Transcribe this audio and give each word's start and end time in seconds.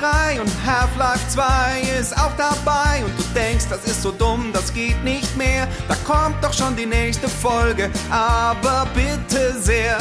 3 0.00 0.40
und 0.40 0.50
Half-Life 0.66 1.28
2 1.28 1.82
ist 2.00 2.16
auch 2.16 2.32
dabei 2.38 3.04
und 3.04 3.18
du 3.18 3.22
denkst, 3.34 3.66
das 3.68 3.84
ist 3.84 4.02
so 4.02 4.10
dumm, 4.10 4.50
das 4.52 4.72
geht 4.72 5.02
nicht 5.04 5.36
mehr. 5.36 5.68
Da 5.88 5.96
kommt 6.06 6.42
doch 6.42 6.52
schon 6.52 6.74
die 6.74 6.86
nächste 6.86 7.28
Folge, 7.28 7.90
aber 8.10 8.86
bitte 8.94 9.60
sehr. 9.60 9.98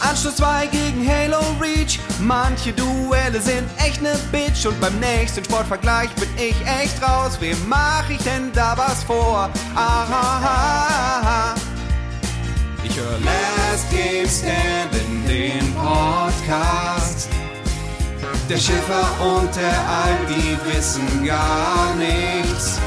Anschluss 0.00 0.36
2 0.36 0.66
gegen 0.68 1.06
Halo 1.06 1.40
Reach. 1.60 2.00
Manche 2.20 2.72
Duelle 2.72 3.38
sind 3.38 3.68
echt 3.76 4.00
ne 4.00 4.18
Bitch. 4.32 4.64
Und 4.64 4.80
beim 4.80 4.98
nächsten 4.98 5.44
Sportvergleich 5.44 6.08
bin 6.14 6.28
ich 6.36 6.56
echt 6.66 7.02
raus. 7.02 7.36
Wem 7.38 7.56
mach 7.68 8.08
ich 8.08 8.22
denn 8.22 8.50
da 8.54 8.76
was 8.78 9.04
vor? 9.04 9.50
Aha. 9.74 11.54
Ich 12.82 12.96
höre 12.96 13.18
Last 13.18 13.90
Game 13.90 14.26
Stand 14.26 14.94
in 14.94 15.26
den 15.26 15.74
Podcast. 15.74 17.28
Der 18.50 18.58
Schiffer 18.58 19.08
und 19.24 19.54
der 19.56 19.78
Alp, 19.88 20.28
die 20.28 20.58
wissen 20.70 21.24
gar 21.24 21.94
nichts. 21.94 22.78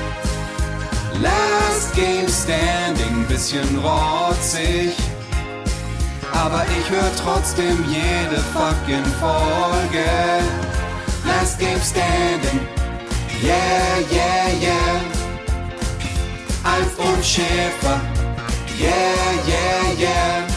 Last 1.21 1.95
Game 1.95 2.27
Standing, 2.27 3.25
bisschen 3.27 3.79
rotzig 3.79 4.93
aber 6.33 6.65
ich 6.77 6.89
höre 6.89 7.15
trotzdem 7.23 7.77
jede 7.89 8.41
fucking 8.53 9.05
Folge. 9.19 10.05
Last 11.25 11.59
Game 11.59 11.79
Standing, 11.81 12.59
yeah, 13.41 13.99
yeah, 14.11 14.47
yeah. 14.61 15.01
Alf 16.63 16.97
und 16.99 17.23
Schäfer, 17.23 18.01
yeah, 18.79 18.91
yeah, 19.47 19.99
yeah. 19.99 20.47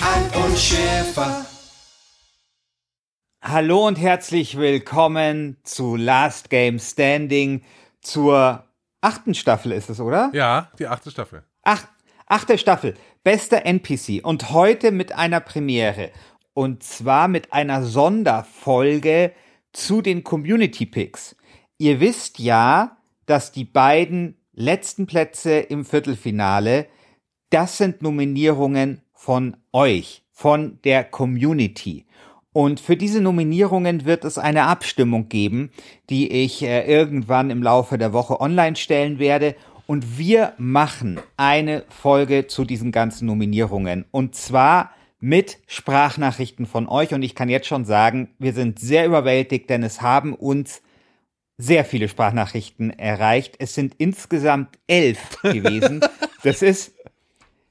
Alf 0.00 0.44
und 0.44 0.58
Schäfer. 0.58 1.51
Hallo 3.44 3.88
und 3.88 3.98
herzlich 3.98 4.56
willkommen 4.56 5.56
zu 5.64 5.96
Last 5.96 6.48
Game 6.48 6.78
Standing 6.78 7.62
zur 8.00 8.62
achten 9.00 9.34
Staffel 9.34 9.72
ist 9.72 9.90
es, 9.90 9.98
oder? 9.98 10.30
Ja, 10.32 10.70
die 10.78 10.86
achte 10.86 11.10
Staffel. 11.10 11.42
Ach, 11.64 11.84
achte 12.26 12.56
Staffel. 12.56 12.94
Bester 13.24 13.66
NPC 13.66 14.24
und 14.24 14.52
heute 14.52 14.92
mit 14.92 15.10
einer 15.16 15.40
Premiere. 15.40 16.12
Und 16.54 16.84
zwar 16.84 17.26
mit 17.26 17.52
einer 17.52 17.82
Sonderfolge 17.82 19.32
zu 19.72 20.02
den 20.02 20.22
Community 20.22 20.86
Picks. 20.86 21.34
Ihr 21.78 21.98
wisst 21.98 22.38
ja, 22.38 22.96
dass 23.26 23.50
die 23.50 23.64
beiden 23.64 24.36
letzten 24.52 25.06
Plätze 25.06 25.58
im 25.58 25.84
Viertelfinale, 25.84 26.86
das 27.50 27.76
sind 27.76 28.02
Nominierungen 28.02 29.02
von 29.12 29.56
euch, 29.72 30.22
von 30.30 30.78
der 30.84 31.02
Community. 31.02 32.06
Und 32.52 32.80
für 32.80 32.96
diese 32.96 33.20
Nominierungen 33.20 34.04
wird 34.04 34.24
es 34.24 34.36
eine 34.36 34.64
Abstimmung 34.64 35.28
geben, 35.28 35.70
die 36.10 36.30
ich 36.30 36.62
äh, 36.62 36.86
irgendwann 36.86 37.50
im 37.50 37.62
Laufe 37.62 37.96
der 37.96 38.12
Woche 38.12 38.40
online 38.40 38.76
stellen 38.76 39.18
werde. 39.18 39.54
Und 39.86 40.18
wir 40.18 40.52
machen 40.58 41.18
eine 41.36 41.84
Folge 41.88 42.46
zu 42.46 42.64
diesen 42.64 42.92
ganzen 42.92 43.26
Nominierungen. 43.26 44.04
Und 44.10 44.34
zwar 44.34 44.92
mit 45.18 45.58
Sprachnachrichten 45.66 46.66
von 46.66 46.88
euch. 46.88 47.14
Und 47.14 47.22
ich 47.22 47.34
kann 47.34 47.48
jetzt 47.48 47.68
schon 47.68 47.84
sagen, 47.84 48.30
wir 48.38 48.52
sind 48.52 48.78
sehr 48.80 49.06
überwältigt, 49.06 49.70
denn 49.70 49.82
es 49.82 50.02
haben 50.02 50.34
uns 50.34 50.82
sehr 51.56 51.84
viele 51.84 52.08
Sprachnachrichten 52.08 52.90
erreicht. 52.90 53.54
Es 53.60 53.74
sind 53.74 53.94
insgesamt 53.98 54.78
elf 54.88 55.40
gewesen. 55.42 56.00
Das 56.42 56.60
ist, 56.60 56.94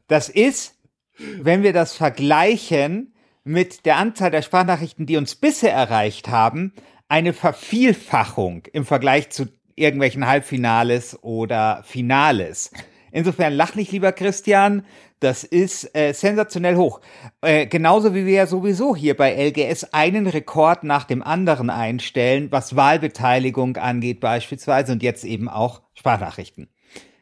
das 0.08 0.30
ist, 0.30 0.75
wenn 1.18 1.62
wir 1.62 1.74
das 1.74 1.94
vergleichen 1.94 3.13
mit 3.44 3.85
der 3.85 3.97
Anzahl 3.97 4.31
der 4.31 4.41
Sprachnachrichten, 4.41 5.06
die 5.06 5.18
uns 5.18 5.35
bisher 5.35 5.74
erreicht 5.74 6.29
haben, 6.29 6.74
eine 7.07 7.34
Vervielfachung 7.34 8.63
im 8.72 8.85
Vergleich 8.85 9.29
zu 9.29 9.47
irgendwelchen 9.75 10.28
Halbfinales 10.28 11.22
oder 11.24 11.84
Finales. 11.85 12.72
Insofern 13.12 13.53
lach 13.53 13.75
nicht, 13.75 13.91
lieber 13.91 14.12
Christian. 14.12 14.85
Das 15.19 15.44
ist 15.44 15.96
äh, 15.96 16.13
sensationell 16.13 16.78
hoch. 16.78 17.01
Äh, 17.41 17.68
genauso 17.68 18.16
wie 18.16 18.25
wir 18.25 18.34
ja 18.34 18.47
sowieso 18.47 18.96
hier 18.96 19.16
bei 19.16 19.34
LGS 19.34 19.94
einen 19.94 20.25
Rekord 20.25 20.84
nach 20.84 21.03
dem 21.03 21.22
anderen 21.22 21.69
einstellen, 21.69 22.47
was 22.51 22.75
Wahlbeteiligung 22.75 23.78
angeht 23.78 24.19
beispielsweise 24.19 24.94
und 24.94 25.03
jetzt 25.03 25.24
eben 25.24 25.47
auch 25.47 25.81
Sprachnachrichten. 25.94 26.69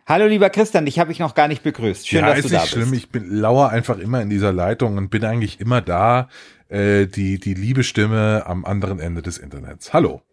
Hallo 0.09 0.25
lieber 0.25 0.49
Christian, 0.49 0.85
dich 0.85 0.97
habe 0.97 1.11
ich 1.11 1.19
noch 1.19 1.35
gar 1.35 1.47
nicht 1.47 1.61
begrüßt. 1.61 2.07
Schön, 2.07 2.21
ja, 2.21 2.33
dass 2.33 2.41
du 2.41 2.49
da 2.49 2.61
nicht 2.61 2.61
bist. 2.63 2.71
schlimm. 2.73 2.93
Ich 2.95 3.09
bin 3.09 3.29
lauer 3.29 3.69
einfach 3.69 3.99
immer 3.99 4.19
in 4.23 4.29
dieser 4.31 4.51
Leitung 4.51 4.97
und 4.97 5.09
bin 5.11 5.23
eigentlich 5.23 5.59
immer 5.59 5.81
da, 5.81 6.29
äh, 6.67 7.05
die 7.05 7.39
die 7.39 7.53
liebe 7.53 7.83
Stimme 7.83 8.41
am 8.47 8.65
anderen 8.65 8.99
Ende 8.99 9.21
des 9.21 9.37
Internets. 9.37 9.93
Hallo. 9.93 10.23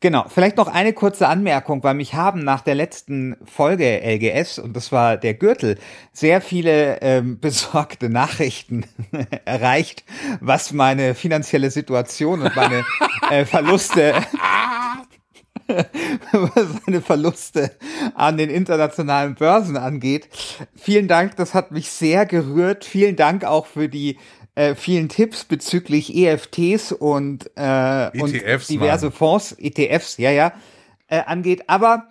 Genau, 0.00 0.26
vielleicht 0.28 0.56
noch 0.56 0.66
eine 0.66 0.92
kurze 0.92 1.28
Anmerkung, 1.28 1.84
weil 1.84 1.94
mich 1.94 2.14
haben 2.14 2.40
nach 2.40 2.62
der 2.62 2.74
letzten 2.74 3.36
Folge 3.44 4.02
LGS, 4.04 4.58
und 4.58 4.74
das 4.74 4.90
war 4.90 5.16
der 5.16 5.34
Gürtel, 5.34 5.78
sehr 6.12 6.40
viele 6.40 7.00
ähm, 7.00 7.38
besorgte 7.40 8.10
Nachrichten 8.10 8.86
erreicht, 9.44 10.04
was 10.40 10.72
meine 10.72 11.14
finanzielle 11.14 11.70
Situation 11.70 12.42
und 12.42 12.56
meine 12.56 12.84
äh, 13.30 13.44
Verluste 13.44 14.14
seine 16.84 17.00
Verluste 17.00 17.72
an 18.14 18.36
den 18.36 18.50
internationalen 18.50 19.34
Börsen 19.34 19.76
angeht. 19.76 20.28
Vielen 20.76 21.08
Dank, 21.08 21.36
das 21.36 21.54
hat 21.54 21.70
mich 21.72 21.90
sehr 21.90 22.26
gerührt. 22.26 22.84
Vielen 22.84 23.16
Dank 23.16 23.44
auch 23.44 23.66
für 23.66 23.88
die 23.88 24.18
äh, 24.54 24.74
vielen 24.74 25.08
Tipps 25.08 25.44
bezüglich 25.44 26.14
EFTs 26.14 26.92
und, 26.92 27.50
äh, 27.56 28.10
und 28.18 28.34
ETFs, 28.34 28.68
diverse 28.68 29.06
Mann. 29.06 29.12
Fonds, 29.12 29.52
ETFs, 29.58 30.16
ja, 30.16 30.30
ja, 30.30 30.52
äh, 31.08 31.20
angeht. 31.20 31.68
Aber 31.68 32.08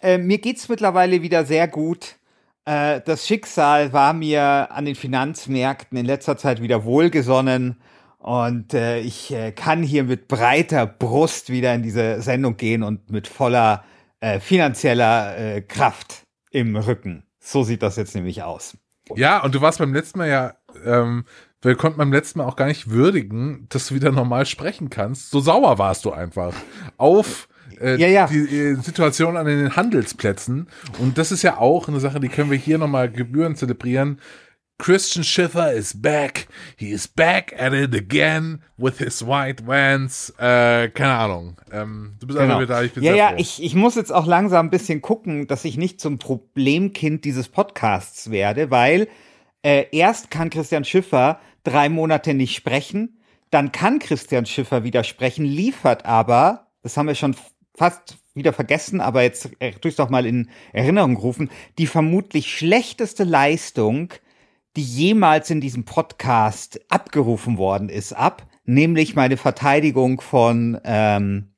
äh, 0.00 0.18
mir 0.18 0.38
geht's 0.38 0.68
mittlerweile 0.68 1.22
wieder 1.22 1.44
sehr 1.44 1.66
gut. 1.68 2.16
Äh, 2.64 3.00
das 3.04 3.26
Schicksal 3.26 3.92
war 3.92 4.12
mir 4.12 4.68
an 4.70 4.84
den 4.84 4.94
Finanzmärkten 4.94 5.98
in 5.98 6.06
letzter 6.06 6.36
Zeit 6.36 6.62
wieder 6.62 6.84
wohlgesonnen. 6.84 7.80
Und 8.18 8.74
äh, 8.74 8.98
ich 9.00 9.32
äh, 9.32 9.52
kann 9.52 9.82
hier 9.82 10.04
mit 10.04 10.28
breiter 10.28 10.86
Brust 10.86 11.50
wieder 11.50 11.74
in 11.74 11.82
diese 11.82 12.20
Sendung 12.20 12.56
gehen 12.56 12.82
und 12.82 13.10
mit 13.10 13.28
voller 13.28 13.84
äh, 14.20 14.40
finanzieller 14.40 15.38
äh, 15.38 15.62
Kraft 15.62 16.24
im 16.50 16.76
Rücken. 16.76 17.24
So 17.38 17.62
sieht 17.62 17.82
das 17.82 17.96
jetzt 17.96 18.14
nämlich 18.14 18.42
aus. 18.42 18.76
Ja, 19.14 19.42
und 19.42 19.54
du 19.54 19.60
warst 19.60 19.78
beim 19.78 19.94
letzten 19.94 20.18
Mal 20.18 20.28
ja, 20.28 20.54
ähm, 20.84 21.24
wir 21.62 21.74
konnten 21.76 21.98
beim 21.98 22.12
letzten 22.12 22.40
Mal 22.40 22.46
auch 22.46 22.56
gar 22.56 22.66
nicht 22.66 22.90
würdigen, 22.90 23.66
dass 23.70 23.88
du 23.88 23.94
wieder 23.94 24.12
normal 24.12 24.46
sprechen 24.46 24.90
kannst. 24.90 25.30
So 25.30 25.40
sauer 25.40 25.78
warst 25.78 26.04
du 26.04 26.12
einfach 26.12 26.54
auf 26.98 27.48
äh, 27.80 27.96
Ja, 27.96 28.08
ja. 28.08 28.26
die 28.26 28.38
äh, 28.38 28.74
Situation 28.76 29.36
an 29.36 29.46
den 29.46 29.76
Handelsplätzen. 29.76 30.68
Und 30.98 31.18
das 31.18 31.32
ist 31.32 31.42
ja 31.42 31.58
auch 31.58 31.88
eine 31.88 32.00
Sache, 32.00 32.20
die 32.20 32.28
können 32.28 32.50
wir 32.50 32.58
hier 32.58 32.78
nochmal 32.78 33.10
gebühren 33.10 33.56
zelebrieren. 33.56 34.20
Christian 34.78 35.24
Schiffer 35.24 35.72
is 35.72 35.92
back. 36.00 36.46
He 36.76 36.90
is 36.92 37.08
back 37.08 37.52
at 37.58 37.72
it 37.72 37.94
again 37.94 38.62
with 38.76 38.98
his 38.98 39.26
white 39.26 39.66
vans. 39.66 40.30
Äh, 40.38 40.88
keine 40.90 41.14
Ahnung. 41.14 41.56
Ähm, 41.72 42.14
du 42.20 42.28
bist 42.28 42.38
einfach 42.38 42.60
wieder 42.60 42.74
da. 42.74 42.82
Ich 42.82 42.92
bin 42.92 43.02
Genau. 43.02 43.16
ja, 43.16 43.24
ja, 43.24 43.28
froh. 43.30 43.40
ich, 43.40 43.62
ich 43.62 43.74
muss 43.74 43.96
jetzt 43.96 44.12
auch 44.12 44.26
langsam 44.26 44.66
ein 44.66 44.70
bisschen 44.70 45.02
gucken, 45.02 45.48
dass 45.48 45.64
ich 45.64 45.76
nicht 45.76 46.00
zum 46.00 46.18
Problemkind 46.18 47.24
dieses 47.24 47.48
Podcasts 47.48 48.30
werde, 48.30 48.70
weil 48.70 49.08
äh, 49.62 49.86
erst 49.90 50.30
kann 50.30 50.48
Christian 50.50 50.84
Schiffer 50.84 51.40
drei 51.64 51.88
Monate 51.88 52.32
nicht 52.34 52.54
sprechen, 52.54 53.18
dann 53.50 53.72
kann 53.72 53.98
Christian 53.98 54.46
Schiffer 54.46 54.84
wieder 54.84 55.02
sprechen, 55.04 55.44
liefert 55.44 56.06
aber, 56.06 56.68
das 56.82 56.96
haben 56.96 57.08
wir 57.08 57.14
schon 57.16 57.34
fast 57.74 58.18
wieder 58.34 58.52
vergessen, 58.52 59.00
aber 59.00 59.22
jetzt 59.22 59.50
äh, 59.58 59.72
durch 59.80 59.96
doch 59.96 60.08
mal 60.08 60.24
in 60.24 60.48
Erinnerung 60.72 61.16
rufen, 61.16 61.50
die 61.78 61.86
vermutlich 61.86 62.56
schlechteste 62.56 63.24
Leistung, 63.24 64.10
die 64.76 64.82
jemals 64.84 65.50
in 65.50 65.60
diesem 65.60 65.84
Podcast 65.84 66.80
abgerufen 66.88 67.58
worden 67.58 67.88
ist, 67.88 68.12
ab, 68.12 68.46
nämlich 68.64 69.14
meine 69.16 69.36
Verteidigung 69.36 70.20
von 70.20 70.78
ähm, 70.84 71.54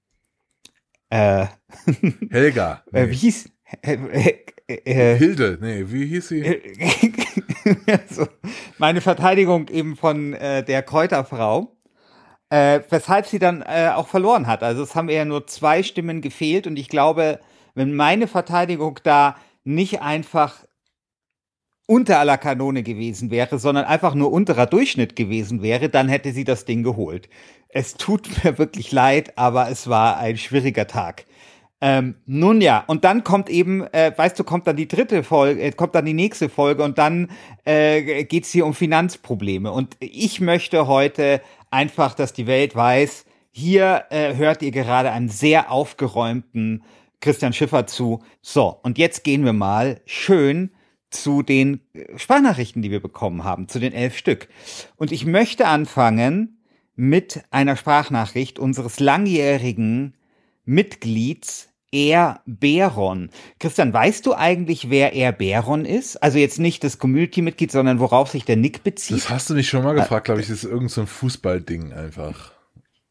äh, 1.10 1.46
Helga. 2.30 2.82
äh, 2.92 3.06
Nee. 3.06 3.10
wie 3.10 3.16
hieß 3.16 3.50
äh, 3.82 3.94
äh, 3.94 4.74
äh, 4.84 5.16
Hilde. 5.16 5.58
Nee, 5.60 5.84
wie 5.88 6.06
hieß 6.06 6.28
sie? 6.28 6.44
also, 7.86 8.26
meine 8.78 9.00
Verteidigung 9.00 9.68
eben 9.68 9.96
von 9.96 10.32
äh, 10.34 10.64
der 10.64 10.82
Kräuterfrau, 10.82 11.76
äh, 12.50 12.80
weshalb 12.88 13.26
sie 13.26 13.38
dann 13.38 13.62
äh, 13.62 13.90
auch 13.94 14.08
verloren 14.08 14.46
hat. 14.46 14.62
Also 14.62 14.82
es 14.82 14.94
haben 14.94 15.08
ja 15.08 15.24
nur 15.24 15.46
zwei 15.46 15.82
Stimmen 15.82 16.20
gefehlt 16.20 16.66
und 16.66 16.78
ich 16.78 16.88
glaube, 16.88 17.40
wenn 17.74 17.94
meine 17.94 18.26
Verteidigung 18.26 18.98
da 19.02 19.36
nicht 19.64 20.00
einfach 20.02 20.64
unter 21.90 22.20
aller 22.20 22.38
Kanone 22.38 22.84
gewesen 22.84 23.32
wäre, 23.32 23.58
sondern 23.58 23.84
einfach 23.84 24.14
nur 24.14 24.31
unterer 24.31 24.66
Durchschnitt 24.66 25.16
gewesen 25.16 25.60
wäre, 25.60 25.88
dann 25.88 26.08
hätte 26.08 26.31
sie 26.31 26.44
das 26.44 26.64
Ding 26.64 26.84
geholt. 26.84 27.28
Es 27.69 27.94
tut 27.94 28.28
mir 28.44 28.58
wirklich 28.58 28.92
leid, 28.92 29.37
aber 29.37 29.69
es 29.69 29.88
war 29.88 30.16
ein 30.19 30.37
schwieriger 30.37 30.87
Tag. 30.87 31.25
Ähm, 31.81 32.14
nun 32.26 32.60
ja, 32.60 32.84
und 32.87 33.02
dann 33.02 33.25
kommt 33.25 33.50
eben, 33.50 33.82
äh, 33.92 34.12
weißt 34.14 34.38
du, 34.38 34.44
kommt 34.44 34.69
dann 34.69 34.76
die 34.76 34.87
dritte 34.87 35.25
Folge, 35.25 35.62
äh, 35.62 35.72
kommt 35.72 35.96
dann 35.96 36.04
die 36.04 36.12
nächste 36.12 36.48
Folge 36.48 36.84
und 36.84 36.96
dann 36.98 37.28
äh, 37.64 38.22
geht 38.22 38.44
es 38.44 38.52
hier 38.52 38.66
um 38.66 38.75
Finanzprobleme. 38.75 39.72
Und 39.72 39.96
ich 39.98 40.40
möchte 40.40 40.87
heute 40.87 41.40
einfach, 41.72 42.14
dass 42.14 42.32
die 42.32 42.46
Welt 42.46 42.76
weiß, 42.76 43.25
hier 43.50 44.04
äh, 44.10 44.37
hört 44.37 44.62
ihr 44.62 44.70
gerade 44.70 45.10
einen 45.10 45.28
sehr 45.28 45.72
aufgeräumten 45.72 46.84
Christian 47.20 47.52
Schiffer 47.52 47.88
zu. 47.88 48.22
So, 48.42 48.78
und 48.84 48.96
jetzt 48.96 49.25
gehen 49.25 49.44
wir 49.44 49.54
mal 49.54 50.00
schön 50.06 50.70
zu 51.10 51.42
den 51.42 51.80
äh, 51.92 52.18
Sprachnachrichten, 52.18 52.82
die 52.82 52.90
wir 52.90 53.00
bekommen 53.00 53.44
haben, 53.44 53.68
zu 53.68 53.78
den 53.78 53.92
elf 53.92 54.16
Stück. 54.16 54.48
Und 54.96 55.12
ich 55.12 55.26
möchte 55.26 55.66
anfangen 55.66 56.58
mit 56.96 57.42
einer 57.50 57.76
Sprachnachricht 57.76 58.58
unseres 58.58 59.00
langjährigen 59.00 60.14
Mitglieds 60.64 61.68
Air 61.92 62.40
Beron. 62.46 63.30
Christian, 63.58 63.92
weißt 63.92 64.24
du 64.24 64.34
eigentlich, 64.34 64.90
wer 64.90 65.12
Air 65.12 65.32
Beron 65.32 65.84
ist? 65.84 66.22
Also 66.22 66.38
jetzt 66.38 66.60
nicht 66.60 66.84
das 66.84 66.98
Community-Mitglied, 66.98 67.72
sondern 67.72 67.98
worauf 67.98 68.30
sich 68.30 68.44
der 68.44 68.56
Nick 68.56 68.84
bezieht? 68.84 69.16
Das 69.16 69.30
hast 69.30 69.50
du 69.50 69.54
mich 69.54 69.68
schon 69.68 69.82
mal 69.82 69.94
gefragt, 69.94 70.26
glaube 70.26 70.40
ich. 70.40 70.46
Das 70.46 70.58
ist 70.58 70.64
irgendein 70.64 70.88
so 70.88 71.06
Fußballding 71.06 71.92
einfach. 71.92 72.52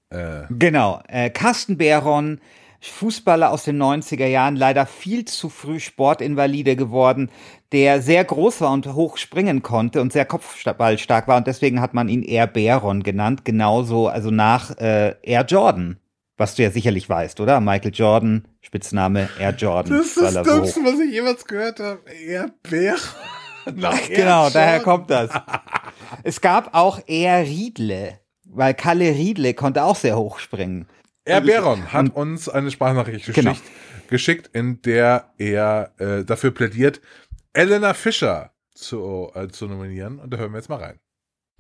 Äh. 0.10 0.44
Genau. 0.50 1.02
Äh, 1.08 1.30
Carsten 1.30 1.78
Beron, 1.78 2.40
Fußballer 2.82 3.52
aus 3.52 3.64
den 3.64 3.82
90er 3.82 4.28
Jahren, 4.28 4.56
leider 4.56 4.86
viel 4.86 5.26
zu 5.26 5.50
früh 5.50 5.80
Sportinvalide 5.80 6.76
geworden, 6.76 7.30
der 7.72 8.02
sehr 8.02 8.24
groß 8.24 8.62
war 8.62 8.72
und 8.72 8.94
hoch 8.94 9.18
springen 9.18 9.62
konnte 9.62 10.02
und 10.02 10.14
sehr 10.14 10.26
kopfballstark 10.26 11.28
war 11.28 11.38
und 11.38 11.48
deswegen 11.48 11.82
hat 11.82 11.94
man 11.94 12.10
ihn 12.10 12.24
Air 12.24 12.48
Beron 12.48 13.04
genannt, 13.04 13.46
genauso, 13.46 14.08
also 14.08 14.32
nach 14.32 14.78
äh, 14.78 15.16
Air 15.24 15.46
Jordan 15.46 16.00
was 16.40 16.56
du 16.56 16.64
ja 16.64 16.72
sicherlich 16.72 17.10
weißt, 17.10 17.42
oder? 17.42 17.60
Michael 17.60 17.92
Jordan, 17.94 18.48
Spitzname 18.62 19.30
Air 19.38 19.52
Jordan. 19.52 19.98
Das 19.98 20.08
ist 20.08 20.22
das 20.22 20.34
Dümmste, 20.48 20.80
was 20.86 21.00
ich 21.00 21.12
jemals 21.12 21.46
gehört 21.46 21.82
habe. 21.82 22.00
Air 22.10 22.52
Bär. 22.64 22.96
genau, 24.08 24.50
daher 24.50 24.80
kommt 24.80 25.10
das. 25.10 25.30
es 26.24 26.40
gab 26.40 26.74
auch 26.74 27.02
Air 27.08 27.44
Riedle, 27.44 28.20
weil 28.46 28.74
Kalle 28.74 29.10
Riedle 29.10 29.54
konnte 29.54 29.84
auch 29.84 29.98
sehr 29.98 30.18
hoch 30.18 30.40
springen. 30.40 30.88
Air 31.26 31.42
Beron 31.42 31.92
hat 31.94 32.16
uns 32.16 32.50
eine 32.50 32.72
Sprachnachricht 32.72 33.26
geschickt, 33.26 33.46
genau. 33.46 33.58
geschickt 34.08 34.50
in 34.54 34.82
der 34.82 35.34
er 35.38 35.94
äh, 35.98 36.24
dafür 36.24 36.52
plädiert, 36.52 37.02
Elena 37.54 37.94
Fischer 37.94 38.52
zu, 38.74 39.32
äh, 39.36 39.48
zu 39.50 39.68
nominieren. 39.68 40.20
Und 40.20 40.32
da 40.32 40.38
hören 40.38 40.52
wir 40.52 40.58
jetzt 40.58 40.70
mal 40.70 40.78
rein. 40.78 41.00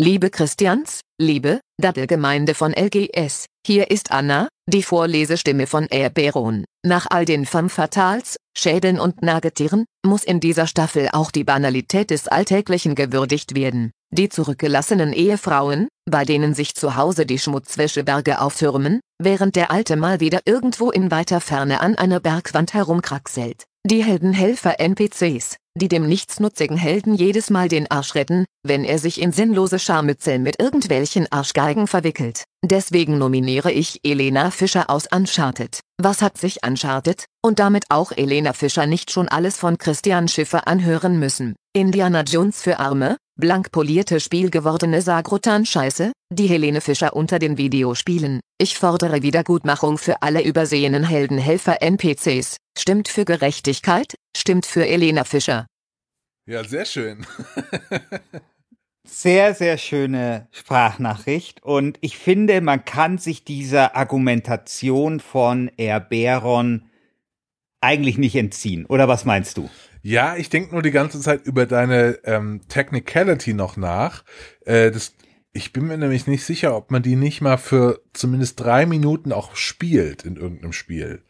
Liebe 0.02 0.30
Christians, 0.30 1.02
liebe 1.20 1.60
Daddelgemeinde 1.78 2.54
von 2.54 2.72
LGS, 2.72 3.48
hier 3.68 3.92
ist 3.92 4.12
Anna, 4.12 4.48
die 4.66 4.82
Vorlesestimme 4.82 5.68
von 5.68 5.88
Air 5.88 6.10
Beron. 6.10 6.64
Nach 6.86 7.08
all 7.10 7.26
den 7.26 7.46
Femme 7.46 7.68
Fatals, 7.68 8.38
Schädeln 8.58 8.98
und 8.98 9.22
Nagetieren, 9.22 9.84
muss 10.06 10.24
in 10.24 10.40
dieser 10.40 10.68
Staffel 10.68 11.10
auch 11.12 11.32
die 11.32 11.44
Banalität 11.44 12.12
des 12.12 12.30
Alltäglichen 12.30 12.96
gewürdigt 12.96 13.56
werden. 13.56 13.92
Die 14.10 14.30
zurückgelassenen 14.30 15.12
Ehefrauen, 15.12 15.90
bei 16.10 16.24
denen 16.24 16.54
sich 16.54 16.76
zu 16.76 16.96
Hause 16.96 17.26
die 17.26 17.38
Schmutzwäscheberge 17.38 18.40
auftürmen, 18.40 19.02
während 19.22 19.58
der 19.58 19.70
Alte 19.70 19.98
mal 19.98 20.22
wieder 20.22 20.40
irgendwo 20.46 20.92
in 20.92 21.12
weiter 21.12 21.42
Ferne 21.42 21.82
an 21.82 21.96
einer 21.96 22.22
Bergwand 22.22 22.74
herumkraxelt. 22.74 23.66
Die 23.90 24.04
Heldenhelfer-NPCs, 24.04 25.56
die 25.74 25.88
dem 25.88 26.08
nichtsnutzigen 26.08 26.78
Helden 26.78 27.16
jedes 27.16 27.50
Mal 27.50 27.70
den 27.70 27.90
Arsch 27.90 28.14
retten, 28.14 28.46
wenn 28.62 28.84
er 28.84 29.00
sich 29.00 29.20
in 29.20 29.32
sinnlose 29.32 29.80
Scharmützeln 29.80 30.44
mit 30.44 30.62
irgendwelchen 30.62 31.26
Arschgeigen 31.32 31.88
verwickelt. 31.88 32.44
Deswegen 32.64 33.18
nominiere 33.18 33.72
ich 33.72 34.02
Elena 34.04 34.52
Fischer 34.52 34.92
aus 34.92 35.08
Uncharted. 35.12 35.80
Was 35.98 36.22
hat 36.22 36.38
sich 36.38 36.60
Uncharted, 36.64 37.26
und 37.44 37.58
damit 37.58 37.86
auch 37.90 38.12
Elena 38.12 38.54
Fischer 38.54 38.86
nicht 38.86 39.10
schon 39.10 39.28
alles 39.28 39.58
von 39.58 39.80
Christian 39.80 40.28
Schiffer 40.28 40.68
anhören 40.68 41.18
müssen? 41.18 41.56
Indiana 41.74 42.22
Jones 42.22 42.62
für 42.62 42.78
Arme, 42.78 43.18
blank 43.40 43.72
polierte 43.72 44.20
spielgewordene 44.20 45.02
Sagrotan-Scheiße, 45.02 46.12
die 46.32 46.48
Helene 46.48 46.82
Fischer 46.82 47.16
unter 47.16 47.40
den 47.40 47.58
Videospielen. 47.58 48.42
Ich 48.60 48.78
fordere 48.78 49.22
Wiedergutmachung 49.22 49.98
für 49.98 50.22
alle 50.22 50.44
übersehenen 50.44 51.04
Heldenhelfer-NPCs. 51.04 52.58
Stimmt 52.78 53.08
für 53.08 53.26
Gerechtigkeit, 53.26 54.16
stimmt 54.36 54.66
für 54.66 54.86
Elena 54.86 55.24
Fischer. 55.24 55.66
Ja, 56.46 56.64
sehr 56.64 56.86
schön. 56.86 57.26
sehr, 59.08 59.54
sehr 59.54 59.78
schöne 59.78 60.48
Sprachnachricht. 60.52 61.64
Und 61.64 61.98
ich 62.02 62.18
finde, 62.18 62.62
man 62.62 62.86
kann 62.86 63.18
sich 63.18 63.44
dieser 63.44 63.96
Argumentation 63.96 65.20
von 65.20 65.72
Erberon 65.78 66.90
eigentlich 67.82 68.18
nicht 68.18 68.36
entziehen. 68.36 68.86
Oder 68.86 69.08
was 69.08 69.26
meinst 69.26 69.58
du? 69.58 69.70
Ja, 70.02 70.38
ich 70.38 70.50
denke 70.50 70.74
nur 70.74 70.82
die 70.82 70.92
ganze 70.92 71.20
Zeit 71.20 71.46
über 71.46 71.66
deine 71.66 72.20
ähm, 72.24 72.62
Technicality 72.68 73.54
noch 73.54 73.78
nach. 73.78 74.24
Äh, 74.66 74.92
das, 74.92 75.14
ich 75.52 75.74
bin 75.74 75.88
mir 75.88 75.98
nämlich 75.98 76.28
nicht 76.28 76.46
sicher, 76.46 76.76
ob 76.76 76.92
man 76.92 77.04
die 77.04 77.16
nicht 77.16 77.42
mal 77.42 77.58
für 77.58 78.02
zumindest 78.14 78.60
drei 78.60 78.86
Minuten 78.86 79.34
auch 79.34 79.56
spielt 79.56 80.24
in 80.24 80.38
irgendeinem 80.38 80.74
Spiel. 80.74 81.24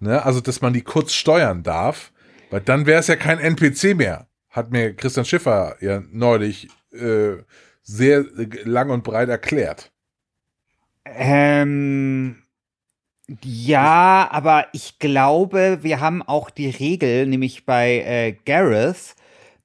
Ne? 0.00 0.24
Also, 0.24 0.40
dass 0.40 0.60
man 0.60 0.72
die 0.72 0.82
kurz 0.82 1.12
steuern 1.12 1.62
darf, 1.62 2.12
weil 2.50 2.60
dann 2.60 2.86
wäre 2.86 3.00
es 3.00 3.06
ja 3.06 3.16
kein 3.16 3.38
NPC 3.38 3.94
mehr. 3.96 4.28
Hat 4.50 4.70
mir 4.70 4.94
Christian 4.94 5.26
Schiffer 5.26 5.76
ja 5.80 6.02
neulich 6.10 6.68
äh, 6.92 7.36
sehr 7.82 8.24
lang 8.64 8.90
und 8.90 9.04
breit 9.04 9.28
erklärt. 9.28 9.92
Ähm, 11.04 12.42
ja, 13.42 14.28
aber 14.30 14.66
ich 14.72 14.98
glaube, 14.98 15.78
wir 15.82 16.00
haben 16.00 16.22
auch 16.22 16.50
die 16.50 16.70
Regel, 16.70 17.26
nämlich 17.26 17.66
bei 17.66 17.98
äh, 17.98 18.32
Gareth, 18.44 19.16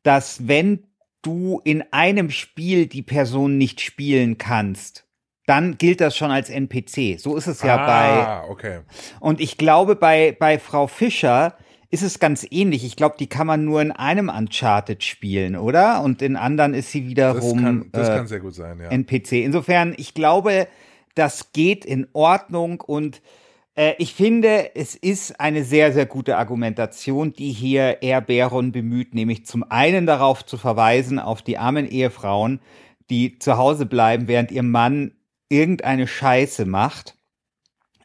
dass 0.03 0.47
wenn 0.47 0.87
du 1.21 1.61
in 1.63 1.83
einem 1.91 2.31
Spiel 2.31 2.87
die 2.87 3.03
Person 3.03 3.57
nicht 3.57 3.81
spielen 3.81 4.39
kannst, 4.39 5.05
dann 5.45 5.77
gilt 5.77 6.01
das 6.01 6.15
schon 6.15 6.31
als 6.31 6.49
NPC. 6.49 7.19
So 7.19 7.35
ist 7.35 7.47
es 7.47 7.61
ja 7.61 7.77
ah, 7.77 7.85
bei. 7.85 8.25
Ah, 8.25 8.45
okay. 8.49 8.79
Und 9.19 9.39
ich 9.39 9.57
glaube, 9.57 9.95
bei, 9.95 10.35
bei 10.39 10.57
Frau 10.57 10.87
Fischer 10.87 11.55
ist 11.89 12.03
es 12.03 12.19
ganz 12.19 12.47
ähnlich. 12.49 12.85
Ich 12.85 12.95
glaube, 12.95 13.15
die 13.19 13.27
kann 13.27 13.47
man 13.47 13.65
nur 13.65 13.81
in 13.81 13.91
einem 13.91 14.29
Uncharted 14.29 15.03
spielen, 15.03 15.55
oder? 15.55 16.01
Und 16.01 16.21
in 16.21 16.37
anderen 16.37 16.73
ist 16.73 16.91
sie 16.91 17.05
wiederum 17.05 17.57
das 17.57 17.63
kann, 17.63 17.89
das 17.91 18.09
äh, 18.09 18.15
kann 18.15 18.27
sehr 18.27 18.39
gut 18.39 18.55
sein, 18.55 18.79
ja. 18.79 18.89
NPC. 18.89 19.33
Insofern, 19.33 19.93
ich 19.97 20.13
glaube, 20.13 20.67
das 21.15 21.51
geht 21.51 21.83
in 21.83 22.07
Ordnung 22.13 22.79
und 22.79 23.21
äh, 23.75 23.93
ich 23.97 24.13
finde, 24.13 24.75
es 24.75 24.95
ist 24.95 25.39
eine 25.39 25.63
sehr, 25.63 25.93
sehr 25.93 26.05
gute 26.05 26.37
Argumentation, 26.37 27.33
die 27.33 27.51
hier 27.51 28.01
Air 28.01 28.21
Baron 28.21 28.71
bemüht, 28.71 29.13
nämlich 29.13 29.45
zum 29.45 29.63
einen 29.69 30.05
darauf 30.05 30.45
zu 30.45 30.57
verweisen, 30.57 31.19
auf 31.19 31.41
die 31.41 31.57
armen 31.57 31.87
Ehefrauen, 31.87 32.59
die 33.09 33.39
zu 33.39 33.57
Hause 33.57 33.85
bleiben, 33.85 34.27
während 34.27 34.51
ihr 34.51 34.63
Mann 34.63 35.13
irgendeine 35.49 36.07
Scheiße 36.07 36.65
macht 36.65 37.17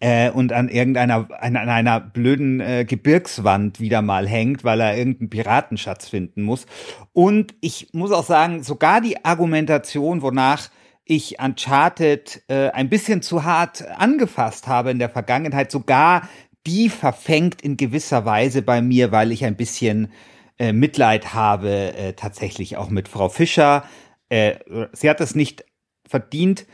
äh, 0.00 0.30
und 0.30 0.52
an 0.52 0.68
irgendeiner 0.68 1.28
an, 1.40 1.56
an 1.56 1.68
einer 1.68 2.00
blöden 2.00 2.60
äh, 2.60 2.84
Gebirgswand 2.84 3.80
wieder 3.80 4.02
mal 4.02 4.28
hängt, 4.28 4.64
weil 4.64 4.80
er 4.80 4.96
irgendeinen 4.96 5.30
Piratenschatz 5.30 6.08
finden 6.08 6.42
muss. 6.42 6.66
Und 7.12 7.54
ich 7.60 7.90
muss 7.92 8.12
auch 8.12 8.24
sagen, 8.24 8.62
sogar 8.62 9.00
die 9.00 9.24
Argumentation, 9.24 10.22
wonach 10.22 10.70
ich 11.06 11.38
Uncharted 11.40 12.42
äh, 12.48 12.68
ein 12.70 12.90
bisschen 12.90 13.22
zu 13.22 13.44
hart 13.44 13.86
angefasst 13.96 14.66
habe 14.66 14.90
in 14.90 14.98
der 14.98 15.08
Vergangenheit, 15.08 15.70
sogar 15.70 16.28
die 16.66 16.88
verfängt 16.90 17.62
in 17.62 17.76
gewisser 17.76 18.24
Weise 18.24 18.60
bei 18.60 18.82
mir, 18.82 19.12
weil 19.12 19.30
ich 19.30 19.44
ein 19.44 19.56
bisschen 19.56 20.12
äh, 20.58 20.72
Mitleid 20.72 21.32
habe, 21.32 21.94
äh, 21.94 22.12
tatsächlich 22.14 22.76
auch 22.76 22.90
mit 22.90 23.08
Frau 23.08 23.28
Fischer. 23.28 23.84
Äh, 24.28 24.56
sie 24.92 25.08
hat 25.08 25.20
es 25.20 25.36
nicht 25.36 25.64
verdient, 26.08 26.66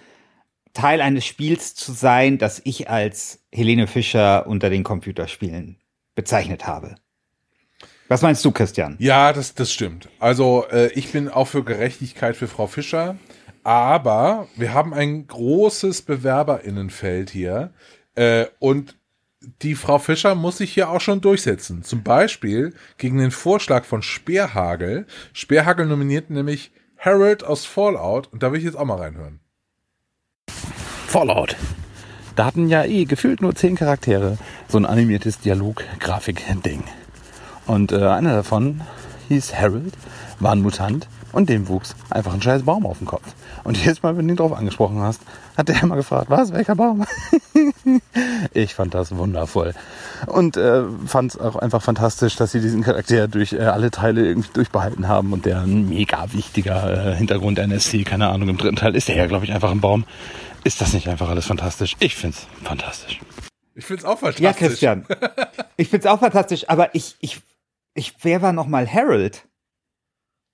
Teil 0.73 1.03
eines 1.03 1.27
Spiels 1.27 1.75
zu 1.75 1.93
sein, 1.93 2.39
das 2.39 2.63
ich 2.65 2.89
als 2.89 3.45
Helene 3.53 3.87
Fischer 3.87 4.47
unter 4.47 4.71
den 4.71 4.83
Computerspielen 4.83 5.77
bezeichnet 6.15 6.67
habe. 6.67 6.95
Was 8.09 8.23
meinst 8.23 8.43
du, 8.45 8.51
Christian? 8.51 8.97
Ja, 8.99 9.35
das, 9.35 9.55
das 9.55 9.71
stimmt. 9.71 10.09
Also 10.19 10.65
äh, 10.71 10.91
ich 10.95 11.13
bin 11.13 11.29
auch 11.29 11.49
für 11.49 11.65
Gerechtigkeit 11.65 12.37
für 12.37 12.49
Frau 12.49 12.67
Fischer. 12.67 13.17
Aber 13.65 14.49
wir 14.57 14.75
haben 14.75 14.93
ein 14.93 15.27
großes 15.27 16.03
Bewerberinnenfeld 16.03 17.31
hier. 17.31 17.73
Äh, 18.15 18.47
und 18.59 18.97
die 19.63 19.75
Frau 19.75 19.99
Fischer 19.99 20.35
muss 20.35 20.59
sich 20.59 20.73
hier 20.73 20.91
auch 20.91 21.01
schon 21.01 21.21
durchsetzen. 21.21 21.83
Zum 21.83 22.03
Beispiel 22.03 22.75
gegen 22.99 23.19
den 23.19 23.31
Vorschlag 23.31 23.85
von 23.85 24.03
Speerhagel. 24.03 25.07
Speerhagel 25.33 25.87
nominiert 25.87 26.31
nämlich 26.31 26.73
Harold 26.99 27.45
aus 27.45 27.65
Fallout. 27.65 28.33
Und 28.33 28.43
da 28.43 28.53
will 28.53 28.59
ich 28.59 28.65
jetzt 28.65 28.77
auch 28.77 28.85
mal 28.85 28.99
reinhören. 28.99 29.41
Fallout. 31.07 31.57
Da 32.37 32.47
hatten 32.47 32.69
ja 32.69 32.85
eh 32.85 33.05
gefühlt 33.05 33.43
nur 33.43 33.55
zehn 33.55 33.77
Charaktere. 33.77 34.39
So 34.69 34.79
ein 34.79 34.87
animiertes 34.87 35.41
Dialog-Grafik-Ding. 35.41 36.85
Und 37.67 37.93
äh, 37.93 38.07
einer 38.07 38.35
davon 38.35 38.81
hieß 39.29 39.55
Harold, 39.55 39.95
war 40.41 40.53
ein 40.53 40.63
Mutant 40.63 41.09
Und 41.33 41.49
dem 41.49 41.69
wuchs 41.69 41.95
einfach 42.11 42.35
ein 42.35 42.43
scheiß 42.43 42.63
Baum 42.63 42.87
auf 42.87 42.99
den 42.99 43.07
Kopf. 43.07 43.23
Und 43.65 43.79
jedes 43.79 44.03
Mal, 44.03 44.17
wenn 44.17 44.29
du 44.29 44.35
ihn 44.35 44.37
drauf 44.37 44.53
angesprochen 44.53 45.01
hast, 45.01 45.21
hat 45.57 45.69
der 45.69 45.83
immer 45.83 45.97
gefragt, 45.97 46.29
was, 46.29 46.53
welcher 46.53 46.75
Baum? 46.75 47.05
ich 48.53 48.75
fand 48.75 48.95
das 48.95 49.17
wundervoll. 49.17 49.75
Und 50.27 50.57
äh, 50.57 50.83
fand 51.07 51.33
es 51.33 51.41
auch 51.41 51.57
einfach 51.57 51.83
fantastisch, 51.83 52.37
dass 52.37 52.53
sie 52.53 52.61
diesen 52.61 52.83
Charakter 52.83 53.29
durch 53.29 53.55
äh, 53.55 53.61
alle 53.61 53.91
Teile 53.91 54.27
irgendwie 54.27 54.51
durchbehalten 54.53 55.09
haben 55.09 55.33
und 55.33 55.47
der 55.47 55.61
ein 55.61 55.89
mega 55.89 56.33
wichtiger 56.33 57.13
äh, 57.13 57.17
Hintergrund 57.17 57.59
NSC, 57.59 58.05
keine 58.05 58.29
Ahnung, 58.29 58.51
im 58.51 58.59
dritten 58.59 58.77
Teil 58.77 58.95
ist 58.95 59.09
der 59.09 59.17
ja, 59.17 59.27
glaube 59.27 59.45
ich, 59.45 59.53
einfach 59.53 59.71
ein 59.71 59.81
Baum. 59.81 60.05
Ist 60.65 60.81
das 60.81 60.93
nicht 60.93 61.09
einfach 61.09 61.29
alles 61.29 61.47
fantastisch? 61.47 61.97
Ich 61.99 62.15
find's 62.15 62.47
fantastisch. 62.63 63.21
Ich 63.75 63.85
find's 63.85 64.05
auch 64.05 64.19
fantastisch. 64.19 64.45
Ja, 64.45 64.53
Christian. 64.53 65.07
Ich 65.79 65.89
find's 65.89 66.07
auch 66.07 66.21
fantastisch, 66.21 66.69
aber 66.69 66.95
ich, 66.95 67.17
ich, 67.21 67.41
ich, 67.95 68.15
wer 68.23 68.43
war 68.43 68.53
nochmal 68.53 68.87
Harold? 68.87 69.47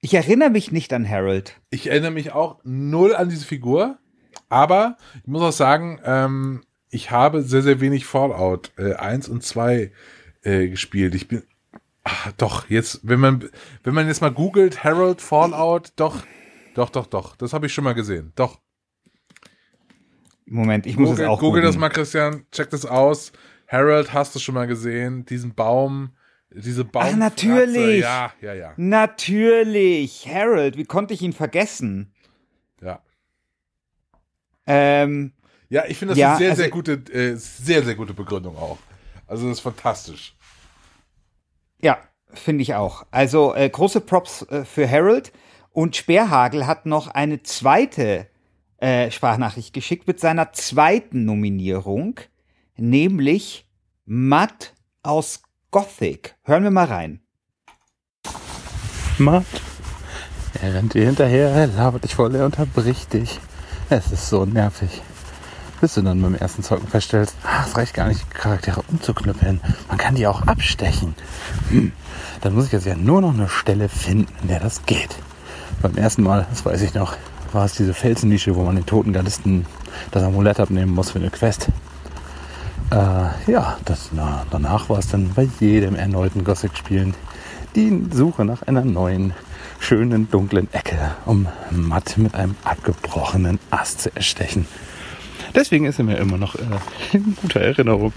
Ich 0.01 0.15
erinnere 0.15 0.51
mich 0.51 0.71
nicht 0.71 0.93
an 0.93 1.09
Harold. 1.09 1.61
Ich 1.71 1.89
erinnere 1.89 2.13
mich 2.13 2.33
auch 2.33 2.61
null 2.63 3.15
an 3.15 3.29
diese 3.29 3.45
Figur, 3.45 3.99
aber 4.49 4.97
ich 5.23 5.27
muss 5.27 5.43
auch 5.43 5.53
sagen, 5.53 6.01
ähm, 6.05 6.63
ich 6.91 7.11
habe 7.11 7.43
sehr, 7.43 7.63
sehr 7.63 7.81
wenig 7.81 8.07
Fallout 8.07 8.73
äh, 8.79 8.95
1 8.95 9.29
und 9.29 9.43
2 9.43 9.93
äh, 10.43 10.69
gespielt. 10.69 11.15
Ich 11.15 11.27
bin, 11.29 11.43
ach, 12.05 12.33
doch, 12.37 12.71
jetzt, 12.71 13.01
wenn 13.03 13.19
man, 13.21 13.51
wenn 13.83 13.95
man 13.95 14.07
jetzt 14.07 14.21
mal 14.21 14.33
googelt, 14.33 14.85
Harold 14.85 15.21
Fallout, 15.21 15.93
doch, 15.97 16.23
doch, 16.75 16.91
doch, 16.91 17.07
doch, 17.07 17.37
das 17.37 17.53
habe 17.53 17.67
ich 17.67 17.75
schon 17.75 17.85
mal 17.85 17.95
gesehen, 17.95 18.33
doch. 18.37 18.61
Moment, 20.47 20.87
ich 20.87 20.97
muss 20.97 21.11
Google, 21.11 21.25
es 21.25 21.29
auch 21.29 21.41
Google 21.41 21.63
das 21.63 21.75
googeln. 21.75 21.81
mal, 21.81 21.89
Christian, 21.91 22.47
check 22.53 22.71
das 22.71 22.87
aus. 22.87 23.33
Harold 23.67 24.15
hast 24.15 24.35
du 24.35 24.39
schon 24.39 24.55
mal 24.55 24.67
gesehen, 24.67 25.27
diesen 25.27 25.55
Baum, 25.55 26.13
diese 26.51 26.85
Baum. 26.85 27.19
natürlich. 27.19 28.01
Ja, 28.01 28.33
ja, 28.41 28.55
ja, 28.55 28.73
Natürlich, 28.77 30.27
Harold, 30.33 30.77
wie 30.77 30.85
konnte 30.85 31.15
ich 31.15 31.23
ihn 31.23 31.33
vergessen? 31.33 32.13
ja. 32.83 33.03
Ähm, 34.67 35.33
Ja, 35.71 35.85
ich 35.87 35.99
finde 35.99 36.13
das 36.13 36.19
Ja, 36.19 36.31
eine 36.31 36.39
sehr, 36.39 36.51
also- 36.51 36.63
sehr 36.63 36.71
gute, 36.71 36.93
äh, 37.13 37.35
sehr, 37.37 37.83
sehr 37.85 37.95
gute 37.95 38.15
Begründung 38.15 38.57
auch. 38.57 38.79
Also 39.27 39.49
das 39.49 39.59
ist 39.59 39.63
fantastisch. 39.63 40.35
ja, 41.81 41.99
finde 42.33 42.63
ich 42.63 42.75
auch. 42.75 43.07
Also 43.11 43.55
äh, 43.55 43.69
große 43.69 44.01
Props 44.01 44.43
äh, 44.43 44.65
für 44.65 44.89
Harold 44.91 45.33
und 45.73 45.95
Sperrhagel 45.97 46.67
hat 46.67 46.87
noch 46.87 47.09
eine 47.09 47.43
zweite 47.43 48.27
äh, 48.79 49.11
Sprachnachricht 49.11 49.75
geschickt 49.75 50.07
mit 50.07 50.21
seiner 50.21 50.53
zweiten 50.53 51.25
Nominierung, 51.25 52.19
nämlich 52.77 53.67
Matt 54.07 54.73
aus 55.03 55.43
Gothic. 55.71 56.35
Hören 56.45 56.63
wir 56.63 56.71
mal 56.71 56.87
rein. 56.87 57.21
Matt. 59.19 59.45
Er 60.63 60.73
rennt 60.73 60.95
dir 60.95 61.05
hinterher, 61.05 61.51
er 61.51 61.67
labert 61.67 62.05
dich 62.05 62.15
voll, 62.15 62.35
er 62.35 62.47
unterbricht 62.47 63.13
dich. 63.13 63.39
Es 63.91 64.11
ist 64.11 64.31
so 64.31 64.47
nervig. 64.47 65.03
Bis 65.83 65.93
du 65.93 66.01
dann 66.01 66.23
beim 66.23 66.35
ersten 66.35 66.63
Zocken 66.63 66.89
feststellst, 66.89 67.37
ach, 67.45 67.67
es 67.67 67.77
reicht 67.77 67.93
gar 67.93 68.09
nicht, 68.09 68.31
Charaktere 68.31 68.83
umzuknüppeln. 68.89 69.61
Man 69.89 69.99
kann 69.99 70.15
die 70.15 70.27
auch 70.27 70.41
abstechen. 70.47 71.15
Hm. 71.69 71.93
Dann 72.41 72.55
muss 72.55 72.65
ich 72.65 72.73
jetzt 72.73 72.87
ja 72.87 72.97
nur 72.97 73.21
noch 73.21 73.35
eine 73.35 73.51
Stelle 73.51 73.91
finden, 73.91 74.33
in 74.41 74.49
der 74.49 74.61
das 74.61 74.87
geht. 74.87 75.17
Beim 75.83 75.97
ersten 75.97 76.23
Mal, 76.23 76.47
das 76.49 76.65
weiß 76.65 76.81
ich 76.81 76.95
noch, 76.95 77.15
war 77.53 77.67
es 77.67 77.75
diese 77.75 77.93
Felsennische, 77.93 78.57
wo 78.57 78.65
man 78.65 78.77
den 78.77 78.87
toten 78.87 79.13
Gardisten 79.13 79.67
das 80.13 80.23
Amulett 80.23 80.61
abnehmen 80.61 80.95
muss 80.95 81.11
für 81.11 81.19
eine 81.19 81.31
Quest. 81.31 81.69
Äh, 82.91 83.51
ja, 83.51 83.77
das, 83.85 84.11
na, 84.13 84.47
danach 84.51 84.89
war 84.89 84.99
es 84.99 85.09
dann 85.09 85.35
bei 85.35 85.47
jedem 85.61 85.95
erneuten 85.95 86.43
Gothic-Spielen 86.43 87.15
die 87.77 88.07
Suche 88.11 88.47
nach 88.47 88.63
einer 88.63 88.83
neuen, 88.83 89.35
schönen, 89.79 90.31
dunklen 90.31 90.73
Ecke, 90.73 90.97
um 91.27 91.47
Matt 91.71 92.17
mit 92.17 92.35
einem 92.35 92.57
abgebrochenen 92.65 93.59
Ast 93.71 94.01
zu 94.01 94.17
erstechen. 94.17 94.67
Deswegen 95.55 95.85
ist 95.85 95.99
er 95.99 96.07
mir 96.07 96.17
immer 96.17 96.39
noch 96.39 96.55
äh, 96.55 96.61
in 97.13 97.37
guter 97.37 97.61
Erinnerung. 97.61 98.13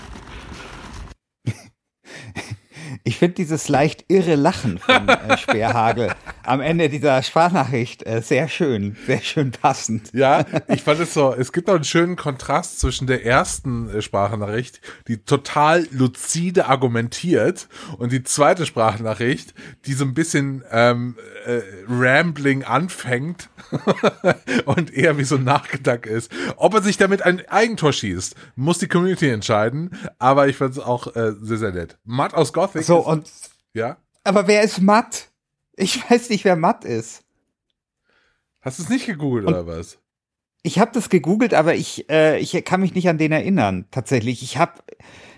Ich 3.04 3.18
finde 3.18 3.36
dieses 3.36 3.68
leicht 3.68 4.06
irre 4.10 4.36
Lachen 4.36 4.78
von 4.78 5.10
äh, 5.10 5.38
Sperrhagel 5.38 6.14
am 6.44 6.62
Ende 6.62 6.90
dieser 6.90 7.22
Sprachnachricht 7.24 8.06
äh, 8.06 8.22
sehr 8.22 8.48
schön, 8.48 8.96
sehr 9.06 9.22
schön 9.22 9.52
passend. 9.52 10.12
Ja, 10.14 10.46
ich 10.68 10.82
fand 10.82 11.00
es 11.00 11.14
so, 11.14 11.34
es 11.34 11.52
gibt 11.52 11.70
auch 11.70 11.76
einen 11.76 11.84
schönen 11.84 12.16
Kontrast 12.16 12.80
zwischen 12.80 13.08
der 13.08 13.26
ersten 13.26 13.90
äh, 13.90 14.02
Sprachnachricht, 14.02 14.82
die 15.08 15.18
total 15.24 15.88
lucide 15.92 16.68
argumentiert, 16.68 17.68
und 17.98 18.12
die 18.12 18.24
zweite 18.24 18.66
Sprachnachricht, 18.66 19.54
die 19.86 19.94
so 19.94 20.06
ein 20.06 20.14
bisschen 20.14 20.64
ähm, 20.72 21.16
äh, 21.46 21.62
rambling 21.88 22.64
anfängt 22.64 23.50
und 24.66 24.94
eher 24.94 25.18
wie 25.18 25.24
so 25.24 25.36
ein 25.36 25.44
Nachgedanke 25.44 26.10
ist. 26.10 26.32
Ob 26.58 26.74
er 26.74 26.82
sich 26.82 26.98
damit 26.98 27.24
ein 27.24 27.48
Eigentor 27.48 27.94
schießt, 27.94 28.36
muss 28.56 28.80
die 28.80 28.88
Community 28.88 29.30
entscheiden, 29.30 29.92
aber 30.20 30.48
ich 30.48 30.58
fand 30.58 30.74
es 30.74 30.80
auch 30.80 31.16
äh, 31.16 31.34
sehr, 31.42 31.58
sehr 31.58 31.72
nett. 31.72 31.98
Matt 32.04 32.34
aus 32.34 32.54
Gothic. 32.54 32.84
So, 32.84 33.00
ist, 33.00 33.06
und 33.06 33.32
ja? 33.74 33.98
aber 34.24 34.48
wer 34.48 34.64
ist 34.64 34.82
Matt? 34.82 35.31
Ich 35.76 36.10
weiß 36.10 36.30
nicht, 36.30 36.46
wer 36.46 36.56
Matt 36.56 36.86
ist. 36.86 37.24
Hast 38.62 38.80
du 38.80 38.84
es 38.84 38.90
nicht 38.90 39.06
gegoogelt 39.06 39.46
Und- 39.48 39.54
oder 39.54 39.68
was? 39.68 39.98
Ich 40.64 40.78
habe 40.78 40.92
das 40.94 41.10
gegoogelt, 41.10 41.56
aber 41.56 41.74
ich, 41.74 42.08
äh, 42.12 42.38
ich 42.38 42.52
kann 42.64 42.82
mich 42.82 42.94
nicht 42.94 43.10
an 43.10 43.18
den 43.18 43.32
erinnern, 43.32 43.86
tatsächlich. 43.90 44.44
Ich 44.44 44.58
habe 44.58 44.74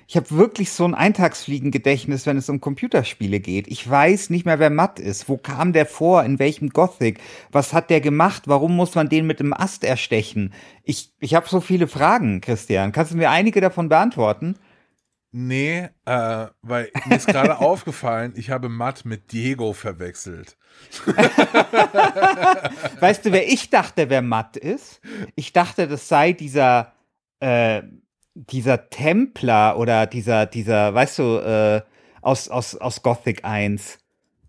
ich 0.06 0.18
hab 0.18 0.32
wirklich 0.34 0.70
so 0.72 0.84
ein 0.84 0.94
Eintagsfliegengedächtnis, 0.96 2.26
wenn 2.26 2.36
es 2.36 2.50
um 2.50 2.60
Computerspiele 2.60 3.40
geht. 3.40 3.70
Ich 3.70 3.90
weiß 3.90 4.32
nicht 4.32 4.46
mehr, 4.46 4.60
wer 4.60 4.70
Matt 4.70 5.00
ist. 5.00 5.30
Wo 5.30 5.38
kam 5.38 5.72
der 5.72 5.86
vor? 5.86 6.24
In 6.24 6.40
welchem 6.40 6.70
Gothic? 6.72 7.22
Was 7.54 7.72
hat 7.72 7.90
der 7.90 8.02
gemacht? 8.02 8.44
Warum 8.48 8.76
muss 8.76 8.96
man 8.96 9.08
den 9.08 9.26
mit 9.26 9.40
dem 9.40 9.54
Ast 9.54 9.86
erstechen? 9.86 10.54
Ich, 10.84 11.14
ich 11.22 11.36
habe 11.36 11.48
so 11.48 11.62
viele 11.62 11.88
Fragen, 11.88 12.42
Christian. 12.42 12.92
Kannst 12.92 13.14
du 13.14 13.18
mir 13.18 13.30
einige 13.30 13.62
davon 13.62 13.88
beantworten? 13.88 14.56
Nee, 15.36 15.90
äh, 16.06 16.46
weil 16.62 16.92
mir 17.08 17.16
ist 17.16 17.26
gerade 17.26 17.58
aufgefallen, 17.60 18.34
ich 18.36 18.52
habe 18.52 18.70
Matt 18.70 19.04
mit 19.04 19.32
Diego 19.32 19.74
verwechselt. 19.74 20.58
Weißt 23.00 23.26
du, 23.26 23.32
wer 23.32 23.52
ich 23.52 23.72
dachte, 23.72 24.12
wer 24.12 24.22
Matt 24.22 24.58
ist? 24.58 25.02
Ich 25.34 25.52
dachte, 25.52 25.88
das 25.88 26.08
sei 26.08 26.34
dieser, 26.34 26.94
äh, 27.40 27.82
dieser 28.36 28.92
Templer 28.92 29.80
oder 29.80 30.06
dieser, 30.06 30.46
dieser, 30.46 30.94
weißt 30.94 31.20
du, 31.20 31.38
äh, 31.40 31.82
aus, 32.22 32.48
aus, 32.50 32.76
aus 32.76 33.02
Gothic 33.02 33.44
1. 33.44 33.98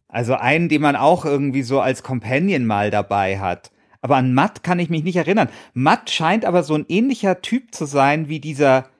Also 0.08 0.34
einen, 0.34 0.68
den 0.68 0.82
man 0.82 0.96
auch 0.96 1.24
irgendwie 1.24 1.62
so 1.62 1.80
als 1.80 2.02
Companion 2.02 2.66
mal 2.66 2.90
dabei 2.90 3.38
hat. 3.38 3.70
Aber 4.02 4.16
an 4.16 4.34
Matt 4.34 4.62
kann 4.62 4.78
ich 4.78 4.90
mich 4.90 5.02
nicht 5.02 5.16
erinnern. 5.16 5.48
Matt 5.72 6.10
scheint 6.10 6.44
aber 6.44 6.62
so 6.62 6.74
ein 6.74 6.84
ähnlicher 6.88 7.40
Typ 7.40 7.74
zu 7.74 7.86
sein 7.86 8.28
wie 8.28 8.38
dieser 8.38 8.90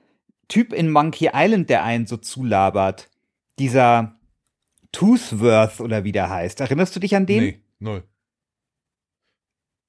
Typ 0.47 0.73
in 0.73 0.91
Monkey 0.91 1.29
Island, 1.33 1.69
der 1.69 1.83
einen 1.83 2.07
so 2.07 2.17
zulabert. 2.17 3.09
Dieser 3.59 4.15
Toothworth 4.91 5.81
oder 5.81 6.03
wie 6.03 6.11
der 6.11 6.29
heißt. 6.29 6.61
Erinnerst 6.61 6.95
du 6.95 6.99
dich 6.99 7.15
an 7.15 7.25
den? 7.25 7.43
Nee, 7.43 7.61
null. 7.79 8.03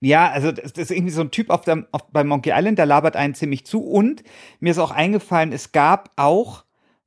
Ja, 0.00 0.30
also 0.30 0.52
das 0.52 0.72
ist 0.72 0.90
irgendwie 0.90 1.12
so 1.12 1.22
ein 1.22 1.30
Typ 1.30 1.50
auf 1.50 1.62
der, 1.62 1.86
auf, 1.90 2.10
bei 2.12 2.22
Monkey 2.22 2.52
Island, 2.54 2.78
der 2.78 2.86
labert 2.86 3.16
einen 3.16 3.34
ziemlich 3.34 3.64
zu. 3.66 3.82
Und 3.82 4.22
mir 4.60 4.70
ist 4.70 4.78
auch 4.78 4.90
eingefallen, 4.90 5.52
es 5.52 5.72
gab 5.72 6.10
auch 6.16 6.64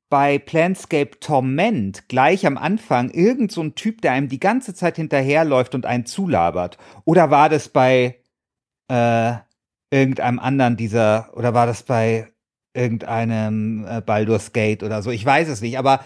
bei 0.09 0.39
Planscape 0.39 1.19
Torment 1.19 2.09
gleich 2.09 2.47
am 2.47 2.57
Anfang 2.57 3.11
irgend 3.11 3.51
so 3.51 3.61
ein 3.61 3.75
Typ, 3.75 4.01
der 4.01 4.13
einem 4.13 4.27
die 4.27 4.39
ganze 4.39 4.73
Zeit 4.73 4.95
hinterherläuft 4.95 5.75
und 5.75 5.85
einen 5.85 6.07
zulabert. 6.07 6.77
Oder 7.05 7.29
war 7.29 7.47
das 7.47 7.69
bei 7.69 8.19
äh, 8.87 9.33
irgendeinem 9.91 10.39
anderen 10.39 10.77
dieser, 10.77 11.29
oder 11.35 11.53
war 11.53 11.67
das 11.67 11.83
bei 11.83 12.27
irgendeinem 12.79 13.85
äh, 13.87 14.01
Baldur's 14.01 14.53
Gate 14.53 14.83
oder 14.83 15.01
so? 15.01 15.11
Ich 15.11 15.25
weiß 15.25 15.49
es 15.49 15.61
nicht, 15.61 15.77
aber 15.77 15.99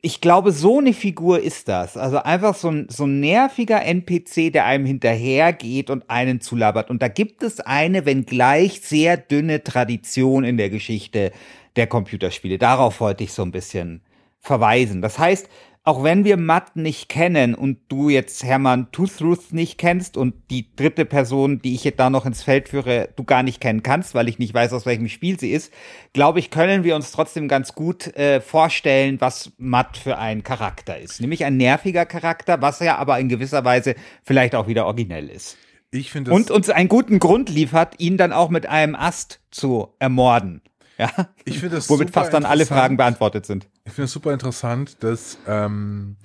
ich 0.00 0.20
glaube, 0.20 0.52
so 0.52 0.78
eine 0.78 0.92
Figur 0.92 1.40
ist 1.40 1.68
das. 1.68 1.96
Also 1.96 2.18
einfach 2.18 2.54
so 2.54 2.70
ein, 2.70 2.86
so 2.88 3.04
ein 3.04 3.18
nerviger 3.18 3.84
NPC, 3.84 4.52
der 4.52 4.64
einem 4.64 4.86
hinterhergeht 4.86 5.90
und 5.90 6.08
einen 6.08 6.40
zulabert. 6.40 6.88
Und 6.88 7.02
da 7.02 7.08
gibt 7.08 7.42
es 7.42 7.58
eine, 7.60 8.06
wenngleich 8.06 8.80
sehr 8.80 9.16
dünne 9.16 9.64
Tradition 9.64 10.44
in 10.44 10.56
der 10.56 10.70
Geschichte 10.70 11.32
der 11.74 11.88
Computerspiele. 11.88 12.58
Darauf 12.58 13.00
wollte 13.00 13.24
ich 13.24 13.32
so 13.32 13.42
ein 13.42 13.50
bisschen 13.50 14.02
verweisen. 14.38 15.02
Das 15.02 15.18
heißt, 15.18 15.48
auch 15.88 16.04
wenn 16.04 16.22
wir 16.22 16.36
Matt 16.36 16.76
nicht 16.76 17.08
kennen 17.08 17.54
und 17.54 17.78
du 17.88 18.10
jetzt 18.10 18.44
Hermann 18.44 18.92
Toothrooth 18.92 19.54
nicht 19.54 19.78
kennst 19.78 20.18
und 20.18 20.34
die 20.50 20.66
dritte 20.76 21.06
Person, 21.06 21.62
die 21.62 21.74
ich 21.74 21.82
jetzt 21.82 21.98
da 21.98 22.10
noch 22.10 22.26
ins 22.26 22.42
Feld 22.42 22.68
führe, 22.68 23.08
du 23.16 23.24
gar 23.24 23.42
nicht 23.42 23.58
kennen 23.58 23.82
kannst, 23.82 24.14
weil 24.14 24.28
ich 24.28 24.38
nicht 24.38 24.52
weiß, 24.52 24.74
aus 24.74 24.84
welchem 24.84 25.08
Spiel 25.08 25.40
sie 25.40 25.50
ist, 25.50 25.72
glaube 26.12 26.40
ich, 26.40 26.50
können 26.50 26.84
wir 26.84 26.94
uns 26.94 27.10
trotzdem 27.10 27.48
ganz 27.48 27.74
gut 27.74 28.14
äh, 28.18 28.42
vorstellen, 28.42 29.18
was 29.22 29.52
Matt 29.56 29.96
für 29.96 30.18
ein 30.18 30.42
Charakter 30.42 30.98
ist. 30.98 31.22
Nämlich 31.22 31.46
ein 31.46 31.56
nerviger 31.56 32.04
Charakter, 32.04 32.60
was 32.60 32.80
ja 32.80 32.98
aber 32.98 33.18
in 33.18 33.30
gewisser 33.30 33.64
Weise 33.64 33.94
vielleicht 34.22 34.54
auch 34.54 34.68
wieder 34.68 34.84
originell 34.84 35.30
ist. 35.30 35.56
Ich 35.90 36.10
finde 36.10 36.32
Und 36.32 36.50
uns 36.50 36.68
einen 36.68 36.90
guten 36.90 37.18
Grund 37.18 37.48
liefert, 37.48 37.94
ihn 37.96 38.18
dann 38.18 38.34
auch 38.34 38.50
mit 38.50 38.66
einem 38.66 38.94
Ast 38.94 39.40
zu 39.50 39.94
ermorden. 39.98 40.60
Ja, 40.98 41.10
ich 41.44 41.60
finde 41.60 41.76
das 41.76 41.88
womit 41.88 42.10
fast 42.10 42.32
dann 42.32 42.44
alle. 42.44 42.66
Fragen 42.66 42.96
beantwortet 42.96 43.46
sind. 43.46 43.68
Ich 43.84 43.92
finde 43.92 44.06
es 44.06 44.12
super 44.12 44.32
interessant, 44.32 44.96
dass 45.04 45.38
ähm, 45.46 46.16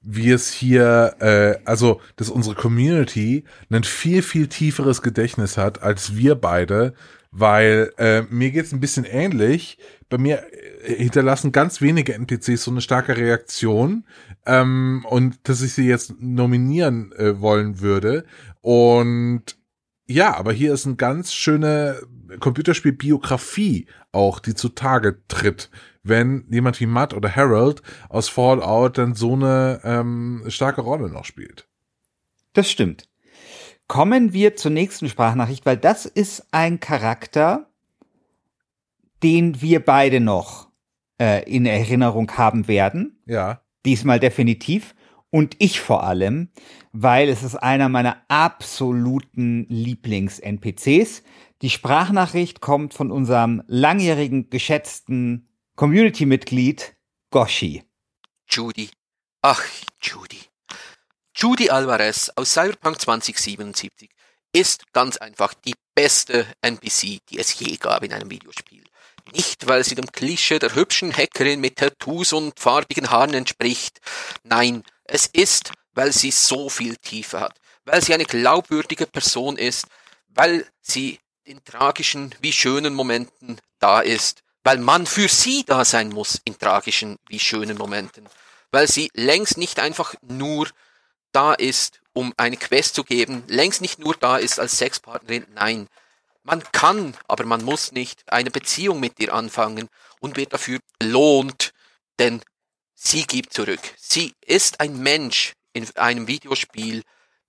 wir 0.00 0.36
es 0.36 0.52
hier, 0.52 1.16
äh, 1.18 1.56
also 1.64 2.00
dass 2.16 2.30
unsere 2.30 2.54
Community 2.54 3.44
ein 3.70 3.84
viel, 3.84 4.22
viel 4.22 4.46
tieferes 4.46 5.02
Gedächtnis 5.02 5.56
hat 5.58 5.82
als 5.82 6.14
wir 6.16 6.36
beide, 6.36 6.94
weil 7.32 7.92
äh, 7.98 8.22
mir 8.30 8.52
geht's 8.52 8.72
ein 8.72 8.80
bisschen 8.80 9.04
ähnlich. 9.04 9.78
Bei 10.08 10.18
mir 10.18 10.44
äh, 10.84 10.94
hinterlassen 10.94 11.50
ganz 11.50 11.80
wenige 11.80 12.14
NPCs 12.14 12.62
so 12.62 12.70
eine 12.70 12.82
starke 12.82 13.16
Reaktion 13.16 14.04
ähm, 14.46 15.04
und 15.08 15.48
dass 15.48 15.60
ich 15.62 15.72
sie 15.72 15.88
jetzt 15.88 16.20
nominieren 16.20 17.12
äh, 17.12 17.40
wollen 17.40 17.80
würde. 17.80 18.24
Und 18.60 19.56
ja, 20.06 20.36
aber 20.36 20.52
hier 20.52 20.72
ist 20.74 20.86
eine 20.86 20.96
ganz 20.96 21.32
schöne 21.32 22.00
Computerspiel-Biografie 22.40 23.86
auch, 24.12 24.38
die 24.38 24.54
zutage 24.54 25.26
tritt, 25.28 25.70
wenn 26.02 26.46
jemand 26.50 26.80
wie 26.80 26.86
Matt 26.86 27.14
oder 27.14 27.34
Harold 27.34 27.82
aus 28.08 28.28
Fallout 28.28 28.98
dann 28.98 29.14
so 29.14 29.32
eine 29.32 29.80
ähm, 29.84 30.44
starke 30.48 30.82
Rolle 30.82 31.08
noch 31.08 31.24
spielt. 31.24 31.66
Das 32.52 32.70
stimmt. 32.70 33.08
Kommen 33.86 34.32
wir 34.32 34.56
zur 34.56 34.70
nächsten 34.70 35.08
Sprachnachricht, 35.08 35.66
weil 35.66 35.76
das 35.76 36.06
ist 36.06 36.46
ein 36.52 36.80
Charakter, 36.80 37.68
den 39.22 39.60
wir 39.60 39.84
beide 39.84 40.20
noch 40.20 40.68
äh, 41.20 41.48
in 41.50 41.66
Erinnerung 41.66 42.30
haben 42.32 42.68
werden. 42.68 43.18
Ja. 43.26 43.62
Diesmal 43.84 44.20
definitiv. 44.20 44.94
Und 45.34 45.56
ich 45.58 45.80
vor 45.80 46.04
allem, 46.04 46.48
weil 46.92 47.28
es 47.28 47.42
ist 47.42 47.56
einer 47.56 47.88
meiner 47.88 48.22
absoluten 48.28 49.66
Lieblings-NPCs. 49.68 51.24
Die 51.60 51.70
Sprachnachricht 51.70 52.60
kommt 52.60 52.94
von 52.94 53.10
unserem 53.10 53.60
langjährigen, 53.66 54.48
geschätzten 54.48 55.48
Community-Mitglied 55.74 56.94
Goshi. 57.32 57.82
Judy. 58.48 58.90
Ach, 59.42 59.60
Judy. 60.00 60.38
Judy 61.34 61.68
Alvarez 61.68 62.30
aus 62.36 62.52
Cyberpunk 62.52 63.00
2077 63.00 64.10
ist 64.52 64.84
ganz 64.92 65.16
einfach 65.16 65.52
die 65.54 65.74
beste 65.96 66.46
NPC, 66.62 67.18
die 67.28 67.40
es 67.40 67.58
je 67.58 67.74
gab 67.74 68.04
in 68.04 68.12
einem 68.12 68.30
Videospiel. 68.30 68.84
Nicht, 69.32 69.66
weil 69.66 69.82
sie 69.82 69.96
dem 69.96 70.06
Klischee 70.12 70.60
der 70.60 70.76
hübschen 70.76 71.12
Hackerin 71.12 71.60
mit 71.60 71.74
Tattoos 71.74 72.32
und 72.32 72.60
farbigen 72.60 73.10
Haaren 73.10 73.34
entspricht. 73.34 74.00
Nein, 74.44 74.84
es 75.04 75.26
ist, 75.26 75.72
weil 75.92 76.12
sie 76.12 76.30
so 76.30 76.68
viel 76.68 76.96
Tiefe 76.96 77.40
hat, 77.40 77.58
weil 77.84 78.02
sie 78.02 78.14
eine 78.14 78.24
glaubwürdige 78.24 79.06
Person 79.06 79.56
ist, 79.56 79.86
weil 80.28 80.66
sie 80.80 81.20
in 81.44 81.62
tragischen 81.64 82.34
wie 82.40 82.52
schönen 82.52 82.94
Momenten 82.94 83.60
da 83.78 84.00
ist, 84.00 84.42
weil 84.62 84.78
man 84.78 85.06
für 85.06 85.28
sie 85.28 85.64
da 85.64 85.84
sein 85.84 86.08
muss 86.08 86.40
in 86.44 86.58
tragischen 86.58 87.18
wie 87.28 87.38
schönen 87.38 87.76
Momenten, 87.76 88.28
weil 88.72 88.88
sie 88.88 89.10
längst 89.14 89.58
nicht 89.58 89.78
einfach 89.78 90.14
nur 90.22 90.68
da 91.32 91.52
ist, 91.52 92.00
um 92.14 92.32
eine 92.36 92.56
Quest 92.56 92.94
zu 92.94 93.04
geben, 93.04 93.44
längst 93.48 93.80
nicht 93.80 93.98
nur 93.98 94.14
da 94.14 94.38
ist 94.38 94.58
als 94.58 94.78
Sexpartnerin, 94.78 95.46
nein. 95.54 95.88
Man 96.42 96.62
kann, 96.72 97.16
aber 97.26 97.44
man 97.44 97.64
muss 97.64 97.92
nicht 97.92 98.22
eine 98.30 98.50
Beziehung 98.50 99.00
mit 99.00 99.18
ihr 99.18 99.32
anfangen 99.32 99.88
und 100.20 100.36
wird 100.36 100.52
dafür 100.52 100.78
belohnt, 100.98 101.72
denn 102.18 102.42
sie 103.04 103.24
gibt 103.24 103.52
zurück. 103.52 103.80
Sie 103.96 104.32
ist 104.46 104.80
ein 104.80 105.02
Mensch 105.02 105.52
in 105.72 105.86
einem 105.96 106.26
Videospiel 106.26 107.02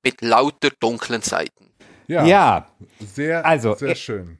mit 0.04 0.22
lauter 0.22 0.70
dunklen 0.80 1.22
Seiten. 1.22 1.72
Ja. 2.08 2.26
Ja, 2.26 2.68
Sehr, 3.00 3.46
Also, 3.46 3.74
sehr 3.76 3.90
äh, 3.90 3.96
schön. 3.96 4.40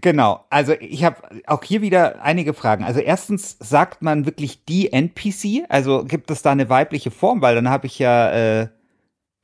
Genau, 0.00 0.44
also 0.50 0.72
ich 0.72 1.04
habe 1.04 1.42
auch 1.46 1.62
hier 1.62 1.80
wieder 1.80 2.20
einige 2.20 2.52
Fragen. 2.52 2.82
Also 2.82 2.98
erstens, 2.98 3.56
sagt 3.60 4.02
man 4.02 4.26
wirklich 4.26 4.64
die 4.64 4.92
NPC? 4.92 5.66
Also 5.68 6.04
gibt 6.04 6.32
es 6.32 6.42
da 6.42 6.50
eine 6.50 6.68
weibliche 6.68 7.12
Form? 7.12 7.40
Weil 7.42 7.54
dann 7.54 7.68
habe 7.68 7.86
ich 7.86 8.00
ja, 8.00 8.62
äh, 8.62 8.68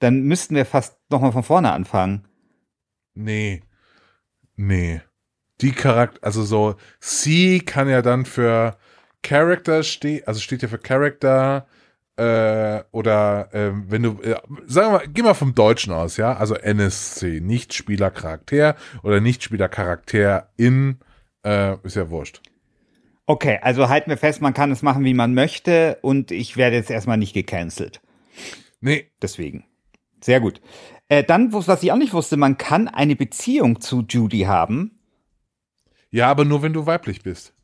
dann 0.01 0.23
müssten 0.23 0.57
wir 0.57 0.67
fast 0.67 0.99
nochmal 1.09 1.31
von 1.31 1.45
vorne 1.45 1.71
anfangen. 1.71 2.27
Nee. 3.15 3.63
Nee. 4.57 5.03
Die 5.61 5.73
Charakter, 5.73 6.19
also 6.23 6.43
so, 6.43 6.75
sie 6.99 7.61
kann 7.61 7.89
ja 7.89 8.03
dann 8.03 8.25
für 8.25 8.77
Character 9.23 9.83
stehen, 9.83 10.23
also 10.27 10.41
steht 10.41 10.63
ja 10.63 10.69
für 10.69 10.79
Character, 10.79 11.67
äh, 12.17 12.83
oder 12.93 13.49
ähm, 13.53 13.85
wenn 13.89 14.03
du, 14.03 14.21
äh, 14.23 14.37
sagen 14.67 14.93
wir 14.93 14.99
mal, 14.99 15.09
geh 15.09 15.23
mal 15.23 15.35
vom 15.35 15.55
Deutschen 15.55 15.93
aus, 15.93 16.17
ja, 16.17 16.35
also 16.35 16.55
NSC, 16.55 17.41
Nicht-Spieler-Charakter 17.41 18.77
oder 19.03 19.21
Nicht-Spieler-Charakter 19.21 20.51
in, 20.57 20.99
äh, 21.45 21.77
ist 21.83 21.97
ja 21.97 22.11
wurscht. 22.11 22.43
Okay, 23.27 23.59
also 23.63 23.89
halten 23.89 24.11
wir 24.11 24.17
fest, 24.17 24.43
man 24.43 24.55
kann 24.55 24.73
es 24.73 24.83
machen, 24.83 25.05
wie 25.05 25.15
man 25.15 25.35
möchte 25.35 25.99
und 26.03 26.31
ich 26.31 26.57
werde 26.57 26.77
jetzt 26.77 26.91
erstmal 26.91 27.17
nicht 27.17 27.33
gecancelt. 27.33 28.01
Nee, 28.81 29.11
Deswegen. 29.23 29.65
Sehr 30.23 30.41
gut. 30.41 30.61
Äh, 31.09 31.25
dann, 31.25 31.53
was 31.53 31.83
ich 31.83 31.93
auch 31.93 31.97
nicht 31.97 32.13
wusste, 32.13 32.37
man 32.37 32.59
kann 32.59 32.89
eine 32.89 33.17
Beziehung 33.17 33.81
zu 33.81 34.05
Judy 34.09 34.41
haben. 34.41 34.99
ja, 36.11 36.31
aber 36.31 36.45
nur 36.45 36.63
wenn 36.63 36.73
du 36.73 36.87
weiblich 36.87 37.23
bist. 37.23 37.55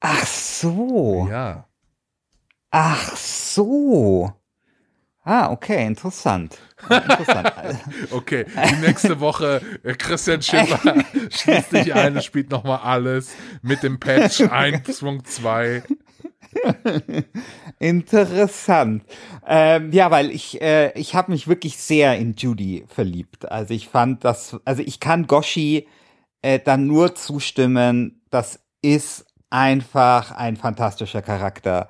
Ach 0.00 0.26
so. 0.26 1.28
Ja. 1.30 1.68
Ach 2.70 3.16
so. 3.16 4.32
Ah, 5.26 5.50
okay, 5.50 5.86
interessant. 5.86 6.58
Interessant. 6.82 7.52
Okay, 8.10 8.44
die 8.44 8.86
nächste 8.86 9.20
Woche 9.20 9.62
äh, 9.82 9.94
Christian 9.94 10.42
Schiffer 10.42 11.02
schließt 11.30 11.70
sich 11.70 11.94
ein 11.94 12.16
und 12.16 12.24
spielt 12.24 12.50
nochmal 12.50 12.80
alles 12.80 13.34
mit 13.62 13.82
dem 13.82 13.98
Patch 13.98 14.42
1.2. 14.42 15.82
Interessant. 17.78 19.04
Ähm, 19.46 19.92
ja, 19.92 20.10
weil 20.10 20.30
ich, 20.30 20.60
äh, 20.60 20.92
ich 20.98 21.14
habe 21.14 21.32
mich 21.32 21.48
wirklich 21.48 21.78
sehr 21.78 22.18
in 22.18 22.34
Judy 22.34 22.84
verliebt. 22.88 23.50
Also 23.50 23.72
ich 23.72 23.88
fand 23.88 24.24
das, 24.24 24.58
also 24.66 24.82
ich 24.82 25.00
kann 25.00 25.26
Goshi 25.26 25.88
äh, 26.42 26.58
dann 26.58 26.86
nur 26.86 27.14
zustimmen. 27.14 28.20
Das 28.30 28.60
ist 28.82 29.24
einfach 29.54 30.32
ein 30.32 30.56
fantastischer 30.56 31.22
Charakter. 31.22 31.88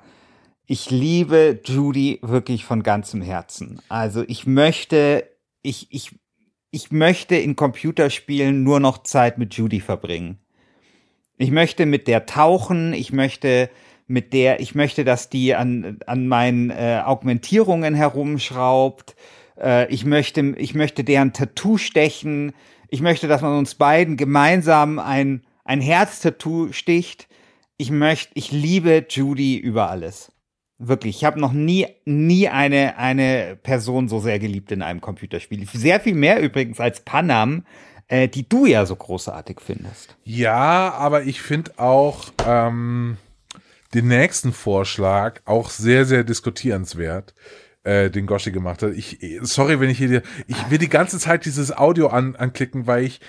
Ich 0.67 0.91
liebe 0.91 1.59
Judy 1.65 2.19
wirklich 2.21 2.63
von 2.63 2.83
ganzem 2.83 3.23
Herzen. 3.23 3.81
Also 3.89 4.23
ich 4.27 4.45
möchte, 4.45 5.27
ich, 5.63 5.87
ich, 5.89 6.11
ich 6.69 6.91
möchte 6.91 7.35
in 7.35 7.55
Computerspielen 7.55 8.61
nur 8.61 8.79
noch 8.79 9.01
Zeit 9.01 9.39
mit 9.39 9.55
Judy 9.55 9.79
verbringen. 9.79 10.37
Ich 11.37 11.49
möchte 11.49 11.87
mit 11.87 12.07
der 12.07 12.27
tauchen, 12.27 12.93
ich 12.93 13.11
möchte 13.11 13.71
mit 14.05 14.33
der, 14.33 14.59
ich 14.59 14.75
möchte, 14.75 15.03
dass 15.03 15.31
die 15.31 15.55
an, 15.55 15.97
an 16.05 16.27
meinen 16.27 16.69
äh, 16.69 17.01
Augmentierungen 17.03 17.95
herumschraubt. 17.95 19.15
Äh, 19.59 19.91
ich 19.91 20.05
möchte, 20.05 20.53
ich 20.57 20.75
möchte 20.75 21.03
deren 21.03 21.33
Tattoo 21.33 21.79
stechen. 21.79 22.53
Ich 22.89 23.01
möchte, 23.01 23.27
dass 23.27 23.41
man 23.41 23.57
uns 23.57 23.73
beiden 23.73 24.17
gemeinsam 24.17 24.99
ein, 24.99 25.41
ein 25.63 25.81
Herztattoo 25.81 26.71
sticht. 26.71 27.27
Ich 27.77 27.91
möchte, 27.91 28.31
ich 28.35 28.51
liebe 28.51 29.05
Judy 29.09 29.57
über 29.57 29.89
alles. 29.89 30.31
Wirklich, 30.77 31.17
ich 31.17 31.25
habe 31.25 31.39
noch 31.39 31.53
nie, 31.53 31.87
nie 32.05 32.49
eine, 32.49 32.97
eine 32.97 33.57
Person 33.61 34.09
so 34.09 34.19
sehr 34.19 34.39
geliebt 34.39 34.71
in 34.71 34.81
einem 34.81 35.01
Computerspiel. 35.01 35.65
Sehr 35.71 35.99
viel 35.99 36.15
mehr 36.15 36.41
übrigens 36.41 36.79
als 36.79 37.01
Panam, 37.01 37.65
äh, 38.07 38.27
die 38.27 38.47
du 38.47 38.65
ja 38.65 38.85
so 38.85 38.95
großartig 38.95 39.61
findest. 39.61 40.17
Ja, 40.23 40.93
aber 40.93 41.23
ich 41.23 41.41
finde 41.41 41.79
auch 41.79 42.25
ähm, 42.45 43.17
den 43.93 44.07
nächsten 44.07 44.51
Vorschlag 44.51 45.41
auch 45.45 45.69
sehr, 45.69 46.05
sehr 46.05 46.23
diskutierenswert, 46.23 47.33
äh, 47.83 48.09
den 48.09 48.25
Goshi 48.25 48.51
gemacht 48.51 48.83
hat. 48.83 48.93
Ich, 48.93 49.19
sorry, 49.41 49.79
wenn 49.79 49.89
ich 49.89 49.97
hier, 49.97 50.21
ich 50.47 50.69
will 50.69 50.77
die 50.77 50.89
ganze 50.89 51.19
Zeit 51.19 51.45
dieses 51.45 51.75
Audio 51.75 52.07
an, 52.07 52.35
anklicken, 52.35 52.87
weil 52.87 53.05
ich 53.05 53.21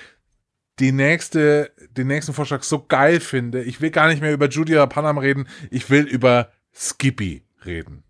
die 0.79 0.93
nächste, 0.93 1.71
den 1.97 2.07
nächsten 2.07 2.33
Vorschlag 2.33 2.63
so 2.63 2.85
geil 2.87 3.21
finde. 3.21 3.63
Ich 3.63 3.81
will 3.81 3.91
gar 3.91 4.09
nicht 4.09 4.21
mehr 4.21 4.33
über 4.33 4.49
Judy 4.49 4.73
oder 4.75 4.87
Panam 4.87 5.19
reden. 5.19 5.49
Ich 5.71 5.91
will 5.91 6.05
über 6.05 6.51
Skippy 6.75 7.43
reden. 7.65 8.03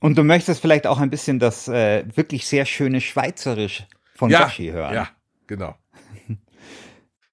Und 0.00 0.16
du 0.16 0.22
möchtest 0.24 0.60
vielleicht 0.60 0.86
auch 0.86 0.98
ein 1.00 1.10
bisschen 1.10 1.38
das 1.38 1.66
äh, 1.68 2.04
wirklich 2.16 2.46
sehr 2.46 2.64
schöne 2.66 3.00
Schweizerisch 3.00 3.84
von 4.14 4.30
Ja, 4.30 4.44
Goshi 4.44 4.68
hören. 4.68 4.94
ja, 4.94 5.08
genau. 5.46 5.74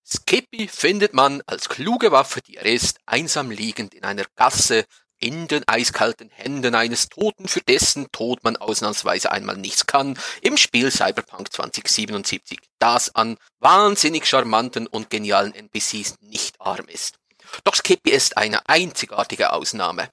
Skippy 0.08 0.67
findet 0.67 1.13
man 1.13 1.41
als 1.47 1.67
kluge 1.69 2.12
Waffe, 2.12 2.41
die 2.41 2.58
er 2.58 2.65
ist, 2.65 2.99
einsam 3.05 3.49
liegend 3.49 3.93
in 3.95 4.03
einer 4.03 4.23
Gasse 4.36 4.86
in 5.19 5.47
den 5.47 5.67
eiskalten 5.67 6.30
Händen 6.30 6.75
eines 6.75 7.10
Toten, 7.10 7.47
für 7.47 7.62
dessen 7.62 8.12
Tod 8.12 8.43
man 8.43 8.58
ausnahmsweise 8.58 9.32
einmal 9.32 9.58
nichts 9.58 9.86
kann, 9.86 10.19
im 10.41 10.58
Spiel 10.58 10.91
Cyberpunk 10.91 11.51
2077, 11.51 12.60
das 12.80 13.13
an 13.15 13.38
wahnsinnig 13.60 14.25
charmanten 14.25 14.88
und 14.88 15.10
genialen 15.10 15.54
NPCs 15.54 16.15
nicht 16.21 16.60
arm 16.60 16.88
ist. 16.88 17.15
Doch 17.63 17.75
Skippy 17.75 18.12
ist 18.12 18.38
eine 18.38 18.67
einzigartige 18.67 19.54
Ausnahme. 19.54 20.10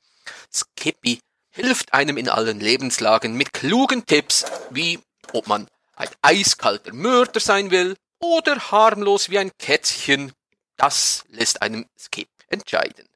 Skippy 0.53 1.21
hilft 1.51 1.93
einem 1.93 2.17
in 2.17 2.29
allen 2.29 2.61
Lebenslagen 2.61 3.35
mit 3.35 3.53
klugen 3.53 4.07
Tipps, 4.07 4.45
wie 4.71 5.01
ob 5.33 5.47
man 5.47 5.69
ein 5.95 6.09
eiskalter 6.23 6.93
Mörder 6.93 7.41
sein 7.41 7.71
will 7.71 7.97
oder 8.21 8.71
harmlos 8.71 9.31
wie 9.31 9.39
ein 9.39 9.51
Kätzchen. 9.59 10.33
Das 10.77 11.25
lässt 11.29 11.63
einem 11.63 11.87
Skip 11.99 12.29
entscheiden. 12.49 13.07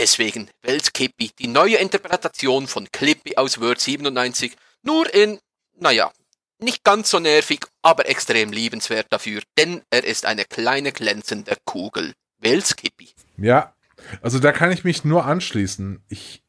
Deswegen 0.00 0.48
Weltkippy, 0.62 1.30
die 1.38 1.46
neue 1.46 1.76
Interpretation 1.76 2.66
von 2.66 2.90
Clippy 2.90 3.36
aus 3.36 3.60
Word 3.60 3.80
97, 3.80 4.56
nur 4.82 5.12
in, 5.12 5.38
naja, 5.78 6.10
nicht 6.58 6.84
ganz 6.84 7.10
so 7.10 7.18
nervig, 7.18 7.66
aber 7.82 8.08
extrem 8.08 8.50
liebenswert 8.50 9.08
dafür, 9.10 9.42
denn 9.58 9.82
er 9.90 10.04
ist 10.04 10.24
eine 10.24 10.46
kleine 10.46 10.92
glänzende 10.92 11.54
Kugel. 11.66 12.14
Weltskippy. 12.38 13.10
Ja, 13.36 13.74
also 14.22 14.38
da 14.38 14.52
kann 14.52 14.72
ich 14.72 14.84
mich 14.84 15.04
nur 15.04 15.26
anschließen. 15.26 16.02
Ich 16.08 16.42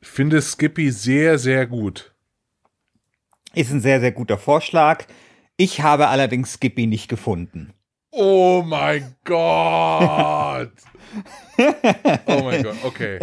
finde 0.00 0.40
Skippy 0.40 0.90
sehr, 0.90 1.38
sehr 1.38 1.66
gut. 1.66 2.14
Ist 3.52 3.72
ein 3.72 3.82
sehr, 3.82 4.00
sehr 4.00 4.12
guter 4.12 4.38
Vorschlag. 4.38 5.04
Ich 5.58 5.82
habe 5.82 6.08
allerdings 6.08 6.54
Skippy 6.54 6.86
nicht 6.86 7.08
gefunden. 7.08 7.74
Oh 8.16 8.62
mein 8.64 9.14
Gott! 9.24 10.70
oh 12.26 12.42
mein 12.42 12.62
Gott, 12.62 12.76
okay. 12.84 13.18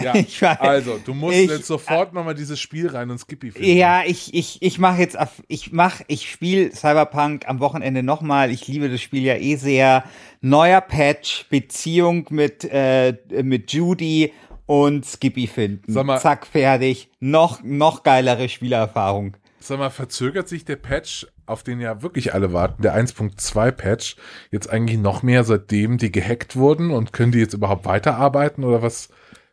Ja, 0.00 0.14
Ich 0.16 0.40
weiß. 0.42 0.60
also, 0.60 0.98
du 1.04 1.14
musst 1.14 1.38
Ich- 1.38 1.50
jetzt 1.50 1.66
sofort 1.66 2.12
nochmal 2.12 2.34
dieses 2.34 2.58
Spiel 2.60 2.88
rein 2.88 3.10
und 3.10 3.18
Skippy 3.18 3.50
finden. 3.52 3.76
Ja, 3.76 4.02
ich, 4.04 4.34
ich, 4.34 4.60
ich 4.60 4.78
mache 4.78 5.00
jetzt, 5.00 5.18
auf- 5.18 5.42
ich 5.48 5.72
mach, 5.72 6.00
ich 6.08 6.30
spiele 6.30 6.72
Cyberpunk 6.72 7.48
am 7.48 7.60
Wochenende 7.60 8.02
nochmal. 8.02 8.50
Ich 8.50 8.66
liebe 8.66 8.88
das 8.88 9.00
Spiel 9.00 9.22
ja 9.22 9.36
eh 9.36 9.56
sehr. 9.56 10.04
Neuer 10.40 10.80
Patch, 10.80 11.46
Beziehung 11.48 12.26
mit, 12.30 12.64
äh, 12.64 13.14
mit 13.42 13.72
Judy 13.72 14.32
und 14.66 15.04
Skippy 15.06 15.46
finden. 15.46 15.92
Mal- 15.92 16.18
Zack, 16.20 16.46
fertig. 16.46 17.08
Noch, 17.20 17.62
noch 17.62 18.02
geilere 18.02 18.48
Spielerfahrung. 18.48 19.36
Sag 19.64 19.78
mal, 19.78 19.88
verzögert 19.88 20.46
sich 20.46 20.66
der 20.66 20.76
Patch, 20.76 21.26
auf 21.46 21.62
den 21.62 21.80
ja 21.80 22.02
wirklich 22.02 22.34
alle 22.34 22.52
warten, 22.52 22.82
der 22.82 22.94
1.2 22.94 23.70
Patch, 23.70 24.16
jetzt 24.50 24.68
eigentlich 24.68 24.98
noch 24.98 25.22
mehr, 25.22 25.42
seitdem 25.42 25.96
die 25.96 26.12
gehackt 26.12 26.54
wurden 26.56 26.90
und 26.90 27.14
können 27.14 27.32
die 27.32 27.38
jetzt 27.38 27.54
überhaupt 27.54 27.86
weiterarbeiten 27.86 28.62
oder 28.62 28.82
was, 28.82 29.08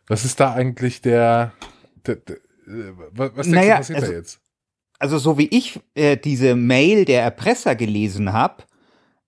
was 0.08 0.26
ist 0.26 0.42
da 0.42 0.52
eigentlich 0.52 1.02
der, 1.02 1.54
der, 2.06 2.18
der 2.18 2.36
äh, 2.36 2.92
was, 3.14 3.48
Naja, 3.48 3.76
du, 3.76 3.78
passiert 3.78 4.00
also- 4.00 4.12
da 4.12 4.18
jetzt? 4.18 4.42
also 5.00 5.18
so 5.18 5.38
wie 5.38 5.48
ich 5.48 5.80
äh, 5.96 6.18
diese 6.18 6.56
Mail 6.56 7.06
der 7.06 7.22
Erpresser 7.22 7.76
gelesen 7.76 8.34
habe, 8.34 8.64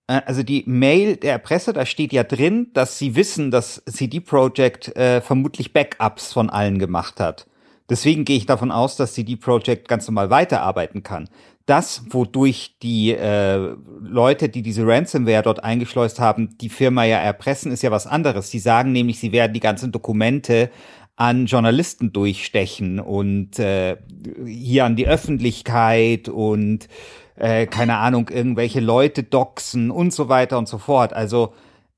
äh, 0.08 0.19
also 0.26 0.43
die 0.43 0.65
Mail 0.67 1.15
der 1.15 1.32
Erpresser, 1.32 1.72
da 1.72 1.86
steht 1.86 2.12
ja 2.12 2.26
drin, 2.26 2.72
dass 2.74 3.00
sie 3.00 3.15
wissen, 3.15 3.52
dass 3.52 3.82
CD 3.86 4.19
Projekt 4.19 4.93
äh, 4.98 5.22
vermutlich 5.22 5.72
Backups 5.72 6.34
von 6.34 6.50
allen 6.50 6.78
gemacht 6.78 7.22
hat. 7.22 7.48
Deswegen 7.93 8.25
gehe 8.25 8.38
ich 8.38 8.47
davon 8.47 8.71
aus, 8.71 8.95
dass 8.95 9.13
CD 9.13 9.36
Projekt 9.36 9.88
ganz 9.88 10.08
normal 10.08 10.32
weiterarbeiten 10.32 11.03
kann. 11.03 11.29
Das, 11.67 12.01
wodurch 12.10 12.75
die 12.82 13.12
äh, 13.12 13.75
Leute, 14.01 14.49
die 14.49 14.63
diese 14.63 14.88
Ransomware 14.88 15.43
dort 15.43 15.63
eingeschleust 15.63 16.19
haben, 16.19 16.58
die 16.58 16.69
Firma 16.69 17.03
ja 17.03 17.19
erpressen, 17.19 17.71
ist 17.71 17.84
ja 17.84 17.91
was 17.91 18.08
anderes. 18.08 18.49
Sie 18.49 18.58
sagen 18.58 18.93
nämlich, 18.93 19.19
sie 19.19 19.32
werden 19.32 19.53
die 19.53 19.60
ganzen 19.60 19.91
Dokumente 19.91 20.71
an 21.17 21.45
Journalisten 21.45 22.12
durchstechen 22.12 22.99
und 22.99 23.60
äh, 23.60 23.97
hier 24.43 24.86
an 24.86 24.95
die 24.95 25.08
Öffentlichkeit 25.08 26.29
und 26.29 26.88
äh, 27.36 27.67
keine 27.67 27.97
Ahnung, 27.97 28.29
irgendwelche 28.29 28.79
Leute 28.79 29.21
doxen 29.21 29.91
und 29.91 30.12
so 30.12 30.29
weiter 30.29 30.58
und 30.58 30.67
so 30.67 30.79
fort. 30.79 31.13
Also 31.13 31.53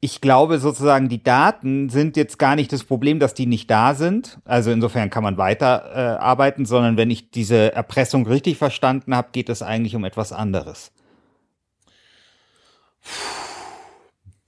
ich 0.06 0.22
glaube 0.22 0.60
sozusagen, 0.60 1.10
die 1.10 1.24
Daten 1.24 1.90
sind 1.90 2.16
jetzt 2.16 2.38
gar 2.38 2.56
nicht 2.56 2.72
das 2.72 2.84
Problem, 2.84 3.20
dass 3.20 3.34
die 3.34 3.48
nicht 3.48 3.72
da 3.72 3.96
sind. 3.96 4.38
Also 4.46 4.70
insofern 4.70 5.10
kann 5.10 5.24
man 5.24 5.40
weiter 5.40 5.92
äh, 5.94 6.00
arbeiten, 6.22 6.66
sondern 6.66 6.96
wenn 6.96 7.10
ich 7.10 7.32
diese 7.32 7.74
Erpressung 7.74 8.28
richtig 8.28 8.58
verstanden 8.58 9.16
habe, 9.16 9.30
geht 9.32 9.50
es 9.50 9.64
eigentlich 9.64 9.96
um 9.96 10.06
etwas 10.06 10.32
anderes. 10.32 10.92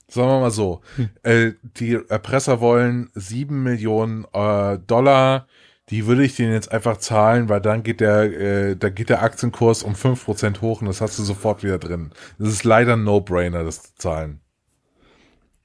Sagen 0.06 0.28
wir 0.28 0.40
mal 0.40 0.50
so, 0.52 0.80
äh, 1.24 1.52
die 1.62 1.98
Erpresser 2.08 2.60
wollen 2.60 3.10
sieben 3.14 3.64
Millionen 3.64 4.26
äh, 4.32 4.78
Dollar, 4.86 5.48
die 5.90 6.06
würde 6.06 6.24
ich 6.24 6.36
denen 6.36 6.52
jetzt 6.52 6.70
einfach 6.70 6.98
zahlen, 6.98 7.48
weil 7.48 7.60
dann 7.60 7.82
geht 7.82 8.00
der, 8.00 8.22
äh, 8.22 8.76
da 8.76 8.90
geht 8.90 9.08
der 9.08 9.22
Aktienkurs 9.22 9.82
um 9.82 9.96
fünf 9.96 10.24
Prozent 10.24 10.62
hoch 10.62 10.82
und 10.82 10.86
das 10.86 11.00
hast 11.00 11.18
du 11.18 11.24
sofort 11.24 11.64
wieder 11.64 11.78
drin. 11.78 12.12
Das 12.38 12.48
ist 12.48 12.62
leider 12.62 12.92
ein 12.92 13.02
No-Brainer, 13.02 13.64
das 13.64 13.82
zu 13.82 13.94
zahlen. 13.96 14.40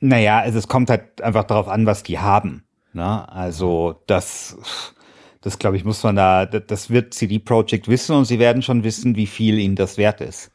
Naja, 0.06 0.40
also 0.40 0.60
es 0.60 0.68
kommt 0.68 0.90
halt 0.90 1.22
einfach 1.22 1.46
darauf 1.46 1.70
an, 1.70 1.86
was 1.86 2.04
die 2.04 2.20
haben. 2.20 2.66
Ne? 2.92 3.32
Also 3.32 4.02
das, 4.06 4.58
das 5.40 5.60
glaube 5.60 5.78
ich, 5.78 5.86
muss 5.86 6.04
man 6.04 6.18
da, 6.18 6.46
das 6.46 6.64
das 6.68 6.90
wird 6.90 7.14
CD 7.14 7.40
Projekt 7.40 7.88
wissen 7.88 8.14
und 8.14 8.26
sie 8.26 8.38
werden 8.38 8.62
schon 8.62 8.84
wissen, 8.84 9.16
wie 9.16 9.28
viel 9.28 9.58
ihnen 9.58 9.78
das 9.78 9.98
wert 9.98 10.20
ist. 10.20 10.52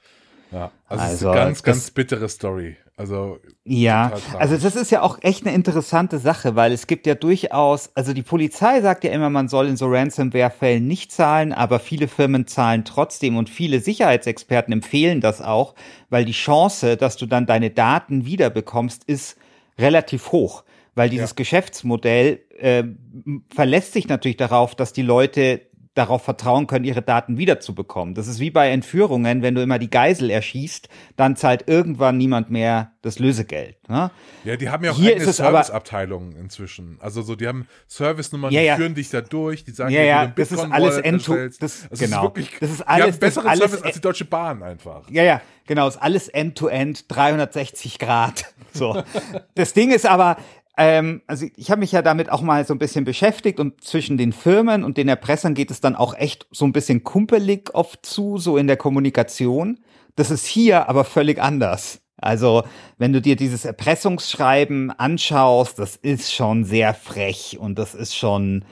Ja, 0.53 0.71
also, 0.89 1.05
es 1.05 1.13
ist 1.13 1.25
Also, 1.25 1.31
eine 1.31 1.41
ganz, 1.41 1.59
das- 1.59 1.65
ganz 1.65 1.91
bittere 1.91 2.29
Story. 2.29 2.77
Also 2.97 3.39
Ja, 3.63 4.11
also 4.41 4.57
das 4.57 4.75
ist 4.75 4.91
ja 4.91 5.03
auch 5.03 5.19
echt 5.23 5.47
eine 5.47 5.55
interessante 5.55 6.19
Sache, 6.19 6.57
weil 6.57 6.73
es 6.73 6.89
gibt 6.89 7.07
ja 7.07 7.15
durchaus, 7.15 7.91
also 7.95 8.13
die 8.13 8.25
Polizei 8.25 8.81
sagt 8.81 9.05
ja 9.05 9.13
immer, 9.13 9.31
man 9.31 9.47
soll 9.49 9.69
in 9.69 9.77
so 9.77 9.87
Ransomware-Fällen 9.87 10.85
nicht 10.85 11.13
zahlen, 11.13 11.53
aber 11.53 11.79
viele 11.79 12.09
Firmen 12.09 12.49
zahlen 12.49 12.85
trotzdem 12.85 13.37
und 13.37 13.51
viele 13.51 13.79
Sicherheitsexperten 13.79 14.73
empfehlen 14.73 15.21
das 15.21 15.41
auch, 15.41 15.77
weil 16.11 16.25
die 16.25 16.33
Chance, 16.33 16.97
dass 16.97 17.17
du 17.17 17.27
dann 17.27 17.47
deine 17.47 17.71
Daten 17.71 18.27
wiederbekommst, 18.27 19.05
ist 19.05 19.37
relativ 19.79 20.33
hoch, 20.33 20.65
weil 20.97 21.09
dieses 21.09 21.37
Geschäftsmodell 21.37 22.41
äh, 22.59 22.83
verlässt 23.55 23.93
sich 23.93 24.09
natürlich 24.09 24.39
darauf, 24.39 24.75
dass 24.75 24.93
die 24.93 25.03
Leute 25.03 25.61
darauf 25.99 26.23
vertrauen 26.23 26.67
können, 26.67 26.85
ihre 26.85 27.03
Daten 27.03 27.37
wiederzubekommen. 27.39 28.15
Das 28.15 28.27
ist 28.29 28.39
wie 28.41 28.51
bei 28.51 28.71
Entführungen, 28.71 29.43
wenn 29.43 29.55
du 29.55 29.63
immer 29.63 29.79
die 29.79 29.91
Geisel 29.91 30.31
erschießt, 30.31 30.89
dann 31.17 31.37
zahlt 31.37 31.65
irgendwann 31.69 32.17
niemand 32.17 32.51
mehr 32.51 32.93
das 33.03 33.19
Lösegeld. 33.19 33.77
Ne? 33.89 34.11
Ja, 34.45 34.57
die 34.57 34.69
haben 34.71 34.85
ja 34.85 34.93
auch 34.93 34.97
Hier 34.97 35.17
eigene 35.17 35.33
Serviceabteilungen 35.33 36.33
inzwischen. 36.37 36.99
Also 37.01 37.23
so, 37.23 37.35
die 37.37 37.47
haben 37.47 37.67
Service-Nummern, 37.89 38.53
Ja, 38.53 38.61
die 38.61 38.67
ja. 38.67 38.77
führen 38.77 38.95
dich 38.95 39.11
da 39.11 39.21
durch, 39.21 39.65
die 39.65 39.73
sagen 39.73 39.91
Ja, 39.93 40.01
dir, 40.01 40.07
ja, 40.07 40.21
einen 40.21 40.33
das 40.37 40.53
ist 40.53 40.59
alles 40.61 40.97
end-to- 40.99 41.33
erstellst. 41.33 41.63
das- 41.63 41.87
Es 41.91 41.99
genau. 42.01 42.17
Ist 42.19 42.23
wirklich, 42.23 42.57
Das 42.61 42.71
ist 42.71 42.81
die 42.81 42.87
alles- 42.87 43.01
haben 43.03 43.07
das 43.07 43.15
ist 43.15 43.21
besseren 43.21 43.47
alles 43.49 43.61
Service 43.71 43.83
als 43.85 43.95
die 43.95 44.01
Deutsche 44.01 44.25
Bahn 44.25 44.63
einfach. 44.63 45.11
Ja, 45.11 45.23
ja, 45.23 45.41
genau, 45.67 45.89
ist 45.89 45.97
alles 45.97 46.29
end-to-end, 46.29 47.05
360 47.09 47.99
Grad. 47.99 48.45
So. 48.75 49.03
Das 49.55 49.73
Ding 49.73 49.91
ist 49.91 50.05
aber, 50.07 50.37
ähm, 50.79 51.23
also 51.27 51.47
ich 51.57 51.71
habe 51.71 51.81
mich 51.81 51.91
ja 51.91 52.03
damit 52.03 52.31
auch 52.31 52.41
mal 52.41 52.65
so 52.65 52.73
ein 52.73 52.79
bisschen 52.79 53.05
beschäftigt 53.05 53.59
und 53.59 53.83
zwischen 53.83 54.17
den 54.17 54.33
Firmen 54.33 54.85
und 54.85 54.97
den 54.97 55.09
Erpressern 55.09 55.55
geht 55.55 55.73
es 55.73 55.81
dann 55.81 55.97
auch 55.97 56.15
echt 56.15 56.47
so 56.53 56.65
ein 56.65 56.73
bisschen 56.73 57.03
kumpelig 57.03 57.75
oft 57.75 58.07
zu, 58.07 58.39
so 58.39 58.57
in 58.57 58.69
der 58.69 58.77
Kommunikation. 58.77 59.81
Das 60.15 60.31
ist 60.31 60.47
hier 60.47 60.89
aber 60.89 61.05
völlig 61.05 61.43
anders. 61.43 62.01
Also, 62.17 62.63
wenn 62.97 63.13
du 63.13 63.21
dir 63.21 63.35
dieses 63.35 63.65
Erpressungsschreiben 63.65 64.91
anschaust, 64.91 65.79
das 65.81 65.97
ist 65.97 66.33
schon 66.33 66.65
sehr 66.65 66.95
frech 66.95 67.59
und 67.61 67.79
das 67.79 67.95
ist 67.95 68.17
schon 68.17 68.65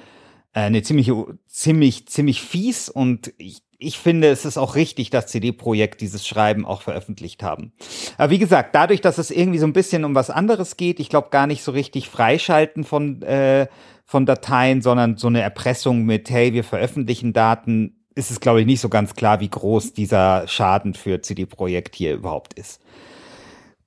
äh, 0.52 0.60
eine 0.60 0.82
ziemliche, 0.82 1.38
ziemlich, 1.48 2.06
ziemlich 2.06 2.40
fies 2.40 2.88
und 2.88 3.32
ich, 3.36 3.62
ich 3.78 3.98
finde, 3.98 4.28
es 4.28 4.44
ist 4.44 4.56
auch 4.56 4.74
richtig, 4.74 5.10
dass 5.10 5.26
CD-Projekt 5.26 6.00
dieses 6.00 6.26
Schreiben 6.26 6.64
auch 6.64 6.82
veröffentlicht 6.82 7.42
haben. 7.42 7.72
Aber 8.16 8.30
wie 8.30 8.38
gesagt, 8.38 8.74
dadurch, 8.74 9.00
dass 9.00 9.18
es 9.18 9.30
irgendwie 9.30 9.58
so 9.58 9.66
ein 9.66 9.72
bisschen 9.72 10.04
um 10.04 10.14
was 10.14 10.30
anderes 10.30 10.76
geht, 10.76 11.00
ich 11.00 11.08
glaube 11.08 11.28
gar 11.30 11.46
nicht 11.46 11.62
so 11.62 11.72
richtig 11.72 12.08
freischalten 12.08 12.84
von, 12.84 13.22
äh, 13.22 13.66
von 14.04 14.24
Dateien, 14.24 14.82
sondern 14.82 15.16
so 15.16 15.26
eine 15.26 15.42
Erpressung 15.42 16.04
mit, 16.04 16.30
hey, 16.30 16.52
wir 16.52 16.64
veröffentlichen 16.64 17.32
Daten, 17.32 17.96
ist 18.14 18.30
es, 18.30 18.40
glaube 18.40 18.60
ich, 18.60 18.66
nicht 18.66 18.80
so 18.80 18.88
ganz 18.88 19.14
klar, 19.14 19.40
wie 19.40 19.50
groß 19.50 19.92
dieser 19.92 20.48
Schaden 20.48 20.94
für 20.94 21.20
CD-Projekt 21.20 21.94
hier 21.94 22.14
überhaupt 22.14 22.54
ist. 22.54 22.80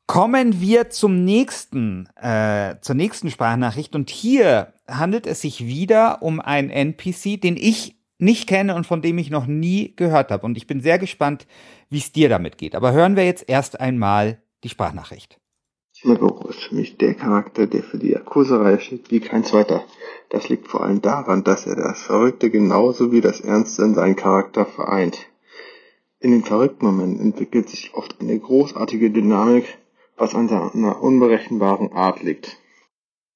Kommen 0.05 0.59
wir 0.59 0.89
zum 0.89 1.23
nächsten, 1.23 2.07
äh, 2.15 2.75
zur 2.81 2.95
nächsten 2.95 3.29
Sprachnachricht. 3.29 3.95
Und 3.95 4.09
hier 4.09 4.73
handelt 4.87 5.27
es 5.27 5.41
sich 5.41 5.65
wieder 5.65 6.21
um 6.21 6.39
einen 6.39 6.69
NPC, 6.69 7.39
den 7.39 7.57
ich 7.57 7.98
nicht 8.19 8.47
kenne 8.47 8.75
und 8.75 8.85
von 8.85 9.01
dem 9.01 9.17
ich 9.17 9.31
noch 9.31 9.47
nie 9.47 9.93
gehört 9.95 10.29
habe. 10.31 10.45
Und 10.45 10.57
ich 10.57 10.67
bin 10.67 10.81
sehr 10.81 10.99
gespannt, 10.99 11.47
wie 11.89 11.97
es 11.97 12.11
dir 12.11 12.29
damit 12.29 12.57
geht. 12.57 12.75
Aber 12.75 12.91
hören 12.91 13.15
wir 13.15 13.25
jetzt 13.25 13.45
erst 13.47 13.79
einmal 13.79 14.41
die 14.63 14.69
Sprachnachricht. 14.69 15.39
Shimaburo 15.93 16.47
ist 16.49 16.59
für 16.59 16.75
mich 16.75 16.97
der 16.97 17.13
Charakter, 17.13 17.67
der 17.67 17.83
für 17.83 17.97
die 17.97 18.11
Yakuza-Reihe 18.11 18.79
steht 18.79 19.11
wie 19.11 19.19
kein 19.19 19.43
zweiter. 19.43 19.83
Das 20.29 20.47
liegt 20.47 20.67
vor 20.67 20.83
allem 20.83 21.01
daran, 21.01 21.43
dass 21.43 21.65
er 21.65 21.75
das 21.75 22.01
Verrückte 22.01 22.49
genauso 22.49 23.11
wie 23.11 23.21
das 23.21 23.41
Ernste 23.41 23.83
in 23.83 23.95
seinen 23.95 24.15
Charakter 24.15 24.65
vereint. 24.65 25.27
In 26.19 26.31
den 26.31 26.43
verrückten 26.43 26.85
Momenten 26.85 27.19
entwickelt 27.21 27.69
sich 27.69 27.93
oft 27.93 28.19
eine 28.19 28.37
großartige 28.37 29.09
Dynamik, 29.09 29.77
was 30.17 30.35
an 30.35 30.49
seiner 30.49 31.01
unberechenbaren 31.01 31.93
Art 31.93 32.21
liegt. 32.21 32.57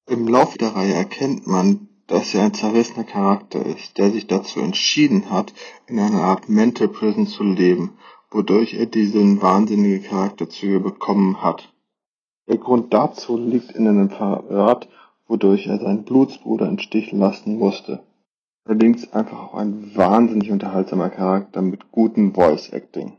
Im 0.06 0.28
Laufe 0.28 0.58
der 0.58 0.76
Reihe 0.76 0.92
erkennt 0.92 1.46
man, 1.46 1.88
dass 2.06 2.34
er 2.34 2.44
ein 2.44 2.54
zerrissener 2.54 3.04
Charakter 3.04 3.64
ist, 3.64 3.98
der 3.98 4.10
sich 4.10 4.26
dazu 4.26 4.60
entschieden 4.60 5.30
hat, 5.30 5.52
in 5.86 5.98
einer 5.98 6.22
Art 6.22 6.48
Mental 6.48 6.88
Prison 6.88 7.26
zu 7.26 7.42
leben, 7.42 7.98
wodurch 8.30 8.74
er 8.74 8.86
diese 8.86 9.20
wahnsinnige 9.40 10.00
Charakterzüge 10.00 10.80
bekommen 10.80 11.42
hat. 11.42 11.72
Der 12.48 12.58
Grund 12.58 12.92
dazu 12.92 13.38
liegt 13.38 13.72
in 13.72 13.88
einem 13.88 14.10
Verrat, 14.10 14.88
wodurch 15.26 15.66
er 15.66 15.78
seinen 15.78 16.04
Blutsbruder 16.04 16.68
im 16.68 16.78
Stich 16.78 17.12
lassen 17.12 17.58
musste. 17.58 18.02
Allerdings 18.66 19.12
einfach 19.12 19.38
auch 19.38 19.54
ein 19.54 19.94
wahnsinnig 19.94 20.50
unterhaltsamer 20.50 21.10
Charakter 21.10 21.62
mit 21.62 21.90
gutem 21.90 22.34
Voice 22.34 22.70
Acting. 22.70 23.16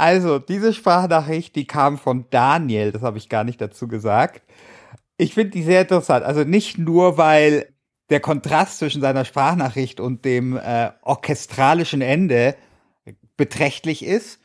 Also, 0.00 0.38
diese 0.38 0.72
Sprachnachricht, 0.72 1.54
die 1.54 1.66
kam 1.66 1.98
von 1.98 2.24
Daniel, 2.30 2.90
das 2.90 3.02
habe 3.02 3.18
ich 3.18 3.28
gar 3.28 3.44
nicht 3.44 3.60
dazu 3.60 3.86
gesagt. 3.86 4.40
Ich 5.18 5.34
finde 5.34 5.50
die 5.50 5.62
sehr 5.62 5.82
interessant. 5.82 6.24
Also 6.24 6.42
nicht 6.42 6.78
nur, 6.78 7.18
weil 7.18 7.66
der 8.08 8.20
Kontrast 8.20 8.78
zwischen 8.78 9.02
seiner 9.02 9.26
Sprachnachricht 9.26 10.00
und 10.00 10.24
dem 10.24 10.56
äh, 10.56 10.92
orchestralischen 11.02 12.00
Ende 12.00 12.54
beträchtlich 13.36 14.02
ist, 14.02 14.40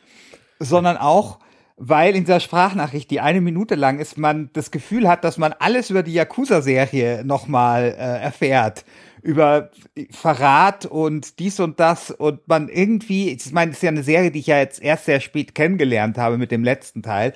sondern 0.59 0.97
auch, 0.97 1.39
weil 1.77 2.17
in 2.17 2.25
dieser 2.25 2.41
Sprachnachricht, 2.41 3.09
die 3.09 3.21
eine 3.21 3.39
Minute 3.39 3.75
lang 3.75 3.99
ist, 3.99 4.17
man 4.17 4.49
das 4.51 4.71
Gefühl 4.71 5.07
hat, 5.07 5.23
dass 5.23 5.37
man 5.37 5.53
alles 5.53 5.89
über 5.89 6.03
die 6.03 6.15
Yakuza-Serie 6.15 7.23
nochmal 7.23 7.95
äh, 7.97 8.23
erfährt. 8.23 8.83
Über 9.25 9.71
Verrat 10.11 10.85
und 10.85 11.39
dies 11.39 11.59
und 11.59 11.79
das 11.79 12.11
und 12.11 12.47
man 12.47 12.69
irgendwie, 12.69 13.31
ich 13.31 13.51
meine, 13.51 13.71
es 13.71 13.77
ist 13.77 13.83
ja 13.83 13.89
eine 13.89 14.03
Serie, 14.03 14.29
die 14.29 14.39
ich 14.39 14.47
ja 14.47 14.59
jetzt 14.59 14.81
erst 14.81 15.05
sehr 15.05 15.19
spät 15.19 15.55
kennengelernt 15.55 16.17
habe 16.17 16.37
mit 16.37 16.51
dem 16.51 16.63
letzten 16.63 17.01
Teil, 17.01 17.33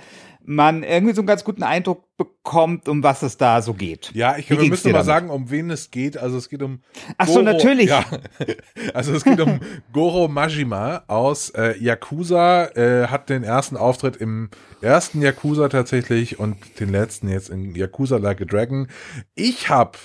man 0.49 0.82
irgendwie 0.82 1.13
so 1.13 1.21
einen 1.21 1.28
ganz 1.28 1.43
guten 1.43 1.62
Eindruck 1.62 2.17
bekommt, 2.17 2.89
um 2.89 3.04
was 3.04 3.21
es 3.21 3.38
da 3.38 3.62
so 3.62 3.75
geht. 3.75 4.12
Ja, 4.15 4.36
ich 4.36 4.49
Wie 4.49 4.60
wir 4.60 4.69
müssen 4.69 4.88
mal 4.88 4.93
damit? 4.93 5.06
sagen, 5.06 5.30
um 5.30 5.52
wen 5.52 5.69
es 5.69 5.91
geht. 5.91 6.17
Also 6.17 6.38
es 6.38 6.49
geht 6.49 6.63
um 6.63 6.82
Ach 7.19 7.28
so, 7.28 7.43
natürlich. 7.43 7.89
Ja, 7.89 8.04
also 8.95 9.13
es 9.13 9.23
geht 9.23 9.39
um 9.39 9.60
Goro 9.93 10.28
Majima 10.28 11.04
aus 11.08 11.52
äh, 11.52 11.78
Yakuza. 11.78 12.65
Äh, 12.75 13.08
hat 13.10 13.30
den 13.30 13.43
ersten 13.43 13.78
Auftritt 13.78 14.17
im 14.17 14.49
ersten 14.82 15.21
Yakuza 15.21 15.69
tatsächlich 15.69 16.39
und 16.39 16.58
den 16.80 16.89
letzten 16.89 17.30
jetzt 17.30 17.49
in 17.49 17.75
Yakuza 17.75 18.17
Like 18.17 18.41
a 18.41 18.45
Dragon. 18.45 18.88
Ich 19.36 19.69
habe 19.69 19.99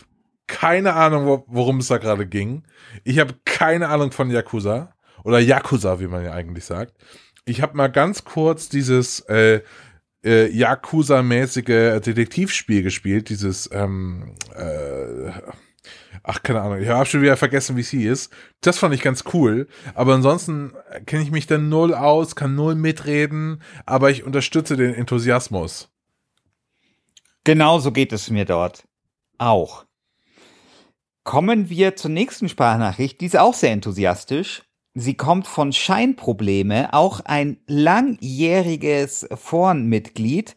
keine 0.47 0.95
Ahnung, 0.95 1.27
wo, 1.27 1.45
worum 1.47 1.79
es 1.79 1.89
da 1.89 1.99
gerade 1.99 2.27
ging. 2.27 2.65
Ich 3.03 3.19
habe 3.19 3.35
keine 3.45 3.89
Ahnung 3.89 4.13
von 4.13 4.31
Yakuza 4.31 4.95
oder 5.25 5.39
Yakuza, 5.39 6.01
wie 6.01 6.07
man 6.07 6.25
ja 6.25 6.33
eigentlich 6.33 6.65
sagt. 6.65 6.95
Ich 7.47 7.63
habe 7.63 7.77
mal 7.77 7.89
ganz 7.89 8.25
kurz 8.25 8.69
dieses 8.69 9.21
äh, 9.21 9.61
äh, 10.25 10.49
Yakuza-mäßige 10.49 12.01
Detektivspiel 12.01 12.83
gespielt, 12.83 13.29
dieses, 13.29 13.69
ähm, 13.73 14.35
äh, 14.57 15.31
ach, 16.23 16.43
keine 16.43 16.63
Ahnung, 16.63 16.81
ich 16.81 16.89
habe 16.89 17.07
schon 17.07 17.23
wieder 17.23 17.37
vergessen, 17.37 17.77
wie 17.77 17.83
es 17.83 17.91
hieß. 17.91 18.31
Das 18.63 18.79
fand 18.79 18.95
ich 18.95 19.03
ganz 19.03 19.25
cool, 19.35 19.69
aber 19.95 20.15
ansonsten 20.15 20.73
kenne 21.07 21.23
ich 21.23 21.31
mich 21.31 21.47
dann 21.47 21.69
null 21.69 21.95
aus, 21.95 22.37
kann 22.37 22.55
null 22.55 22.75
mitreden, 22.75 23.63
aber 23.85 24.11
ich 24.11 24.25
unterstütze 24.25 24.77
den 24.77 24.95
Enthusiasmus. 24.95 25.91
Genau 27.45 27.79
so 27.79 27.93
geht 27.93 28.13
es 28.15 28.31
mir 28.31 28.47
dort. 28.47 28.89
Auch. 29.37 29.85
Kommen 31.25 31.71
wir 31.71 31.97
zur 31.97 32.11
nächsten 32.11 32.51
Sprachnachricht. 32.51 33.21
Die 33.23 33.27
ist 33.27 33.39
auch 33.39 33.55
sehr 33.55 33.73
enthusiastisch. 33.73 34.63
Sie 34.93 35.15
kommt 35.15 35.47
von 35.47 35.73
Scheinprobleme, 35.73 36.93
auch 36.93 37.21
ein 37.21 37.57
langjähriges 37.67 39.27
Forenmitglied. 39.35 40.55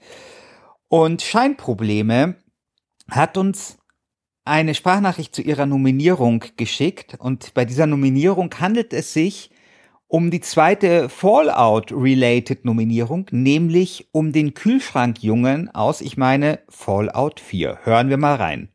Und 0.90 1.22
Scheinprobleme 1.22 2.36
hat 3.10 3.38
uns 3.38 3.78
eine 4.44 4.76
Sprachnachricht 4.76 5.34
zu 5.34 5.42
ihrer 5.42 5.66
Nominierung 5.66 6.44
geschickt. 6.58 7.16
Und 7.18 7.54
bei 7.54 7.64
dieser 7.64 7.88
Nominierung 7.88 8.54
handelt 8.60 8.92
es 8.92 9.14
sich 9.14 9.50
um 10.08 10.32
die 10.32 10.42
zweite 10.42 11.08
Fallout-related 11.08 12.66
Nominierung, 12.66 13.28
nämlich 13.32 14.10
um 14.12 14.34
den 14.34 14.54
Kühlschrankjungen 14.54 15.74
aus, 15.74 16.02
ich 16.02 16.18
meine, 16.18 16.60
Fallout 16.68 17.40
4. 17.40 17.80
Hören 17.84 18.10
wir 18.10 18.18
mal 18.18 18.36
rein. 18.36 18.70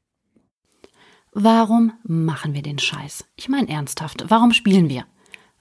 Warum 1.35 1.95
machen 2.05 2.53
wir 2.53 2.61
den 2.61 2.79
Scheiß? 2.79 3.25
Ich 3.37 3.49
meine 3.49 3.71
ernsthaft, 3.71 4.27
warum 4.29 4.53
spielen 4.53 4.90
wir? 4.90 5.07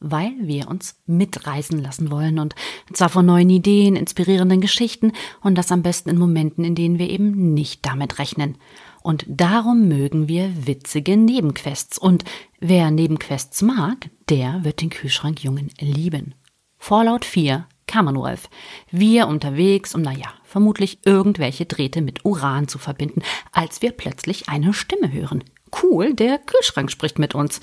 Weil 0.01 0.33
wir 0.41 0.67
uns 0.67 0.99
mitreißen 1.05 1.81
lassen 1.81 2.11
wollen 2.11 2.39
und 2.39 2.55
zwar 2.91 3.07
von 3.07 3.25
neuen 3.25 3.49
Ideen, 3.49 3.95
inspirierenden 3.95 4.59
Geschichten 4.59 5.13
und 5.39 5.57
das 5.57 5.71
am 5.71 5.81
besten 5.81 6.09
in 6.09 6.17
Momenten, 6.17 6.65
in 6.65 6.75
denen 6.75 6.99
wir 6.99 7.09
eben 7.09 7.53
nicht 7.53 7.85
damit 7.85 8.19
rechnen. 8.19 8.57
Und 9.01 9.23
darum 9.29 9.87
mögen 9.87 10.27
wir 10.27 10.67
witzige 10.67 11.15
Nebenquests 11.15 11.97
und 11.97 12.25
wer 12.59 12.91
Nebenquests 12.91 13.61
mag, 13.61 14.09
der 14.27 14.65
wird 14.65 14.81
den 14.81 14.89
Kühlschrankjungen 14.89 15.69
lieben. 15.79 16.35
Fallout 16.79 17.23
4 17.23 17.65
Commonwealth. 17.89 18.49
Wir 18.89 19.27
unterwegs, 19.27 19.95
um 19.95 20.01
naja, 20.01 20.33
vermutlich 20.43 21.05
irgendwelche 21.05 21.65
Drähte 21.65 22.01
mit 22.01 22.25
Uran 22.25 22.67
zu 22.67 22.77
verbinden, 22.77 23.21
als 23.53 23.81
wir 23.81 23.91
plötzlich 23.91 24.49
eine 24.49 24.73
Stimme 24.73 25.13
hören. 25.13 25.45
Cool, 25.81 26.13
der 26.13 26.37
Kühlschrank 26.37 26.91
spricht 26.91 27.19
mit 27.19 27.35
uns. 27.35 27.61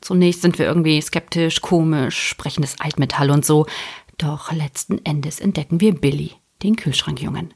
Zunächst 0.00 0.42
sind 0.42 0.58
wir 0.58 0.66
irgendwie 0.66 1.00
skeptisch, 1.00 1.60
komisch, 1.60 2.28
sprechendes 2.28 2.80
Altmetall 2.80 3.30
und 3.30 3.44
so. 3.44 3.66
Doch 4.18 4.52
letzten 4.52 5.04
Endes 5.04 5.40
entdecken 5.40 5.80
wir 5.80 5.94
Billy, 5.94 6.32
den 6.62 6.76
Kühlschrankjungen. 6.76 7.54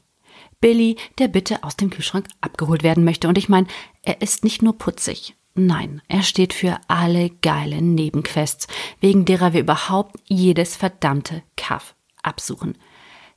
Billy, 0.61 0.95
der 1.19 1.27
bitte 1.27 1.63
aus 1.63 1.75
dem 1.75 1.89
Kühlschrank 1.89 2.27
abgeholt 2.41 2.83
werden 2.83 3.03
möchte. 3.03 3.27
Und 3.27 3.37
ich 3.37 3.49
meine, 3.49 3.67
er 4.01 4.21
ist 4.21 4.43
nicht 4.43 4.61
nur 4.61 4.77
putzig. 4.77 5.35
Nein, 5.53 6.01
er 6.07 6.21
steht 6.21 6.53
für 6.53 6.79
alle 6.87 7.29
geilen 7.29 7.95
Nebenquests, 7.95 8.67
wegen 8.99 9.25
derer 9.25 9.53
wir 9.53 9.61
überhaupt 9.61 10.19
jedes 10.25 10.75
verdammte 10.75 11.43
Kaff 11.55 11.95
absuchen. 12.23 12.77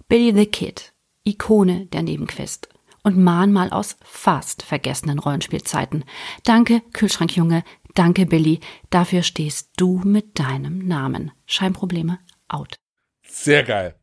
Billy 0.08 0.32
the 0.34 0.46
Kid, 0.46 0.92
Ikone 1.24 1.86
der 1.86 2.02
Nebenquest 2.02 2.68
und 3.08 3.16
Mahnmal 3.16 3.70
aus 3.70 3.96
fast 4.04 4.62
vergessenen 4.62 5.18
Rollenspielzeiten. 5.18 6.04
Danke, 6.44 6.82
Kühlschrankjunge, 6.92 7.64
danke, 7.94 8.26
Billy, 8.26 8.60
dafür 8.90 9.22
stehst 9.22 9.70
du 9.78 10.02
mit 10.04 10.38
deinem 10.38 10.86
Namen. 10.86 11.32
Scheinprobleme, 11.46 12.18
out. 12.48 12.76
Sehr 13.22 13.64
geil. 13.64 13.94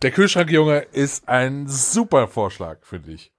Der 0.00 0.10
Kühlschrankjunge 0.10 0.78
ist 0.78 1.28
ein 1.28 1.68
super 1.68 2.28
Vorschlag 2.28 2.78
für 2.80 2.98
dich. 2.98 3.30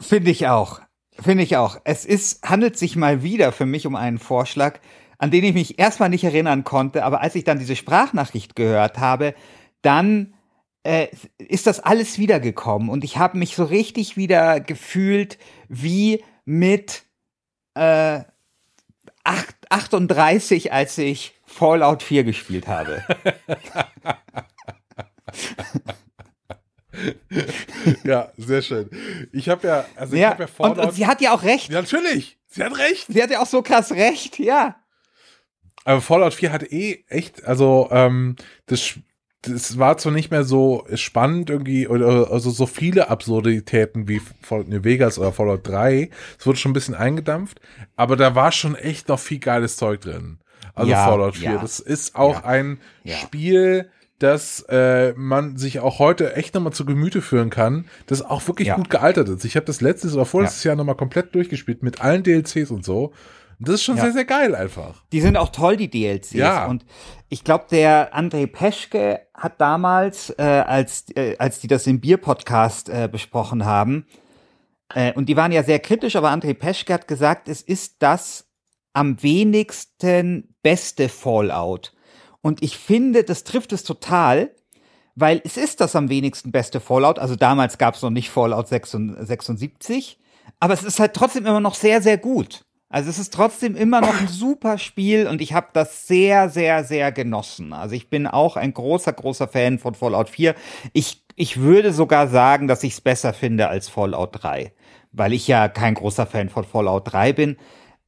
Finde 0.00 0.32
ich 0.32 0.48
auch. 0.48 0.80
Finde 1.12 1.44
ich 1.44 1.56
auch. 1.56 1.80
Es 1.84 2.04
ist, 2.04 2.42
handelt 2.42 2.76
sich 2.76 2.96
mal 2.96 3.22
wieder 3.22 3.52
für 3.52 3.66
mich 3.66 3.86
um 3.86 3.94
einen 3.94 4.18
Vorschlag, 4.18 4.80
an 5.18 5.30
den 5.30 5.44
ich 5.44 5.54
mich 5.54 5.78
erstmal 5.78 6.08
nicht 6.08 6.24
erinnern 6.24 6.64
konnte, 6.64 7.04
aber 7.04 7.20
als 7.20 7.36
ich 7.36 7.44
dann 7.44 7.60
diese 7.60 7.76
Sprachnachricht 7.76 8.56
gehört 8.56 8.98
habe, 8.98 9.34
dann 9.82 10.34
äh, 10.82 11.08
ist 11.38 11.66
das 11.66 11.80
alles 11.80 12.18
wiedergekommen 12.18 12.88
und 12.88 13.04
ich 13.04 13.18
habe 13.18 13.38
mich 13.38 13.54
so 13.54 13.64
richtig 13.64 14.16
wieder 14.16 14.60
gefühlt 14.60 15.38
wie 15.68 16.24
mit 16.44 17.02
äh, 17.74 18.20
8, 19.24 19.54
38, 19.68 20.72
als 20.72 20.96
ich 20.98 21.34
Fallout 21.44 22.02
4 22.02 22.24
gespielt 22.24 22.66
habe. 22.66 23.04
Ja, 28.04 28.32
sehr 28.36 28.62
schön. 28.62 28.90
Ich 29.32 29.48
habe 29.48 29.66
ja, 29.66 29.84
also 29.96 30.14
ich 30.14 30.20
ja, 30.20 30.30
habe 30.30 30.42
ja 30.42 30.48
und, 30.48 30.54
Fallout. 30.54 30.78
und 30.78 30.94
sie 30.94 31.06
hat 31.06 31.20
ja 31.20 31.32
auch 31.32 31.42
recht. 31.42 31.70
ja, 31.70 31.80
natürlich. 31.80 32.38
Sie 32.46 32.62
hat 32.62 32.76
recht. 32.76 33.06
Sie 33.08 33.22
hat 33.22 33.30
ja 33.30 33.40
auch 33.40 33.46
so 33.46 33.62
krass 33.62 33.92
recht, 33.92 34.38
ja. 34.38 34.76
Aber 35.84 36.00
Fallout 36.00 36.34
4 36.34 36.52
hat 36.52 36.72
eh 36.72 37.04
echt, 37.08 37.44
also 37.44 37.88
ähm, 37.90 38.36
das, 38.66 38.98
das 39.42 39.78
war 39.78 39.96
zwar 39.96 40.12
nicht 40.12 40.30
mehr 40.30 40.44
so 40.44 40.86
spannend 40.94 41.48
irgendwie, 41.50 41.88
oder 41.88 42.30
also 42.30 42.50
so 42.50 42.66
viele 42.66 43.08
Absurditäten 43.08 44.06
wie 44.08 44.20
Fallout 44.42 44.68
New 44.68 44.84
Vegas 44.84 45.18
oder 45.18 45.32
Fallout 45.32 45.66
3. 45.66 46.10
Es 46.38 46.46
wurde 46.46 46.58
schon 46.58 46.70
ein 46.70 46.74
bisschen 46.74 46.94
eingedampft, 46.94 47.60
aber 47.96 48.16
da 48.16 48.34
war 48.34 48.52
schon 48.52 48.74
echt 48.74 49.08
noch 49.08 49.18
viel 49.18 49.38
geiles 49.38 49.76
Zeug 49.76 50.00
drin. 50.02 50.38
Also 50.74 50.90
Ja, 50.90 51.04
Fallout 51.06 51.36
4. 51.36 51.52
ja. 51.52 51.58
Das 51.58 51.80
ist 51.80 52.16
auch 52.16 52.42
Ja. 52.42 52.44
ein 52.44 52.78
Ja. 53.04 53.16
Spiel, 53.16 53.88
das 54.18 54.60
äh, 54.68 55.14
man 55.16 55.56
sich 55.56 55.80
auch 55.80 55.98
heute 55.98 56.36
echt 56.36 56.54
nochmal 56.54 56.74
zu 56.74 56.84
Gemüte 56.84 57.22
führen 57.22 57.48
kann, 57.48 57.86
das 58.06 58.20
auch 58.20 58.46
wirklich 58.46 58.68
Ja. 58.68 58.76
gut 58.76 58.90
gealtert 58.90 59.30
ist. 59.30 59.44
Ich 59.46 59.56
habe 59.56 59.64
das 59.64 59.80
letztes 59.80 60.14
oder 60.14 60.26
vorletztes 60.26 60.64
Jahr 60.64 60.76
nochmal 60.76 60.96
komplett 60.96 61.34
durchgespielt 61.34 61.82
mit 61.82 62.02
allen 62.02 62.22
DLCs 62.22 62.70
und 62.70 62.84
so. 62.84 63.12
Und 63.60 63.68
das 63.68 63.76
ist 63.76 63.84
schon 63.84 63.96
Ja. 63.98 64.04
sehr, 64.04 64.12
sehr 64.12 64.24
geil 64.24 64.54
einfach. 64.54 65.04
Die 65.12 65.20
sind 65.20 65.36
auch 65.36 65.50
toll, 65.50 65.76
die 65.76 65.90
DLCs. 65.90 66.32
Ja. 66.32 66.66
Und 66.66 66.84
ich 67.28 67.44
glaube, 67.44 67.66
der 67.70 68.16
André 68.16 68.46
Peschke 68.46 69.20
hat 69.34 69.60
damals, 69.60 70.30
äh, 70.38 70.42
als, 70.42 71.04
äh, 71.14 71.36
als 71.38 71.60
die 71.60 71.68
das 71.68 71.86
im 71.86 72.00
Bier-Podcast 72.00 72.88
äh, 72.88 73.08
besprochen 73.12 73.64
haben, 73.66 74.06
äh, 74.94 75.12
und 75.12 75.28
die 75.28 75.36
waren 75.36 75.52
ja 75.52 75.62
sehr 75.62 75.78
kritisch, 75.78 76.16
aber 76.16 76.30
André 76.30 76.54
Peschke 76.54 76.92
hat 76.94 77.06
gesagt, 77.06 77.48
es 77.48 77.60
ist 77.62 77.96
das 78.02 78.48
am 78.94 79.22
wenigsten 79.22 80.54
beste 80.62 81.08
Fallout. 81.08 81.92
Und 82.40 82.62
ich 82.62 82.76
finde, 82.78 83.22
das 83.24 83.44
trifft 83.44 83.72
es 83.72 83.84
total, 83.84 84.50
weil 85.14 85.42
es 85.44 85.58
ist 85.58 85.80
das 85.82 85.94
am 85.94 86.08
wenigsten 86.08 86.50
beste 86.50 86.80
Fallout. 86.80 87.18
Also 87.18 87.36
damals 87.36 87.76
gab 87.76 87.94
es 87.94 88.00
noch 88.02 88.10
nicht 88.10 88.30
Fallout 88.30 88.68
76, 88.68 90.18
aber 90.58 90.72
es 90.74 90.82
ist 90.82 90.98
halt 90.98 91.12
trotzdem 91.14 91.44
immer 91.46 91.60
noch 91.60 91.74
sehr, 91.74 92.00
sehr 92.00 92.16
gut. 92.16 92.64
Also 92.92 93.08
es 93.08 93.20
ist 93.20 93.32
trotzdem 93.32 93.76
immer 93.76 94.00
noch 94.00 94.20
ein 94.20 94.26
super 94.26 94.76
Spiel 94.76 95.28
und 95.28 95.40
ich 95.40 95.54
habe 95.54 95.68
das 95.72 96.08
sehr, 96.08 96.50
sehr, 96.50 96.82
sehr 96.82 97.12
genossen. 97.12 97.72
Also 97.72 97.94
ich 97.94 98.10
bin 98.10 98.26
auch 98.26 98.56
ein 98.56 98.74
großer, 98.74 99.12
großer 99.12 99.46
Fan 99.46 99.78
von 99.78 99.94
Fallout 99.94 100.28
4. 100.28 100.56
Ich, 100.92 101.24
ich 101.36 101.60
würde 101.60 101.92
sogar 101.92 102.26
sagen, 102.26 102.66
dass 102.66 102.82
ich 102.82 102.94
es 102.94 103.00
besser 103.00 103.32
finde 103.32 103.68
als 103.68 103.88
Fallout 103.88 104.42
3, 104.42 104.72
weil 105.12 105.32
ich 105.32 105.46
ja 105.46 105.68
kein 105.68 105.94
großer 105.94 106.26
Fan 106.26 106.48
von 106.48 106.64
Fallout 106.64 107.12
3 107.12 107.32
bin. 107.32 107.56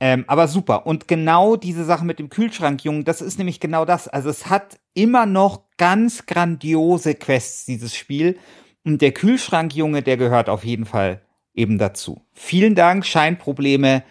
Ähm, 0.01 0.25
aber 0.27 0.49
super. 0.49 0.85
Und 0.85 1.07
genau 1.07 1.55
diese 1.55 1.85
Sache 1.85 2.05
mit 2.05 2.19
dem 2.19 2.29
Kühlschrankjungen, 2.29 3.05
das 3.05 3.21
ist 3.21 3.39
nämlich 3.39 3.61
genau 3.61 3.85
das. 3.85 4.09
Also 4.09 4.31
es 4.31 4.51
hat 4.51 4.81
immer 4.95 5.27
noch 5.27 5.63
ganz 5.77 6.27
grandiose 6.27 7.15
Quests, 7.15 7.67
dieses 7.67 7.95
Spiel. 7.95 8.37
Und 8.83 9.01
der 9.01 9.13
Kühlschrankjunge, 9.13 10.03
der 10.03 10.17
gehört 10.17 10.49
auf 10.49 10.65
jeden 10.65 10.87
Fall 10.87 11.23
eben 11.55 11.79
dazu. 11.79 12.21
Vielen 12.33 12.75
Dank, 12.75 13.07
Scheinprobleme, 13.07 14.03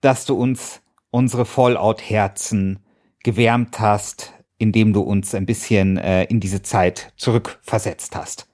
dass 0.00 0.24
du 0.24 0.34
uns 0.34 0.80
unsere 1.10 1.44
Fallout-Herzen 1.44 2.80
gewärmt 3.22 3.80
hast, 3.80 4.32
indem 4.58 4.92
du 4.92 5.00
uns 5.00 5.34
ein 5.34 5.46
bisschen 5.46 5.96
äh, 5.96 6.24
in 6.24 6.40
diese 6.40 6.62
Zeit 6.62 7.12
zurückversetzt 7.16 8.16
hast. 8.16 8.46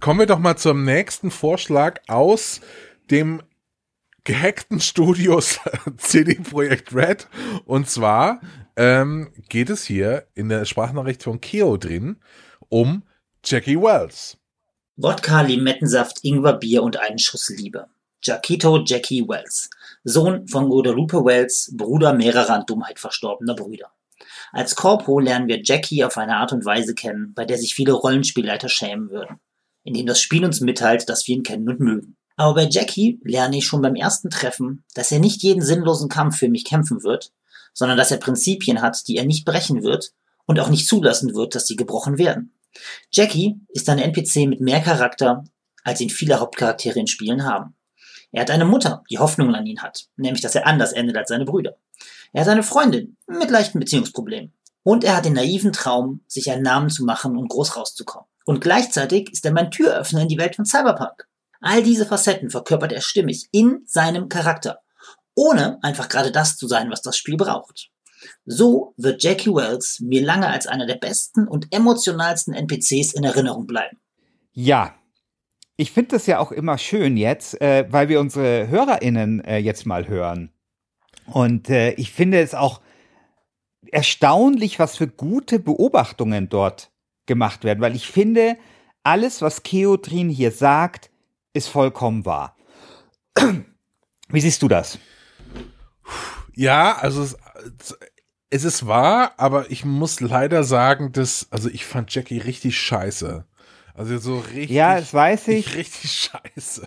Kommen 0.00 0.20
wir 0.20 0.26
doch 0.26 0.38
mal 0.38 0.56
zum 0.56 0.84
nächsten 0.84 1.30
Vorschlag 1.30 2.00
aus 2.08 2.60
dem 3.10 3.42
gehackten 4.24 4.80
Studios 4.80 5.60
CD 5.96 6.34
Projekt 6.34 6.94
Red. 6.94 7.28
Und 7.64 7.88
zwar 7.88 8.40
ähm, 8.76 9.32
geht 9.48 9.70
es 9.70 9.84
hier 9.84 10.26
in 10.34 10.48
der 10.48 10.64
Sprachnachricht 10.66 11.22
von 11.22 11.40
Keo 11.40 11.76
drin 11.76 12.18
um 12.68 13.02
Jackie 13.44 13.80
Wells. 13.80 14.36
Wodka, 14.96 15.42
Limettensaft, 15.42 16.24
Ingwer, 16.24 16.54
Bier 16.54 16.82
und 16.82 16.98
einen 16.98 17.18
Schuss 17.18 17.48
Liebe. 17.48 17.86
Jaquito 18.22 18.82
Jackie 18.84 19.26
Wells. 19.26 19.70
Sohn 20.08 20.48
von 20.48 20.68
Guadalupe 20.68 21.24
Wells, 21.24 21.72
Bruder 21.76 22.12
mehrerer 22.12 22.54
an 22.54 22.66
Dummheit 22.66 22.98
verstorbener 22.98 23.54
Brüder. 23.54 23.92
Als 24.52 24.74
Corpo 24.74 25.20
lernen 25.20 25.48
wir 25.48 25.60
Jackie 25.62 26.04
auf 26.04 26.16
eine 26.16 26.36
Art 26.36 26.52
und 26.52 26.64
Weise 26.64 26.94
kennen, 26.94 27.34
bei 27.34 27.44
der 27.44 27.58
sich 27.58 27.74
viele 27.74 27.92
Rollenspielleiter 27.92 28.68
schämen 28.68 29.10
würden. 29.10 29.38
Indem 29.84 30.06
das 30.06 30.20
Spiel 30.20 30.44
uns 30.44 30.60
mitteilt, 30.60 31.08
dass 31.08 31.26
wir 31.28 31.36
ihn 31.36 31.42
kennen 31.42 31.68
und 31.68 31.80
mögen. 31.80 32.16
Aber 32.36 32.54
bei 32.54 32.68
Jackie 32.68 33.20
lerne 33.24 33.58
ich 33.58 33.66
schon 33.66 33.82
beim 33.82 33.94
ersten 33.94 34.30
Treffen, 34.30 34.84
dass 34.94 35.12
er 35.12 35.18
nicht 35.18 35.42
jeden 35.42 35.62
sinnlosen 35.62 36.08
Kampf 36.08 36.38
für 36.38 36.48
mich 36.48 36.64
kämpfen 36.64 37.02
wird, 37.02 37.32
sondern 37.74 37.98
dass 37.98 38.10
er 38.10 38.18
Prinzipien 38.18 38.80
hat, 38.80 39.06
die 39.08 39.16
er 39.16 39.24
nicht 39.24 39.44
brechen 39.44 39.82
wird 39.82 40.12
und 40.46 40.58
auch 40.60 40.70
nicht 40.70 40.86
zulassen 40.86 41.34
wird, 41.34 41.54
dass 41.54 41.66
sie 41.66 41.76
gebrochen 41.76 42.16
werden. 42.16 42.54
Jackie 43.10 43.60
ist 43.68 43.88
ein 43.88 43.98
NPC 43.98 44.46
mit 44.48 44.60
mehr 44.60 44.80
Charakter, 44.80 45.44
als 45.84 46.00
ihn 46.00 46.10
viele 46.10 46.40
Hauptcharaktere 46.40 46.98
in 46.98 47.06
Spielen 47.06 47.44
haben. 47.44 47.74
Er 48.32 48.42
hat 48.42 48.50
eine 48.50 48.64
Mutter, 48.64 49.02
die 49.10 49.18
Hoffnungen 49.18 49.54
an 49.54 49.66
ihn 49.66 49.82
hat, 49.82 50.06
nämlich 50.16 50.42
dass 50.42 50.54
er 50.54 50.66
anders 50.66 50.92
endet 50.92 51.16
als 51.16 51.28
seine 51.28 51.44
Brüder. 51.44 51.76
Er 52.32 52.42
hat 52.42 52.48
eine 52.48 52.62
Freundin 52.62 53.16
mit 53.26 53.50
leichten 53.50 53.80
Beziehungsproblemen. 53.80 54.52
Und 54.82 55.04
er 55.04 55.16
hat 55.16 55.24
den 55.24 55.34
naiven 55.34 55.72
Traum, 55.72 56.20
sich 56.26 56.50
einen 56.50 56.62
Namen 56.62 56.90
zu 56.90 57.04
machen 57.04 57.36
und 57.36 57.48
groß 57.48 57.76
rauszukommen. 57.76 58.28
Und 58.46 58.60
gleichzeitig 58.60 59.30
ist 59.32 59.44
er 59.44 59.52
mein 59.52 59.70
Türöffner 59.70 60.22
in 60.22 60.28
die 60.28 60.38
Welt 60.38 60.56
von 60.56 60.64
Cyberpunk. 60.64 61.26
All 61.60 61.82
diese 61.82 62.06
Facetten 62.06 62.50
verkörpert 62.50 62.92
er 62.92 63.00
stimmig 63.00 63.48
in 63.52 63.82
seinem 63.86 64.28
Charakter, 64.28 64.80
ohne 65.34 65.78
einfach 65.82 66.08
gerade 66.08 66.32
das 66.32 66.56
zu 66.56 66.68
sein, 66.68 66.90
was 66.90 67.02
das 67.02 67.16
Spiel 67.16 67.36
braucht. 67.36 67.90
So 68.46 68.94
wird 68.96 69.22
Jackie 69.22 69.54
Wells 69.54 70.00
mir 70.00 70.24
lange 70.24 70.48
als 70.48 70.66
einer 70.66 70.86
der 70.86 70.96
besten 70.96 71.46
und 71.46 71.72
emotionalsten 71.72 72.54
NPCs 72.54 73.12
in 73.12 73.24
Erinnerung 73.24 73.66
bleiben. 73.66 73.98
Ja, 74.52 74.94
ich 75.80 75.92
finde 75.92 76.10
das 76.10 76.26
ja 76.26 76.40
auch 76.40 76.50
immer 76.50 76.76
schön 76.76 77.16
jetzt, 77.16 77.60
äh, 77.62 77.86
weil 77.88 78.08
wir 78.08 78.20
unsere 78.20 78.68
HörerInnen 78.68 79.42
äh, 79.44 79.58
jetzt 79.58 79.86
mal 79.86 80.08
hören. 80.08 80.50
Und 81.26 81.70
äh, 81.70 81.92
ich 81.92 82.10
finde 82.10 82.40
es 82.40 82.54
auch 82.54 82.80
erstaunlich, 83.92 84.80
was 84.80 84.96
für 84.96 85.06
gute 85.06 85.60
Beobachtungen 85.60 86.48
dort 86.48 86.90
gemacht 87.26 87.62
werden, 87.62 87.80
weil 87.80 87.94
ich 87.94 88.08
finde, 88.08 88.56
alles, 89.04 89.40
was 89.40 89.62
Keotrin 89.62 90.28
hier 90.28 90.50
sagt, 90.50 91.10
ist 91.52 91.68
vollkommen 91.68 92.26
wahr. 92.26 92.56
Wie 94.28 94.40
siehst 94.40 94.62
du 94.62 94.68
das? 94.68 94.98
Ja, 96.56 96.96
also 96.96 97.22
es, 97.22 97.36
es 98.50 98.64
ist 98.64 98.86
wahr, 98.88 99.32
aber 99.36 99.70
ich 99.70 99.84
muss 99.84 100.18
leider 100.18 100.64
sagen, 100.64 101.12
dass, 101.12 101.46
also 101.52 101.68
ich 101.68 101.86
fand 101.86 102.12
Jackie 102.12 102.38
richtig 102.38 102.76
scheiße. 102.76 103.44
Also 103.98 104.16
so 104.18 104.38
richtig. 104.38 104.70
Ja, 104.70 104.94
das 105.00 105.12
weiß 105.12 105.48
ich. 105.48 105.74
Richtig 105.74 106.12
scheiße. 106.54 106.86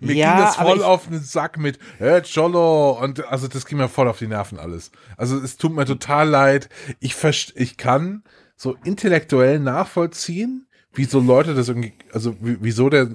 Mir 0.00 0.14
Ja, 0.14 0.36
ging 0.36 0.44
das 0.44 0.56
voll 0.56 0.82
auf 0.82 1.08
den 1.08 1.18
Sack 1.20 1.58
mit, 1.58 1.78
hey, 1.96 2.20
Cholo. 2.22 3.02
Und 3.02 3.26
also 3.28 3.48
das 3.48 3.64
ging 3.64 3.78
mir 3.78 3.88
voll 3.88 4.08
auf 4.08 4.18
die 4.18 4.26
Nerven 4.26 4.58
alles. 4.58 4.90
Also 5.16 5.38
es 5.38 5.56
tut 5.56 5.72
mir 5.74 5.86
total 5.86 6.28
leid. 6.28 6.68
Ich 7.00 7.16
ich 7.54 7.76
kann 7.78 8.24
so 8.56 8.76
intellektuell 8.84 9.58
nachvollziehen, 9.58 10.66
wie 10.92 11.04
so 11.04 11.18
Leute 11.18 11.54
das 11.54 11.68
irgendwie, 11.68 11.94
also 12.12 12.36
wie- 12.40 12.58
wieso 12.60 12.90
der 12.90 13.08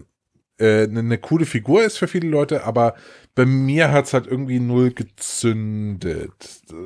äh, 0.57 0.83
eine 0.83 1.03
ne 1.03 1.17
coole 1.19 1.45
Figur 1.45 1.83
ist 1.83 1.97
für 1.99 2.07
viele 2.07 2.27
Leute, 2.27 2.63
aber 2.65 2.95
bei 3.35 3.45
mir 3.45 3.91
hat's 3.91 4.13
halt 4.13 4.25
irgendwie 4.27 4.59
null 4.59 4.91
gezündet. 4.91 6.31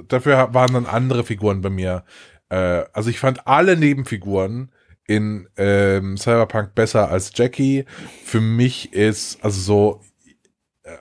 Dafür 0.09 0.53
waren 0.53 0.73
dann 0.73 0.85
andere 0.85 1.23
Figuren 1.23 1.61
bei 1.61 1.69
mir. 1.69 2.03
Äh, 2.49 2.83
also 2.93 3.09
ich 3.09 3.19
fand 3.19 3.47
alle 3.47 3.77
Nebenfiguren 3.77 4.71
in 5.07 5.47
ähm, 5.57 6.17
Cyberpunk 6.17 6.75
besser 6.75 7.09
als 7.09 7.31
Jackie. 7.35 7.85
Für 8.23 8.41
mich 8.41 8.93
ist, 8.93 9.43
also 9.43 9.59
so, 9.59 10.01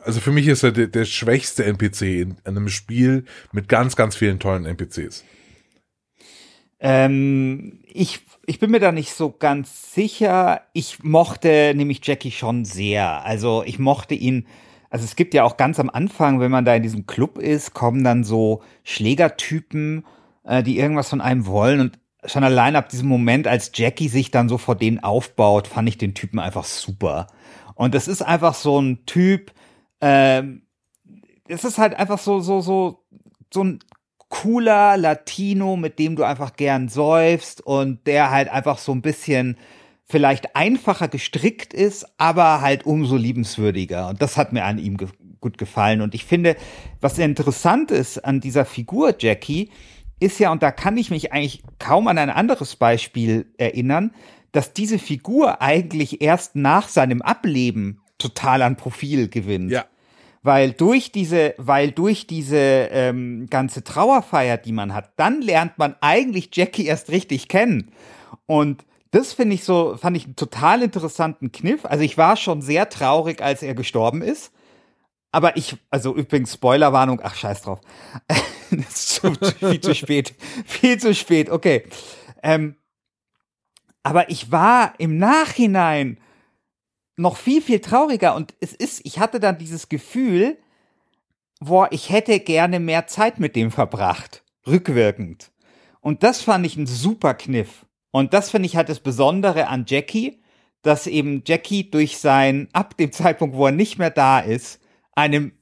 also 0.04 0.20
für 0.20 0.32
mich 0.32 0.46
ist 0.48 0.62
er 0.62 0.72
der, 0.72 0.88
der 0.88 1.04
schwächste 1.04 1.64
NPC 1.64 2.02
in 2.02 2.36
einem 2.44 2.68
Spiel 2.68 3.24
mit 3.52 3.68
ganz, 3.68 3.96
ganz 3.96 4.16
vielen 4.16 4.38
tollen 4.38 4.64
NPCs. 4.64 5.24
Ähm, 6.80 7.78
ich, 7.86 8.20
ich 8.44 8.58
bin 8.58 8.72
mir 8.72 8.80
da 8.80 8.90
nicht 8.90 9.14
so 9.14 9.30
ganz 9.30 9.94
sicher. 9.94 10.62
Ich 10.72 11.04
mochte 11.04 11.72
nämlich 11.76 12.00
Jackie 12.02 12.32
schon 12.32 12.64
sehr. 12.64 13.24
Also 13.24 13.62
ich 13.64 13.78
mochte 13.78 14.14
ihn. 14.14 14.46
Also 14.90 15.04
es 15.04 15.16
gibt 15.16 15.32
ja 15.32 15.44
auch 15.44 15.56
ganz 15.56 15.78
am 15.78 15.88
Anfang, 15.88 16.40
wenn 16.40 16.50
man 16.50 16.64
da 16.64 16.74
in 16.74 16.82
diesem 16.82 17.06
Club 17.06 17.38
ist, 17.38 17.72
kommen 17.72 18.04
dann 18.04 18.24
so 18.24 18.62
Schlägertypen, 18.82 20.04
äh, 20.44 20.62
die 20.64 20.78
irgendwas 20.78 21.08
von 21.08 21.20
einem 21.20 21.46
wollen. 21.46 21.80
Und 21.80 22.00
schon 22.24 22.44
allein 22.44 22.76
ab 22.76 22.88
diesem 22.88 23.08
Moment, 23.08 23.46
als 23.46 23.72
Jackie 23.74 24.08
sich 24.08 24.30
dann 24.30 24.48
so 24.48 24.58
vor 24.58 24.76
denen 24.76 25.02
aufbaut, 25.02 25.66
fand 25.66 25.88
ich 25.88 25.98
den 25.98 26.14
Typen 26.14 26.38
einfach 26.38 26.64
super. 26.64 27.26
Und 27.74 27.94
das 27.94 28.08
ist 28.08 28.22
einfach 28.22 28.54
so 28.54 28.80
ein 28.80 29.04
Typ, 29.06 29.52
ähm, 30.00 30.62
es 31.48 31.64
ist 31.64 31.78
halt 31.78 31.94
einfach 31.94 32.18
so, 32.18 32.40
so, 32.40 32.60
so, 32.60 33.04
so 33.52 33.64
ein 33.64 33.80
cooler 34.28 34.96
Latino, 34.96 35.76
mit 35.76 35.98
dem 35.98 36.16
du 36.16 36.24
einfach 36.24 36.56
gern 36.56 36.88
säufst 36.88 37.60
und 37.60 38.06
der 38.06 38.30
halt 38.30 38.48
einfach 38.48 38.78
so 38.78 38.92
ein 38.92 39.02
bisschen 39.02 39.58
vielleicht 40.04 40.56
einfacher 40.56 41.08
gestrickt 41.08 41.74
ist, 41.74 42.06
aber 42.18 42.60
halt 42.60 42.86
umso 42.86 43.16
liebenswürdiger. 43.16 44.08
Und 44.08 44.22
das 44.22 44.36
hat 44.36 44.52
mir 44.52 44.64
an 44.64 44.78
ihm 44.78 44.96
ge 44.96 45.08
gut 45.40 45.58
gefallen. 45.58 46.02
Und 46.02 46.14
ich 46.14 46.24
finde, 46.24 46.56
was 47.00 47.18
interessant 47.18 47.90
ist 47.90 48.24
an 48.24 48.40
dieser 48.40 48.64
Figur 48.64 49.14
Jackie, 49.18 49.70
ist 50.22 50.38
ja, 50.38 50.50
und 50.52 50.62
da 50.62 50.70
kann 50.70 50.96
ich 50.96 51.10
mich 51.10 51.32
eigentlich 51.32 51.62
kaum 51.78 52.06
an 52.08 52.18
ein 52.18 52.30
anderes 52.30 52.76
Beispiel 52.76 53.46
erinnern, 53.58 54.12
dass 54.52 54.72
diese 54.72 54.98
Figur 54.98 55.60
eigentlich 55.62 56.20
erst 56.22 56.56
nach 56.56 56.88
seinem 56.88 57.22
Ableben 57.22 58.00
total 58.18 58.62
an 58.62 58.76
Profil 58.76 59.28
gewinnt 59.28 59.70
Ja. 59.70 59.84
weil 60.42 60.72
durch 60.72 61.10
diese, 61.12 61.54
weil 61.58 61.90
durch 61.90 62.26
diese 62.26 62.56
ähm, 62.58 63.46
ganze 63.50 63.82
Trauerfeier, 63.84 64.58
die 64.58 64.72
man 64.72 64.94
hat, 64.94 65.12
dann 65.16 65.40
lernt 65.42 65.78
man 65.78 65.96
eigentlich 66.00 66.50
Jackie 66.52 66.86
erst 66.86 67.10
richtig 67.10 67.48
kennen. 67.48 67.90
Und 68.46 68.84
das 69.10 69.32
finde 69.32 69.54
ich 69.54 69.64
so, 69.64 69.96
fand 69.96 70.16
ich 70.16 70.24
einen 70.24 70.36
total 70.36 70.82
interessanten 70.82 71.52
Kniff. 71.52 71.84
Also 71.84 72.02
ich 72.04 72.16
war 72.16 72.36
schon 72.36 72.62
sehr 72.62 72.88
traurig, 72.88 73.42
als 73.42 73.62
er 73.62 73.74
gestorben 73.74 74.22
ist. 74.22 74.52
Aber 75.32 75.56
ich, 75.56 75.76
also 75.90 76.14
übrigens 76.14 76.52
Spoilerwarnung, 76.54 77.20
ach 77.22 77.34
scheiß 77.34 77.62
drauf. 77.62 77.80
zu, 78.90 79.34
viel 79.58 79.80
zu 79.80 79.94
spät. 79.94 80.34
Viel 80.66 80.98
zu 80.98 81.14
spät, 81.14 81.50
okay. 81.50 81.84
Ähm, 82.42 82.76
aber 84.02 84.30
ich 84.30 84.50
war 84.50 84.94
im 84.98 85.18
Nachhinein 85.18 86.18
noch 87.16 87.36
viel, 87.36 87.62
viel 87.62 87.80
trauriger. 87.80 88.34
Und 88.34 88.54
es 88.60 88.72
ist, 88.72 89.00
ich 89.04 89.18
hatte 89.18 89.40
dann 89.40 89.58
dieses 89.58 89.88
Gefühl, 89.88 90.58
boah, 91.60 91.88
ich 91.90 92.10
hätte 92.10 92.40
gerne 92.40 92.80
mehr 92.80 93.06
Zeit 93.06 93.38
mit 93.38 93.56
dem 93.56 93.70
verbracht. 93.70 94.44
Rückwirkend. 94.66 95.52
Und 96.00 96.22
das 96.22 96.42
fand 96.42 96.66
ich 96.66 96.76
ein 96.76 96.86
super 96.86 97.34
Kniff. 97.34 97.86
Und 98.10 98.34
das 98.34 98.50
finde 98.50 98.66
ich 98.66 98.76
halt 98.76 98.88
das 98.88 99.00
Besondere 99.00 99.68
an 99.68 99.84
Jackie, 99.86 100.42
dass 100.82 101.06
eben 101.06 101.42
Jackie 101.46 101.90
durch 101.90 102.18
sein, 102.18 102.68
ab 102.72 102.96
dem 102.96 103.12
Zeitpunkt, 103.12 103.56
wo 103.56 103.66
er 103.66 103.72
nicht 103.72 103.98
mehr 103.98 104.10
da 104.10 104.40
ist, 104.40 104.80
einem 105.12 105.52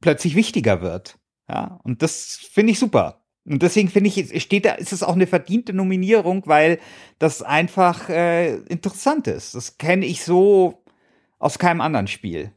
plötzlich 0.00 0.34
wichtiger 0.34 0.82
wird. 0.82 1.18
Ja, 1.48 1.80
und 1.84 2.02
das 2.02 2.36
finde 2.52 2.72
ich 2.72 2.78
super. 2.78 3.22
Und 3.44 3.62
deswegen 3.62 3.88
finde 3.88 4.10
ich, 4.10 4.42
steht 4.42 4.64
da, 4.64 4.72
ist 4.72 4.92
es 4.92 5.04
auch 5.04 5.14
eine 5.14 5.28
verdiente 5.28 5.72
Nominierung, 5.72 6.42
weil 6.46 6.80
das 7.18 7.42
einfach 7.42 8.08
äh, 8.08 8.56
interessant 8.56 9.28
ist. 9.28 9.54
Das 9.54 9.78
kenne 9.78 10.04
ich 10.04 10.24
so 10.24 10.82
aus 11.38 11.58
keinem 11.58 11.80
anderen 11.80 12.08
Spiel. 12.08 12.50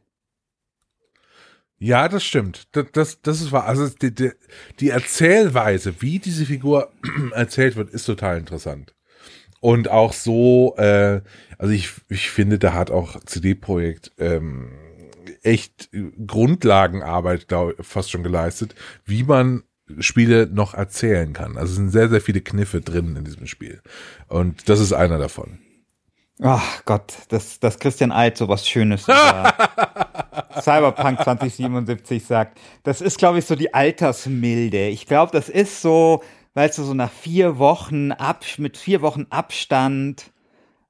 Ja, 1.78 2.08
das 2.08 2.24
stimmt. 2.24 2.68
Das, 2.72 2.86
das, 2.92 3.22
das 3.22 3.40
ist 3.40 3.52
wahr. 3.52 3.64
Also 3.64 3.88
die, 3.88 4.14
die, 4.14 4.32
die 4.80 4.90
Erzählweise, 4.90 6.02
wie 6.02 6.18
diese 6.18 6.44
Figur 6.44 6.90
erzählt 7.32 7.76
wird, 7.76 7.90
ist 7.90 8.04
total 8.04 8.38
interessant. 8.38 8.94
Und 9.60 9.88
auch 9.88 10.12
so, 10.12 10.74
äh, 10.76 11.20
also 11.56 11.72
ich, 11.72 11.90
ich 12.08 12.30
finde, 12.30 12.58
da 12.58 12.74
hat 12.74 12.90
auch 12.90 13.20
CD-Projekt 13.24 14.12
ähm, 14.18 14.72
echt 15.42 15.90
Grundlagenarbeit 16.26 17.48
glaub, 17.48 17.74
fast 17.84 18.10
schon 18.10 18.22
geleistet, 18.22 18.74
wie 19.04 19.24
man 19.24 19.62
Spiele 19.98 20.46
noch 20.46 20.74
erzählen 20.74 21.32
kann. 21.32 21.56
Also 21.56 21.70
es 21.70 21.76
sind 21.76 21.90
sehr, 21.90 22.08
sehr 22.08 22.20
viele 22.20 22.40
Kniffe 22.40 22.80
drin 22.80 23.16
in 23.16 23.24
diesem 23.24 23.46
Spiel. 23.46 23.80
Und 24.28 24.68
das 24.68 24.80
ist 24.80 24.92
einer 24.92 25.18
davon. 25.18 25.58
Ach 26.42 26.84
Gott, 26.84 27.14
dass, 27.28 27.60
dass 27.60 27.78
Christian 27.78 28.12
Alt 28.12 28.38
so 28.38 28.48
was 28.48 28.66
Schönes 28.66 29.02
Cyberpunk 30.62 31.22
2077 31.22 32.24
sagt. 32.24 32.58
Das 32.82 33.00
ist, 33.00 33.18
glaube 33.18 33.38
ich, 33.38 33.44
so 33.44 33.56
die 33.56 33.74
Altersmilde. 33.74 34.88
Ich 34.88 35.06
glaube, 35.06 35.32
das 35.32 35.48
ist 35.48 35.82
so, 35.82 36.22
weißt 36.54 36.78
du, 36.78 36.84
so 36.84 36.94
nach 36.94 37.10
vier 37.10 37.58
Wochen 37.58 38.12
ab, 38.12 38.44
mit 38.56 38.78
vier 38.78 39.02
Wochen 39.02 39.26
Abstand, 39.28 40.32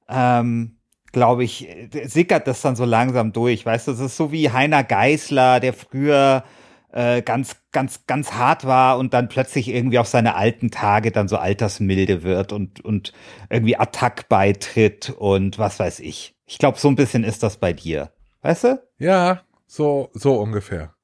ähm, 0.08 0.76
glaube 1.12 1.44
ich, 1.44 1.68
sickert 2.04 2.46
das 2.46 2.62
dann 2.62 2.76
so 2.76 2.84
langsam 2.84 3.32
durch. 3.32 3.64
Weißt 3.66 3.88
du, 3.88 3.92
das 3.92 4.00
ist 4.00 4.16
so 4.16 4.32
wie 4.32 4.50
Heiner 4.50 4.84
Geißler, 4.84 5.60
der 5.60 5.72
früher 5.72 6.44
äh, 6.92 7.22
ganz, 7.22 7.56
ganz, 7.72 8.06
ganz 8.06 8.32
hart 8.32 8.64
war 8.66 8.98
und 8.98 9.14
dann 9.14 9.28
plötzlich 9.28 9.68
irgendwie 9.68 9.98
auf 9.98 10.08
seine 10.08 10.34
alten 10.34 10.70
Tage 10.70 11.12
dann 11.12 11.28
so 11.28 11.36
altersmilde 11.36 12.22
wird 12.22 12.52
und, 12.52 12.84
und 12.84 13.12
irgendwie 13.48 13.76
Attack 13.76 14.28
beitritt 14.28 15.10
und 15.16 15.58
was 15.58 15.78
weiß 15.78 16.00
ich. 16.00 16.34
Ich 16.46 16.58
glaube, 16.58 16.78
so 16.78 16.88
ein 16.88 16.96
bisschen 16.96 17.22
ist 17.24 17.42
das 17.42 17.58
bei 17.58 17.72
dir. 17.72 18.10
Weißt 18.42 18.64
du? 18.64 18.82
Ja, 18.98 19.42
so, 19.66 20.10
so 20.14 20.34
ungefähr. 20.40 20.94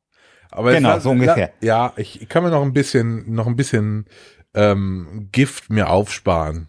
Aber 0.50 0.72
Genau, 0.72 0.88
war- 0.90 1.00
so 1.00 1.11
ungefähr. 1.11 1.52
Ja, 1.61 1.92
ich, 1.96 2.20
ich 2.22 2.28
kann 2.28 2.42
mir 2.42 2.50
noch 2.50 2.62
ein 2.62 2.72
bisschen, 2.72 3.32
noch 3.32 3.46
ein 3.46 3.54
bisschen 3.57 4.07
ähm, 4.54 5.28
Gift 5.30 5.70
mir 5.70 5.90
aufsparen. 5.90 6.68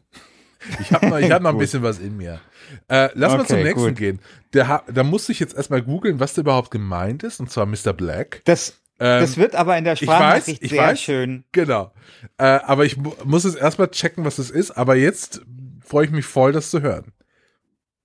Ich 0.82 0.92
habe 0.92 1.08
noch, 1.08 1.18
ich 1.18 1.32
hab 1.32 1.42
noch 1.42 1.52
ein 1.52 1.58
bisschen 1.60 1.82
was 1.84 1.98
in 2.00 2.18
mir. 2.18 2.40
Äh, 2.88 3.10
lass 3.14 3.34
mal 3.34 3.40
Okay, 3.42 3.48
zum 3.48 3.64
nächsten 3.64 3.88
gut. 3.90 3.96
gehen. 3.98 4.20
Der, 4.54 4.84
da 4.92 5.04
musste 5.04 5.32
ich 5.32 5.40
jetzt 5.40 5.56
erstmal 5.56 5.82
googeln, 5.82 6.20
was 6.20 6.34
da 6.34 6.42
überhaupt 6.42 6.72
gemeint 6.72 7.24
ist, 7.24 7.40
und 7.40 7.50
zwar 7.52 7.66
Mr. 7.66 7.94
Black. 7.94 8.42
Das, 8.46 8.78
Ähm, 9.00 9.22
das 9.22 9.38
wird 9.38 9.56
aber 9.56 9.78
in 9.78 9.84
der 9.84 9.94
ich 9.94 10.00
Sprachnachricht 10.00 10.48
weiß, 10.48 10.58
ich 10.62 10.70
sehr 10.72 10.82
weiß. 10.84 11.00
schön. 11.02 11.44
Genau. 11.52 11.92
Äh, 12.38 12.44
aber 12.46 12.86
ich 12.86 12.98
mu 12.98 13.12
muss 13.26 13.46
es 13.46 13.56
erstmal 13.56 13.90
checken, 13.90 14.26
was 14.26 14.40
es 14.40 14.50
ist. 14.50 14.72
Aber 14.72 14.96
jetzt 14.96 15.42
freue 15.86 16.06
ich 16.06 16.12
mich 16.12 16.26
voll, 16.26 16.52
das 16.52 16.72
zu 16.72 16.82
hören. 16.82 17.14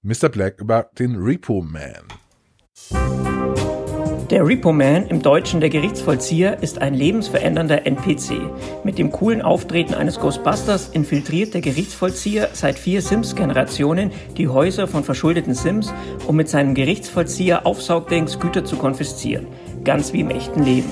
Mr. 0.03 0.29
Black 0.29 0.61
über 0.61 0.91
den 0.99 1.17
Repo 1.17 1.63
Man. 1.63 2.05
Der 4.31 4.47
Repo 4.47 4.73
Man, 4.73 5.07
im 5.09 5.21
Deutschen 5.21 5.61
der 5.61 5.69
Gerichtsvollzieher, 5.69 6.63
ist 6.63 6.81
ein 6.81 6.95
lebensverändernder 6.95 7.87
NPC. 7.87 8.33
Mit 8.85 8.99
dem 8.99 9.11
coolen 9.11 9.43
Auftreten 9.43 9.95
eines 9.95 10.19
Ghostbusters 10.19 10.89
infiltriert 10.89 11.53
der 11.55 11.61
Gerichtsvollzieher 11.61 12.49
seit 12.53 12.79
vier 12.79 13.03
Sims-Generationen 13.03 14.11
die 14.39 14.49
Häuser 14.49 14.87
von 14.87 15.05
verschuldeten 15.05 15.55
Sims, 15.55 15.93
um 16.27 16.37
mit 16.37 16.49
seinem 16.49 16.75
Gerichtsvollzieher 16.75 17.67
Aufsaugdings 17.67 18.39
Güter 18.39 18.65
zu 18.65 18.77
konfiszieren. 18.77 19.47
Ganz 19.85 20.13
wie 20.13 20.21
im 20.21 20.31
echten 20.31 20.63
Leben. 20.63 20.89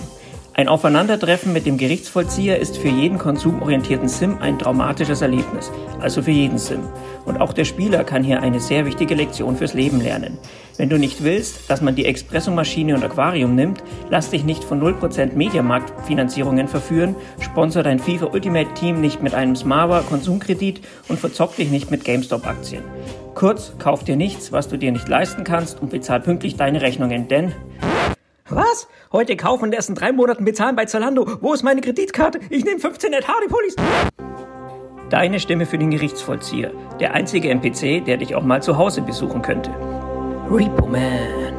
Ein 0.61 0.69
Aufeinandertreffen 0.69 1.55
mit 1.55 1.65
dem 1.65 1.79
Gerichtsvollzieher 1.79 2.59
ist 2.59 2.77
für 2.77 2.91
jeden 2.91 3.17
konsumorientierten 3.17 4.09
Sim 4.09 4.37
ein 4.43 4.59
traumatisches 4.59 5.23
Erlebnis, 5.23 5.73
also 6.01 6.21
für 6.21 6.33
jeden 6.33 6.59
Sim. 6.59 6.81
Und 7.25 7.41
auch 7.41 7.55
der 7.55 7.65
Spieler 7.65 8.05
kann 8.05 8.23
hier 8.23 8.43
eine 8.43 8.61
sehr 8.61 8.85
wichtige 8.85 9.15
Lektion 9.15 9.57
fürs 9.57 9.73
Leben 9.73 10.03
lernen. 10.03 10.37
Wenn 10.77 10.91
du 10.91 10.99
nicht 10.99 11.25
willst, 11.25 11.71
dass 11.71 11.81
man 11.81 11.95
die 11.95 12.05
Espressomaschine 12.05 12.95
und 12.95 13.03
Aquarium 13.03 13.55
nimmt, 13.55 13.83
lass 14.11 14.29
dich 14.29 14.45
nicht 14.45 14.63
von 14.63 14.83
0% 14.83 15.33
Mediamarktfinanzierungen 15.33 16.69
verführen, 16.69 17.17
sponsor 17.41 17.83
dein 17.83 17.99
FIFA 17.99 18.27
Ultimate 18.27 18.75
Team 18.75 19.01
nicht 19.01 19.23
mit 19.23 19.33
einem 19.33 19.57
Smava 19.57 20.03
Konsumkredit 20.03 20.83
und 21.09 21.19
verzock 21.19 21.57
dich 21.57 21.71
nicht 21.71 21.91
mit 21.91 22.05
GameStop-Aktien. 22.05 22.83
Kurz, 23.35 23.73
kauf 23.79 24.05
dir 24.05 24.17
nichts, 24.17 24.53
was 24.53 24.69
du 24.69 24.77
dir 24.77 24.93
nicht 24.93 25.09
leisten 25.09 25.43
kannst 25.43 25.81
und 25.81 25.91
bezahl 25.91 26.21
pünktlich 26.21 26.57
deine 26.57 26.83
Rechnungen, 26.83 27.29
denn 27.29 27.55
was? 28.51 28.89
Heute 29.13 29.37
kaufen 29.37 29.65
und 29.65 29.73
erst 29.75 29.89
in 29.89 29.95
drei 29.95 30.13
Monaten 30.13 30.45
bezahlen 30.45 30.77
bei 30.77 30.85
Zalando. 30.87 31.27
Wo 31.41 31.53
ist 31.53 31.63
meine 31.63 31.81
Kreditkarte? 31.81 32.41
Ich 32.51 32.65
nehme 32.65 32.81
15 32.81 33.11
Net 33.11 33.27
Hardy 33.29 33.49
Pullis. 33.49 33.77
Deine 35.11 35.41
Stimme 35.41 35.67
für 35.67 35.79
den 35.79 35.91
Gerichtsvollzieher. 35.91 36.73
Der 37.01 37.15
einzige 37.15 37.51
NPC, 37.51 38.05
der 38.05 38.17
dich 38.17 38.35
auch 38.35 38.43
mal 38.43 38.63
zu 38.63 38.77
Hause 38.79 39.03
besuchen 39.03 39.43
könnte. 39.43 39.71
Repo 40.51 40.87
Man. 40.87 41.55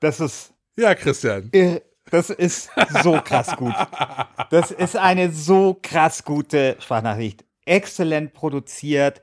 Das 0.00 0.20
ist 0.20 0.52
Ja, 0.76 0.94
Christian. 0.94 1.48
irre. 1.52 1.82
Das 2.10 2.28
ist 2.28 2.70
so 3.02 3.18
krass 3.24 3.56
gut. 3.56 3.72
Das 4.50 4.70
ist 4.70 4.94
eine 4.94 5.32
so 5.32 5.78
krass 5.82 6.22
gute 6.24 6.76
Sprachnachricht. 6.78 7.44
Exzellent 7.64 8.34
produziert, 8.34 9.22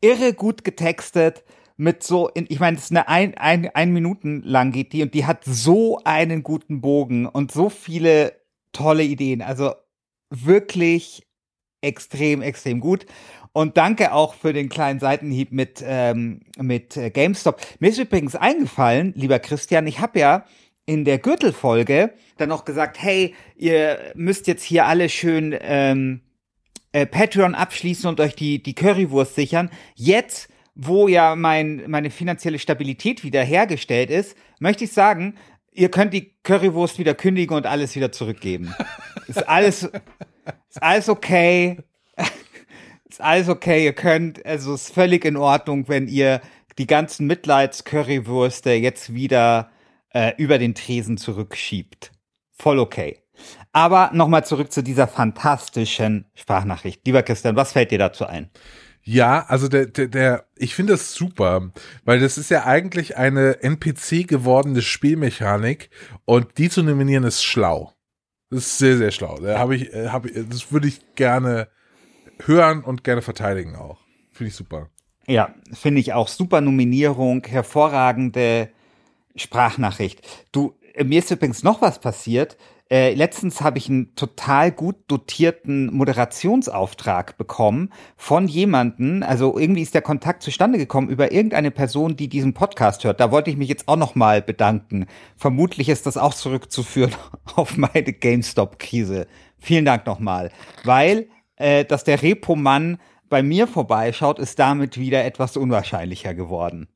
irre 0.00 0.32
gut 0.32 0.64
getextet, 0.64 1.44
mit 1.76 2.02
so, 2.02 2.28
in, 2.28 2.46
ich 2.48 2.60
meine, 2.60 2.76
es 2.76 2.84
ist 2.84 2.90
eine 2.90 3.08
ein, 3.08 3.36
ein, 3.36 3.70
ein 3.74 3.92
Minuten 3.92 4.42
lang 4.42 4.72
geht 4.72 4.92
die 4.92 5.02
und 5.02 5.14
die 5.14 5.26
hat 5.26 5.44
so 5.44 6.00
einen 6.04 6.42
guten 6.42 6.80
Bogen 6.80 7.26
und 7.26 7.52
so 7.52 7.68
viele 7.68 8.32
tolle 8.72 9.02
Ideen. 9.02 9.42
Also 9.42 9.74
wirklich 10.30 11.26
extrem, 11.80 12.42
extrem 12.42 12.80
gut. 12.80 13.06
Und 13.52 13.76
danke 13.76 14.12
auch 14.12 14.34
für 14.34 14.52
den 14.52 14.68
kleinen 14.68 14.98
Seitenhieb 14.98 15.52
mit, 15.52 15.82
ähm, 15.86 16.40
mit 16.58 16.96
äh, 16.96 17.10
GameStop. 17.10 17.60
Mir 17.78 17.90
ist 17.90 17.98
übrigens 17.98 18.34
eingefallen, 18.34 19.12
lieber 19.16 19.38
Christian, 19.38 19.86
ich 19.86 20.00
habe 20.00 20.18
ja 20.18 20.44
in 20.86 21.04
der 21.04 21.18
Gürtelfolge 21.18 22.12
dann 22.36 22.48
noch 22.48 22.64
gesagt, 22.64 23.00
hey, 23.00 23.34
ihr 23.56 23.98
müsst 24.14 24.48
jetzt 24.48 24.64
hier 24.64 24.86
alle 24.86 25.08
schön 25.08 25.56
ähm, 25.60 26.20
äh, 26.92 27.06
Patreon 27.06 27.54
abschließen 27.54 28.08
und 28.08 28.20
euch 28.20 28.34
die, 28.34 28.62
die 28.62 28.74
Currywurst 28.74 29.34
sichern. 29.34 29.70
Jetzt, 29.94 30.48
wo 30.74 31.08
ja 31.08 31.36
mein, 31.36 31.84
meine 31.88 32.10
finanzielle 32.10 32.58
Stabilität 32.58 33.22
wieder 33.22 33.42
hergestellt 33.42 34.10
ist, 34.10 34.36
möchte 34.58 34.84
ich 34.84 34.92
sagen, 34.92 35.36
ihr 35.72 35.90
könnt 35.90 36.12
die 36.12 36.34
Currywurst 36.42 36.98
wieder 36.98 37.14
kündigen 37.14 37.56
und 37.56 37.66
alles 37.66 37.94
wieder 37.94 38.12
zurückgeben. 38.12 38.74
Ist 39.26 39.48
alles, 39.48 39.84
ist 39.84 40.82
alles 40.82 41.08
okay. 41.08 41.78
Ist 43.08 43.20
alles 43.20 43.48
okay. 43.48 43.84
Ihr 43.84 43.94
könnt, 43.94 44.44
also 44.44 44.74
ist 44.74 44.92
völlig 44.92 45.24
in 45.24 45.38
Ordnung, 45.38 45.88
wenn 45.88 46.08
ihr 46.08 46.42
die 46.76 46.86
ganzen 46.86 47.26
Mitleids-Currywürste 47.26 48.72
jetzt 48.72 49.14
wieder 49.14 49.70
äh, 50.10 50.32
über 50.36 50.58
den 50.58 50.74
Tresen 50.74 51.16
zurückschiebt. 51.16 52.12
Voll 52.52 52.78
okay. 52.78 53.18
Aber 53.72 54.10
nochmal 54.12 54.44
zurück 54.44 54.72
zu 54.72 54.82
dieser 54.82 55.08
fantastischen 55.08 56.26
Sprachnachricht. 56.34 57.06
Lieber 57.06 57.22
Christian, 57.22 57.56
was 57.56 57.72
fällt 57.72 57.90
dir 57.90 57.98
dazu 57.98 58.26
ein? 58.26 58.50
Ja, 59.04 59.44
also 59.48 59.68
der, 59.68 59.86
der, 59.86 60.08
der 60.08 60.44
ich 60.56 60.74
finde 60.74 60.94
das 60.94 61.14
super, 61.14 61.70
weil 62.04 62.20
das 62.20 62.38
ist 62.38 62.50
ja 62.50 62.64
eigentlich 62.64 63.16
eine 63.16 63.62
NPC 63.62 64.26
gewordene 64.26 64.80
Spielmechanik 64.80 65.90
und 66.24 66.56
die 66.56 66.70
zu 66.70 66.82
nominieren 66.82 67.24
ist 67.24 67.44
schlau. 67.44 67.92
Das 68.50 68.60
ist 68.60 68.78
sehr, 68.78 68.96
sehr 68.96 69.10
schlau. 69.10 69.38
Da 69.38 69.58
habe 69.58 69.76
ich, 69.76 69.92
äh, 69.92 70.08
hab, 70.08 70.26
das 70.48 70.72
würde 70.72 70.88
ich 70.88 71.00
gerne 71.16 71.68
hören 72.44 72.82
und 72.82 73.04
gerne 73.04 73.20
verteidigen 73.20 73.76
auch. 73.76 74.00
Finde 74.32 74.48
ich 74.48 74.56
super. 74.56 74.88
Ja, 75.26 75.54
finde 75.72 76.00
ich 76.00 76.12
auch 76.12 76.28
super 76.28 76.60
Nominierung, 76.60 77.44
hervorragende 77.46 78.70
Sprachnachricht. 79.36 80.46
Du, 80.52 80.74
äh, 80.94 81.04
mir 81.04 81.18
ist 81.18 81.30
übrigens 81.30 81.62
noch 81.62 81.82
was 81.82 81.98
passiert. 81.98 82.56
Äh, 82.90 83.14
letztens 83.14 83.62
habe 83.62 83.78
ich 83.78 83.88
einen 83.88 84.14
total 84.14 84.70
gut 84.70 84.96
dotierten 85.08 85.92
Moderationsauftrag 85.94 87.38
bekommen 87.38 87.90
von 88.16 88.46
jemanden. 88.46 89.22
Also 89.22 89.58
irgendwie 89.58 89.82
ist 89.82 89.94
der 89.94 90.02
Kontakt 90.02 90.42
zustande 90.42 90.78
gekommen 90.78 91.08
über 91.08 91.32
irgendeine 91.32 91.70
Person, 91.70 92.16
die 92.16 92.28
diesen 92.28 92.52
Podcast 92.52 93.04
hört. 93.04 93.20
Da 93.20 93.30
wollte 93.30 93.50
ich 93.50 93.56
mich 93.56 93.68
jetzt 93.68 93.88
auch 93.88 93.96
noch 93.96 94.14
mal 94.14 94.42
bedanken. 94.42 95.06
Vermutlich 95.36 95.88
ist 95.88 96.06
das 96.06 96.18
auch 96.18 96.34
zurückzuführen 96.34 97.14
auf 97.56 97.76
meine 97.78 98.12
GameStop-Krise. 98.12 99.26
Vielen 99.58 99.86
Dank 99.86 100.04
nochmal, 100.06 100.50
weil 100.84 101.28
äh, 101.56 101.84
dass 101.84 102.04
der 102.04 102.20
Repo-Mann 102.20 102.98
bei 103.28 103.42
mir 103.42 103.66
vorbeischaut, 103.66 104.38
ist 104.38 104.58
damit 104.58 104.98
wieder 104.98 105.24
etwas 105.24 105.56
unwahrscheinlicher 105.56 106.34
geworden. 106.34 106.88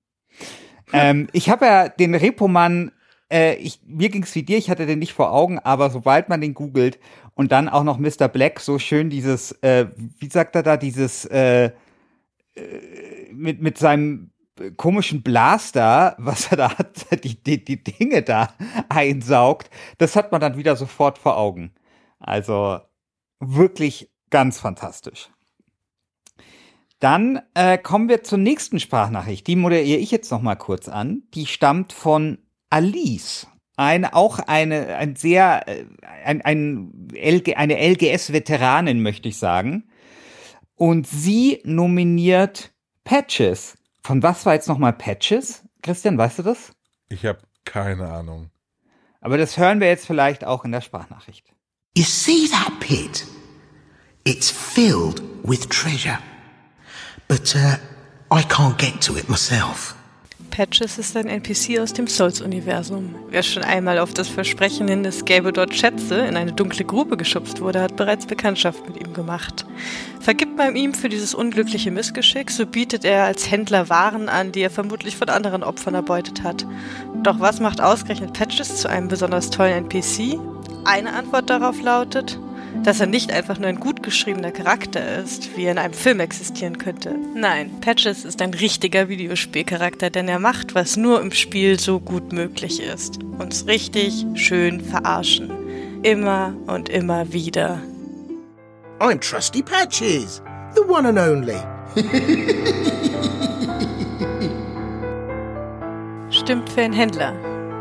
ähm, 0.92 1.28
ich 1.32 1.50
habe 1.50 1.66
ja 1.66 1.88
den 1.88 2.14
Repo-Mann, 2.14 2.92
äh, 3.32 3.54
ich, 3.56 3.80
mir 3.86 4.08
ging's 4.08 4.34
wie 4.34 4.42
dir, 4.42 4.58
ich 4.58 4.70
hatte 4.70 4.86
den 4.86 4.98
nicht 4.98 5.12
vor 5.12 5.32
Augen, 5.32 5.58
aber 5.58 5.90
sobald 5.90 6.28
man 6.28 6.40
den 6.40 6.54
googelt 6.54 6.98
und 7.34 7.52
dann 7.52 7.68
auch 7.68 7.84
noch 7.84 7.98
Mr. 7.98 8.28
Black 8.28 8.60
so 8.60 8.78
schön 8.78 9.10
dieses, 9.10 9.52
äh, 9.62 9.86
wie 10.18 10.30
sagt 10.30 10.56
er 10.56 10.62
da, 10.62 10.76
dieses 10.76 11.24
äh, 11.26 11.66
äh, 11.66 11.72
mit, 13.32 13.60
mit 13.60 13.78
seinem 13.78 14.30
komischen 14.76 15.22
Blaster, 15.22 16.16
was 16.18 16.50
er 16.50 16.56
da 16.56 16.78
hat, 16.78 17.06
die, 17.24 17.42
die, 17.42 17.64
die 17.64 17.82
Dinge 17.82 18.22
da 18.22 18.54
einsaugt, 18.88 19.70
das 19.98 20.16
hat 20.16 20.32
man 20.32 20.40
dann 20.40 20.56
wieder 20.56 20.76
sofort 20.76 21.18
vor 21.18 21.36
Augen. 21.36 21.72
Also 22.18 22.80
wirklich 23.40 24.10
ganz 24.30 24.58
fantastisch. 24.58 25.30
Dann 26.98 27.40
äh, 27.54 27.78
kommen 27.78 28.08
wir 28.08 28.24
zur 28.24 28.38
nächsten 28.38 28.80
Sprachnachricht. 28.80 29.46
Die 29.46 29.54
moderiere 29.54 29.98
ich 29.98 30.10
jetzt 30.10 30.32
noch 30.32 30.42
mal 30.42 30.56
kurz 30.56 30.88
an. 30.88 31.22
Die 31.34 31.46
stammt 31.46 31.92
von 31.92 32.38
Alice. 32.70 33.46
Eine, 33.76 34.14
auch 34.14 34.40
eine, 34.40 34.96
ein 34.96 35.14
sehr, 35.14 35.68
äh, 35.68 35.84
ein, 36.24 36.42
ein 36.42 37.08
LG, 37.12 37.54
eine 37.56 37.76
LGS-Veteranin, 37.76 39.00
möchte 39.02 39.28
ich 39.28 39.38
sagen. 39.38 39.84
Und 40.74 41.06
sie 41.06 41.60
nominiert 41.64 42.72
Patches. 43.04 43.78
Von 44.02 44.22
was 44.22 44.46
war 44.46 44.54
jetzt 44.54 44.68
noch 44.68 44.78
mal 44.78 44.92
Patches, 44.92 45.62
Christian, 45.82 46.18
weißt 46.18 46.40
du 46.40 46.42
das? 46.42 46.72
Ich 47.08 47.24
habe 47.24 47.40
keine 47.64 48.08
Ahnung. 48.08 48.50
Aber 49.20 49.38
das 49.38 49.56
hören 49.58 49.80
wir 49.80 49.88
jetzt 49.88 50.06
vielleicht 50.06 50.44
auch 50.44 50.64
in 50.64 50.72
der 50.72 50.80
Sprachnachricht. 50.80 51.52
You 51.96 52.04
see 52.04 52.48
that 52.48 52.80
pit? 52.80 53.26
It's 54.24 54.50
filled 54.50 55.22
with 55.42 55.68
treasure. 55.68 56.18
But 57.28 57.54
uh, 57.54 57.76
I 58.30 58.42
can't 58.42 58.78
get 58.78 59.00
to 59.02 59.16
it 59.16 59.28
myself. 59.28 59.94
Patches 60.58 60.98
ist 60.98 61.16
ein 61.16 61.28
NPC 61.28 61.78
aus 61.78 61.92
dem 61.92 62.08
Souls-Universum. 62.08 63.14
Wer 63.30 63.44
schon 63.44 63.62
einmal 63.62 64.00
auf 64.00 64.12
das 64.12 64.26
Versprechen 64.26 64.88
hin, 64.88 65.04
es 65.04 65.24
gäbe 65.24 65.52
dort 65.52 65.72
Schätze, 65.72 66.16
in 66.26 66.36
eine 66.36 66.52
dunkle 66.52 66.84
Grube 66.84 67.16
geschubst 67.16 67.60
wurde, 67.60 67.80
hat 67.80 67.94
bereits 67.94 68.26
Bekanntschaft 68.26 68.84
mit 68.88 69.00
ihm 69.00 69.12
gemacht. 69.14 69.64
Vergibt 70.18 70.56
man 70.56 70.74
ihm 70.74 70.94
für 70.94 71.08
dieses 71.08 71.32
unglückliche 71.32 71.92
Missgeschick, 71.92 72.50
so 72.50 72.66
bietet 72.66 73.04
er 73.04 73.22
als 73.22 73.48
Händler 73.48 73.88
Waren 73.88 74.28
an, 74.28 74.50
die 74.50 74.62
er 74.62 74.70
vermutlich 74.70 75.16
von 75.16 75.28
anderen 75.28 75.62
Opfern 75.62 75.94
erbeutet 75.94 76.42
hat. 76.42 76.66
Doch 77.22 77.38
was 77.38 77.60
macht 77.60 77.80
ausgerechnet 77.80 78.32
Patches 78.32 78.78
zu 78.78 78.90
einem 78.90 79.06
besonders 79.06 79.50
tollen 79.50 79.84
NPC? 79.84 80.40
Eine 80.84 81.12
Antwort 81.12 81.50
darauf 81.50 81.80
lautet, 81.80 82.36
dass 82.84 83.00
er 83.00 83.06
nicht 83.06 83.32
einfach 83.32 83.58
nur 83.58 83.68
ein 83.68 83.80
gut 83.80 84.02
geschriebener 84.02 84.50
Charakter 84.50 85.18
ist, 85.18 85.56
wie 85.56 85.64
er 85.64 85.72
in 85.72 85.78
einem 85.78 85.94
Film 85.94 86.20
existieren 86.20 86.78
könnte. 86.78 87.14
Nein, 87.34 87.70
Patches 87.80 88.24
ist 88.24 88.40
ein 88.42 88.54
richtiger 88.54 89.08
Videospielcharakter, 89.08 90.10
denn 90.10 90.28
er 90.28 90.38
macht, 90.38 90.74
was 90.74 90.96
nur 90.96 91.20
im 91.20 91.32
Spiel 91.32 91.78
so 91.78 92.00
gut 92.00 92.32
möglich 92.32 92.82
ist. 92.82 93.18
Uns 93.38 93.66
richtig 93.66 94.26
schön 94.34 94.80
verarschen. 94.80 95.50
Immer 96.02 96.54
und 96.66 96.88
immer 96.88 97.32
wieder. 97.32 97.80
I'm 99.00 99.20
Trusty 99.20 99.62
Patches, 99.62 100.42
the 100.74 100.80
one 100.82 101.08
and 101.08 101.18
only. 101.18 101.56
Stimmt 106.30 106.68
für 106.70 106.82
einen 106.82 106.92
Händler. 106.92 107.34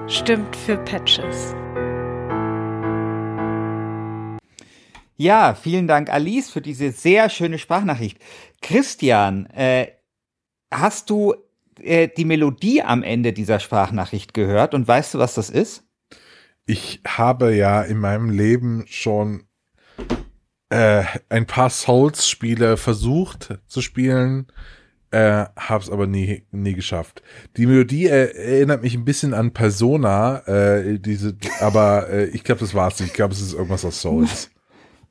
Stimmt 0.07 0.55
für 0.55 0.77
Patches. 0.77 1.56
Ja, 5.19 5.55
vielen 5.55 5.87
Dank, 5.87 6.09
Alice, 6.11 6.51
für 6.51 6.61
diese 6.61 6.91
sehr 6.91 7.29
schöne 7.29 7.57
Sprachnachricht. 7.57 8.19
Christian, 8.61 9.47
äh, 9.47 9.87
hast 10.71 11.09
du 11.09 11.33
äh, 11.79 12.07
die 12.07 12.23
Melodie 12.25 12.83
am 12.83 13.01
Ende 13.01 13.33
dieser 13.33 13.59
Sprachnachricht 13.59 14.35
gehört 14.35 14.75
und 14.75 14.87
weißt 14.87 15.15
du, 15.15 15.17
was 15.17 15.33
das 15.33 15.49
ist? 15.49 15.83
Ich 16.67 17.01
habe 17.07 17.55
ja 17.55 17.81
in 17.81 17.97
meinem 17.97 18.29
Leben 18.29 18.85
schon 18.87 19.45
äh, 20.69 21.03
ein 21.29 21.47
paar 21.47 21.71
Souls-Spiele 21.71 22.77
versucht 22.77 23.57
zu 23.65 23.81
spielen, 23.81 24.47
äh, 25.09 25.45
hab's 25.55 25.89
aber 25.89 26.05
nie, 26.05 26.43
nie 26.51 26.73
geschafft. 26.73 27.23
Die 27.55 27.65
Melodie 27.65 28.05
äh, 28.05 28.35
erinnert 28.35 28.83
mich 28.83 28.93
ein 28.93 29.05
bisschen 29.05 29.33
an 29.33 29.51
Persona, 29.51 30.45
äh, 30.45 30.99
diese, 30.99 31.37
aber 31.59 32.09
äh, 32.09 32.25
ich 32.25 32.43
glaube, 32.43 32.59
das 32.59 32.75
war's 32.75 32.99
nicht. 32.99 33.09
Ich 33.09 33.15
glaube, 33.15 33.33
es 33.33 33.41
ist 33.41 33.53
irgendwas 33.53 33.83
aus 33.83 33.99
Souls. 34.01 34.51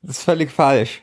Das 0.01 0.17
ist 0.17 0.23
völlig 0.23 0.51
falsch. 0.51 1.01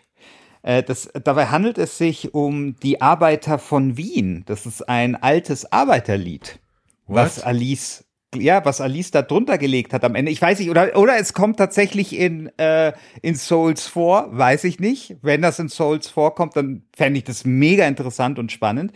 Äh, 0.65 0.83
das, 0.83 1.11
dabei 1.23 1.47
handelt 1.47 1.79
es 1.79 1.99
sich 1.99 2.35
um 2.35 2.77
die 2.81 3.01
Arbeiter 3.01 3.59
von 3.59 3.97
Wien. 3.97 4.45
Das 4.47 4.67
ist 4.67 4.89
ein 4.89 5.15
altes 5.15 5.71
Arbeiterlied, 5.71 6.59
What? 7.07 7.17
was 7.17 7.41
Alice, 7.43 8.05
ja, 8.35 8.65
was 8.65 8.81
Alice 8.81 9.11
da 9.11 9.23
drunter 9.23 9.59
gelegt 9.59 9.93
hat 9.93 10.05
am 10.05 10.15
Ende. 10.15 10.33
Ich 10.33 10.41
weiß 10.41 10.59
nicht, 10.59 10.71
oder, 10.71 10.97
oder 10.97 11.19
es 11.19 11.35
kommt 11.35 11.59
tatsächlich 11.59 12.17
in, 12.19 12.51
äh, 12.59 12.93
in 13.21 13.35
Souls 13.35 13.87
vor, 13.87 14.29
weiß 14.31 14.65
ich 14.65 14.81
nicht. 14.81 15.17
Wenn 15.21 15.43
das 15.43 15.59
in 15.59 15.69
Souls 15.69 16.09
vorkommt, 16.09 16.57
dann 16.57 16.83
fände 16.97 17.19
ich 17.19 17.25
das 17.25 17.45
mega 17.45 17.87
interessant 17.87 18.39
und 18.39 18.51
spannend. 18.51 18.93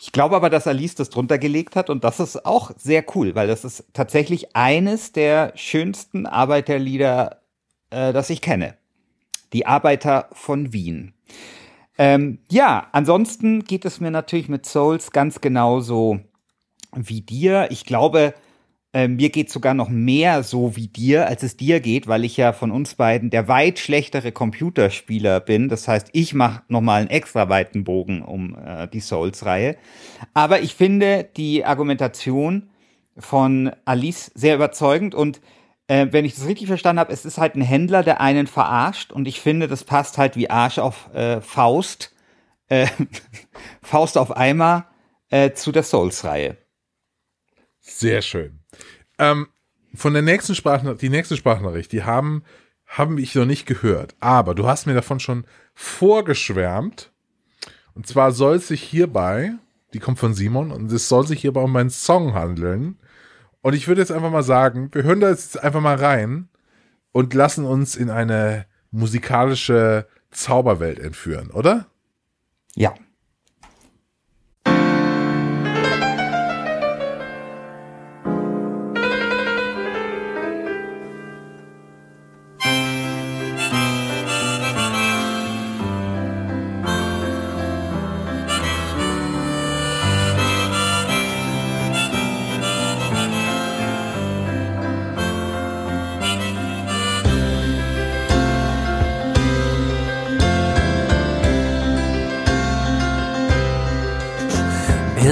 Ich 0.00 0.12
glaube 0.12 0.36
aber, 0.36 0.48
dass 0.48 0.68
Alice 0.68 0.94
das 0.94 1.10
drunter 1.10 1.38
gelegt 1.38 1.74
hat 1.74 1.90
und 1.90 2.04
das 2.04 2.20
ist 2.20 2.46
auch 2.46 2.70
sehr 2.76 3.04
cool, 3.16 3.34
weil 3.34 3.48
das 3.48 3.64
ist 3.64 3.84
tatsächlich 3.92 4.54
eines 4.54 5.10
der 5.10 5.52
schönsten 5.56 6.26
Arbeiterlieder, 6.26 7.40
äh, 7.90 8.12
das 8.12 8.30
ich 8.30 8.40
kenne. 8.40 8.76
Die 9.52 9.66
Arbeiter 9.66 10.28
von 10.32 10.72
Wien. 10.72 11.14
Ähm, 11.96 12.38
ja, 12.50 12.86
ansonsten 12.92 13.64
geht 13.64 13.84
es 13.84 14.00
mir 14.00 14.10
natürlich 14.10 14.48
mit 14.48 14.66
Souls 14.66 15.10
ganz 15.10 15.40
genauso 15.40 16.20
wie 16.94 17.20
dir. 17.20 17.68
Ich 17.70 17.84
glaube, 17.84 18.34
äh, 18.94 19.08
mir 19.08 19.28
geht 19.30 19.50
sogar 19.50 19.74
noch 19.74 19.88
mehr 19.88 20.42
so 20.42 20.76
wie 20.76 20.88
dir, 20.88 21.26
als 21.26 21.42
es 21.42 21.56
dir 21.56 21.80
geht, 21.80 22.06
weil 22.06 22.24
ich 22.24 22.36
ja 22.36 22.52
von 22.52 22.70
uns 22.70 22.94
beiden 22.94 23.30
der 23.30 23.46
weit 23.46 23.78
schlechtere 23.78 24.32
Computerspieler 24.32 25.40
bin. 25.40 25.68
Das 25.68 25.88
heißt, 25.88 26.08
ich 26.12 26.34
mache 26.34 26.62
noch 26.68 26.80
mal 26.80 27.00
einen 27.00 27.10
extra 27.10 27.48
weiten 27.48 27.84
Bogen 27.84 28.22
um 28.22 28.56
äh, 28.56 28.88
die 28.88 29.00
Souls-Reihe. 29.00 29.76
Aber 30.34 30.60
ich 30.62 30.74
finde 30.74 31.28
die 31.36 31.64
Argumentation 31.64 32.70
von 33.18 33.72
Alice 33.84 34.30
sehr 34.34 34.54
überzeugend 34.54 35.14
und 35.14 35.40
äh, 35.88 36.06
wenn 36.10 36.24
ich 36.24 36.34
das 36.34 36.46
richtig 36.46 36.68
verstanden 36.68 37.00
habe, 37.00 37.12
es 37.12 37.24
ist 37.24 37.38
halt 37.38 37.56
ein 37.56 37.62
Händler, 37.62 38.02
der 38.02 38.20
einen 38.20 38.46
verarscht 38.46 39.10
und 39.10 39.26
ich 39.26 39.40
finde, 39.40 39.66
das 39.66 39.84
passt 39.84 40.18
halt 40.18 40.36
wie 40.36 40.50
Arsch 40.50 40.78
auf 40.78 41.12
äh, 41.14 41.40
Faust, 41.40 42.14
äh, 42.68 42.86
Faust 43.82 44.16
auf 44.16 44.36
Eimer 44.36 44.86
äh, 45.30 45.52
zu 45.52 45.72
der 45.72 45.82
Souls-Reihe. 45.82 46.56
Sehr 47.80 48.22
schön. 48.22 48.60
Ähm, 49.18 49.48
von 49.94 50.12
der 50.12 50.22
nächsten 50.22 50.54
Sprachnachricht, 50.54 51.02
die 51.02 51.08
nächste 51.08 51.36
Sprachnachricht, 51.36 51.90
die 51.90 52.04
haben, 52.04 52.44
haben 52.86 53.18
ich 53.18 53.34
noch 53.34 53.46
nicht 53.46 53.66
gehört. 53.66 54.14
Aber 54.20 54.54
du 54.54 54.66
hast 54.68 54.86
mir 54.86 54.94
davon 54.94 55.20
schon 55.20 55.46
vorgeschwärmt. 55.74 57.12
Und 57.94 58.06
zwar 58.06 58.32
soll 58.32 58.56
es 58.56 58.68
sich 58.68 58.82
hierbei, 58.82 59.54
die 59.94 59.98
kommt 59.98 60.18
von 60.18 60.34
Simon, 60.34 60.70
und 60.70 60.92
es 60.92 61.08
soll 61.08 61.26
sich 61.26 61.40
hierbei 61.40 61.62
um 61.62 61.72
meinen 61.72 61.90
Song 61.90 62.34
handeln. 62.34 62.98
Und 63.60 63.74
ich 63.74 63.88
würde 63.88 64.00
jetzt 64.00 64.12
einfach 64.12 64.30
mal 64.30 64.42
sagen, 64.42 64.88
wir 64.92 65.02
hören 65.02 65.20
da 65.20 65.30
jetzt 65.30 65.62
einfach 65.62 65.80
mal 65.80 65.96
rein 65.96 66.48
und 67.12 67.34
lassen 67.34 67.64
uns 67.64 67.96
in 67.96 68.10
eine 68.10 68.66
musikalische 68.90 70.06
Zauberwelt 70.30 70.98
entführen, 70.98 71.50
oder? 71.50 71.86
Ja. 72.74 72.94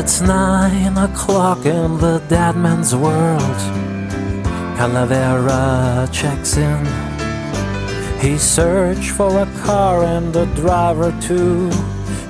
It's 0.08 0.20
nine 0.20 0.96
o'clock 0.96 1.66
in 1.66 1.98
the 1.98 2.22
dead 2.28 2.54
man's 2.54 2.94
world. 2.94 3.60
Calavera 4.78 6.08
checks 6.12 6.56
in. 6.56 6.86
He 8.20 8.38
searched 8.38 9.10
for 9.10 9.36
a 9.40 9.46
car 9.64 10.04
and 10.04 10.34
a 10.36 10.46
driver 10.54 11.12
too. 11.20 11.70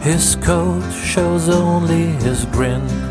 His 0.00 0.36
coat 0.36 0.90
shows 0.90 1.50
only 1.50 2.12
his 2.24 2.46
grin. 2.46 3.05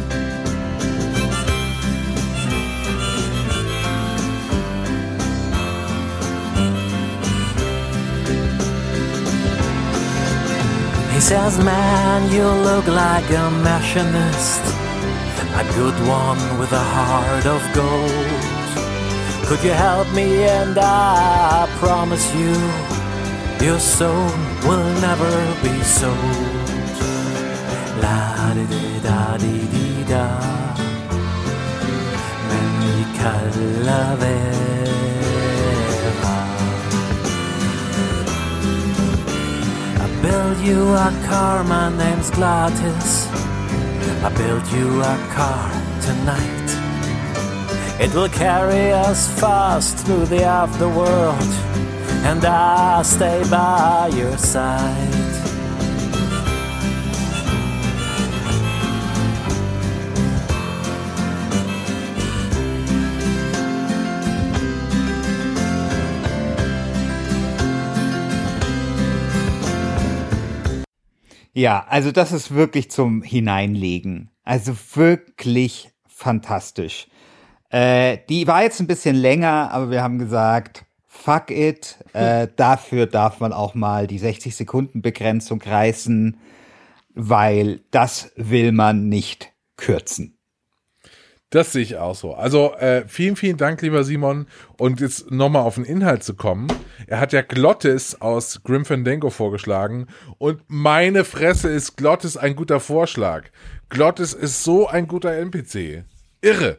Says, 11.25 11.57
Man, 11.57 12.31
you 12.31 12.45
look 12.69 12.85
like 12.85 13.27
a 13.31 13.49
machinist, 13.65 14.63
a 15.61 15.63
good 15.73 15.97
one 16.07 16.59
with 16.59 16.71
a 16.71 16.85
heart 16.95 17.47
of 17.47 17.61
gold. 17.73 18.41
Could 19.47 19.63
you 19.63 19.71
help 19.71 20.07
me? 20.13 20.43
And 20.43 20.77
I 20.77 21.67
promise 21.79 22.27
you, 22.35 22.53
your 23.65 23.79
soul 23.79 24.29
will 24.67 24.87
never 25.07 25.33
be 25.63 25.75
sold. 25.81 26.95
La 28.03 28.53
di 28.53 28.65
di 28.73 28.99
da 29.07 29.37
di 29.37 29.57
di 29.73 30.03
da, 30.03 30.27
Many 32.49 32.97
calavera. 33.17 35.04
I 40.35 40.37
build 40.37 40.67
you 40.67 40.89
a 40.89 41.27
car, 41.29 41.63
my 41.63 41.87
name's 41.95 42.29
Gladys. 42.29 43.27
I 44.21 44.29
build 44.35 44.67
you 44.67 44.99
a 45.01 45.17
car 45.31 45.71
tonight. 46.01 46.69
It 48.01 48.13
will 48.13 48.27
carry 48.27 48.91
us 48.91 49.29
fast 49.39 49.97
through 49.99 50.25
the 50.25 50.39
afterworld, 50.39 51.51
and 52.25 52.43
I'll 52.43 53.05
stay 53.05 53.49
by 53.49 54.09
your 54.13 54.37
side. 54.37 55.14
Ja, 71.55 71.85
also 71.87 72.11
das 72.11 72.33
ist 72.33 72.53
wirklich 72.53 72.91
zum 72.91 73.21
Hineinlegen. 73.21 74.29
Also 74.43 74.75
wirklich 74.93 75.89
fantastisch. 76.05 77.07
Äh, 77.69 78.17
die 78.29 78.45
war 78.45 78.63
jetzt 78.63 78.81
ein 78.81 78.87
bisschen 78.87 79.15
länger, 79.15 79.71
aber 79.71 79.89
wir 79.89 80.03
haben 80.03 80.19
gesagt, 80.19 80.83
fuck 81.07 81.51
it. 81.51 81.97
Äh, 82.11 82.49
dafür 82.57 83.07
darf 83.07 83.39
man 83.39 83.53
auch 83.53 83.73
mal 83.73 84.05
die 84.05 84.19
60 84.19 84.53
Sekunden 84.53 85.01
Begrenzung 85.01 85.61
reißen, 85.61 86.37
weil 87.13 87.79
das 87.89 88.33
will 88.35 88.73
man 88.73 89.07
nicht 89.07 89.53
kürzen. 89.77 90.34
Das 91.55 91.71
sehe 91.71 91.83
ich 91.83 91.95
auch 91.95 92.15
so. 92.15 92.33
Also 92.33 92.73
äh, 92.73 93.05
vielen, 93.07 93.37
vielen 93.37 93.55
Dank, 93.55 93.81
lieber 93.81 94.03
Simon. 94.03 94.45
Und 94.77 94.99
jetzt 94.99 95.31
nochmal 95.31 95.61
auf 95.61 95.75
den 95.75 95.85
Inhalt 95.85 96.21
zu 96.21 96.33
kommen. 96.33 96.67
Er 97.07 97.21
hat 97.21 97.31
ja 97.31 97.43
Glottis 97.43 98.19
aus 98.19 98.61
Grim 98.63 98.83
Fandango 98.83 99.29
vorgeschlagen. 99.29 100.07
Und 100.37 100.59
meine 100.67 101.23
Fresse 101.23 101.69
ist 101.69 101.95
Glottis 101.95 102.35
ein 102.35 102.57
guter 102.57 102.81
Vorschlag. 102.81 103.45
Glottis 103.87 104.33
ist 104.33 104.65
so 104.65 104.87
ein 104.89 105.07
guter 105.07 105.31
NPC. 105.31 106.03
Irre. 106.41 106.77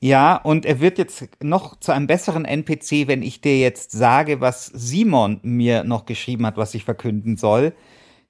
Ja, 0.00 0.34
und 0.34 0.66
er 0.66 0.80
wird 0.80 0.98
jetzt 0.98 1.28
noch 1.40 1.78
zu 1.78 1.92
einem 1.92 2.08
besseren 2.08 2.44
NPC, 2.44 3.06
wenn 3.06 3.22
ich 3.22 3.40
dir 3.40 3.56
jetzt 3.56 3.92
sage, 3.92 4.40
was 4.40 4.66
Simon 4.66 5.38
mir 5.44 5.84
noch 5.84 6.06
geschrieben 6.06 6.44
hat, 6.44 6.56
was 6.56 6.74
ich 6.74 6.84
verkünden 6.84 7.36
soll. 7.36 7.72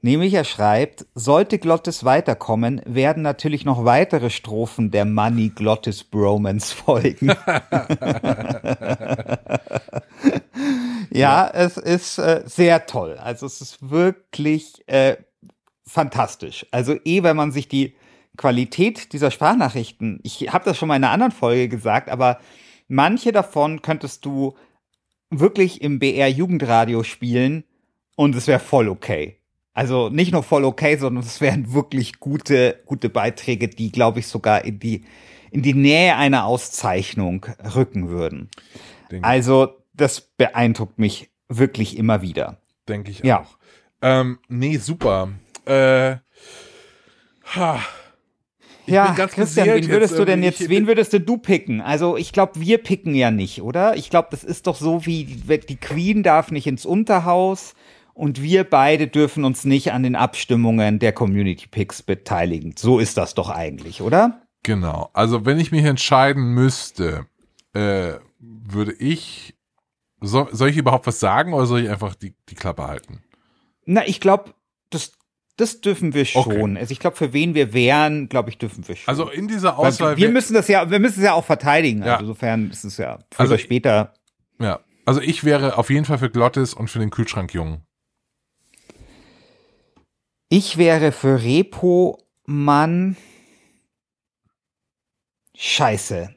Nämlich 0.03 0.34
er 0.34 0.44
schreibt, 0.44 1.07
sollte 1.14 1.59
Glottis 1.59 2.05
weiterkommen, 2.05 2.80
werden 2.84 3.22
natürlich 3.22 3.64
noch 3.64 3.84
weitere 3.84 4.30
Strophen 4.30 4.90
der 4.90 5.05
Money 5.05 5.49
Glottis 5.49 6.05
Bromance 6.05 6.74
folgen. 6.74 7.28
ja, 11.11 11.47
ja, 11.47 11.51
es 11.53 11.76
ist 11.76 12.18
äh, 12.18 12.42
sehr 12.47 12.86
toll. 12.86 13.18
Also 13.18 13.47
es 13.47 13.61
ist 13.61 13.90
wirklich 13.90 14.86
äh, 14.86 15.16
fantastisch. 15.86 16.66
Also 16.70 16.94
eh, 17.05 17.22
wenn 17.22 17.36
man 17.36 17.53
sich 17.53 17.68
die 17.68 17.97
Qualität 18.36 19.12
dieser 19.12 19.30
Sprachnachrichten, 19.30 20.20
ich 20.22 20.53
habe 20.53 20.64
das 20.64 20.76
schon 20.76 20.88
mal 20.88 20.97
in 20.97 21.05
einer 21.05 21.12
anderen 21.12 21.32
Folge 21.32 21.68
gesagt, 21.68 22.11
aber 22.11 22.38
manche 22.86 23.32
davon 23.32 23.82
könntest 23.82 24.24
du 24.24 24.55
wirklich 25.30 25.80
im 25.80 25.99
BR 25.99 26.28
Jugendradio 26.28 27.03
spielen 27.03 27.64
und 28.14 28.34
es 28.36 28.47
wäre 28.47 28.61
voll 28.61 28.88
okay. 28.88 29.40
Also 29.76 30.08
nicht 30.08 30.32
nur 30.32 30.42
voll 30.42 30.64
okay, 30.64 30.96
sondern 30.96 31.22
es 31.22 31.42
wären 31.42 31.74
wirklich 31.74 32.18
gute, 32.18 32.80
gute 32.86 33.10
Beiträge, 33.10 33.68
die, 33.68 33.92
glaube 33.92 34.20
ich, 34.20 34.26
sogar 34.26 34.64
in 34.64 34.78
die, 34.78 35.04
in 35.50 35.60
die 35.60 35.74
Nähe 35.74 36.16
einer 36.16 36.46
Auszeichnung 36.46 37.44
rücken 37.74 38.08
würden. 38.08 38.48
Denke 39.10 39.28
also, 39.28 39.76
das 39.92 40.22
beeindruckt 40.22 40.98
mich 40.98 41.28
wirklich 41.50 41.98
immer 41.98 42.22
wieder. 42.22 42.56
Denke 42.88 43.10
ich 43.10 43.18
ja. 43.18 43.42
auch. 43.42 43.58
Ähm, 44.00 44.38
nee, 44.48 44.78
super. 44.78 45.28
Äh, 45.66 46.16
ha. 47.54 47.80
Ich 48.86 48.94
ja, 48.94 49.12
Christian, 49.12 49.66
wen 49.66 49.88
würdest 49.88 50.12
jetzt, 50.12 50.18
du 50.18 50.24
denn 50.24 50.42
jetzt, 50.42 50.68
wen 50.70 50.86
würdest 50.86 51.12
du 51.12 51.36
picken? 51.36 51.82
Also 51.82 52.16
ich 52.16 52.32
glaube, 52.32 52.58
wir 52.60 52.78
picken 52.78 53.14
ja 53.14 53.30
nicht, 53.30 53.60
oder? 53.60 53.94
Ich 53.96 54.08
glaube, 54.08 54.28
das 54.30 54.42
ist 54.42 54.68
doch 54.68 54.76
so 54.76 55.04
wie 55.04 55.24
die 55.24 55.76
Queen 55.76 56.22
darf 56.22 56.50
nicht 56.50 56.66
ins 56.66 56.86
Unterhaus, 56.86 57.74
und 58.16 58.42
wir 58.42 58.64
beide 58.64 59.08
dürfen 59.08 59.44
uns 59.44 59.64
nicht 59.64 59.92
an 59.92 60.02
den 60.02 60.16
Abstimmungen 60.16 60.98
der 60.98 61.12
Community 61.12 61.66
Picks 61.68 62.02
beteiligen. 62.02 62.74
So 62.76 62.98
ist 62.98 63.18
das 63.18 63.34
doch 63.34 63.50
eigentlich, 63.50 64.00
oder? 64.00 64.40
Genau. 64.62 65.10
Also 65.12 65.44
wenn 65.44 65.60
ich 65.60 65.70
mich 65.70 65.84
entscheiden 65.84 66.54
müsste, 66.54 67.26
äh, 67.74 68.14
würde 68.38 68.94
ich, 68.94 69.54
soll, 70.20 70.48
soll 70.52 70.70
ich 70.70 70.78
überhaupt 70.78 71.06
was 71.06 71.20
sagen 71.20 71.52
oder 71.52 71.66
soll 71.66 71.82
ich 71.82 71.90
einfach 71.90 72.14
die, 72.14 72.34
die 72.48 72.54
Klappe 72.54 72.86
halten? 72.86 73.22
Na, 73.84 74.06
ich 74.06 74.18
glaube, 74.18 74.54
das, 74.88 75.12
das 75.58 75.82
dürfen 75.82 76.14
wir 76.14 76.24
schon. 76.24 76.46
Okay. 76.46 76.78
Also 76.78 76.92
ich 76.92 77.00
glaube, 77.00 77.16
für 77.16 77.34
wen 77.34 77.54
wir 77.54 77.74
wären, 77.74 78.30
glaube 78.30 78.48
ich, 78.48 78.56
dürfen 78.56 78.88
wir 78.88 78.96
schon. 78.96 79.08
Also 79.08 79.28
in 79.28 79.46
dieser 79.46 79.78
Auswahl. 79.78 80.12
Weil 80.12 80.16
wir 80.16 80.30
müssen 80.30 80.54
das 80.54 80.68
ja, 80.68 80.90
wir 80.90 81.00
müssen 81.00 81.20
es 81.20 81.24
ja 81.26 81.34
auch 81.34 81.44
verteidigen. 81.44 82.00
Ja. 82.00 82.14
Also 82.14 82.24
insofern 82.24 82.70
ist 82.70 82.84
es 82.84 82.96
ja 82.96 83.18
früher 83.30 83.42
also, 83.42 83.58
später. 83.58 84.14
Ja. 84.58 84.80
Also 85.04 85.20
ich 85.20 85.44
wäre 85.44 85.76
auf 85.76 85.90
jeden 85.90 86.06
Fall 86.06 86.18
für 86.18 86.30
Glottis 86.30 86.72
und 86.72 86.88
für 86.88 86.98
den 86.98 87.10
Kühlschrankjungen. 87.10 87.86
Ich 90.49 90.78
wäre 90.78 91.11
für 91.11 91.42
Repo 91.42 92.22
Mann. 92.44 93.16
Scheiße. 95.57 96.34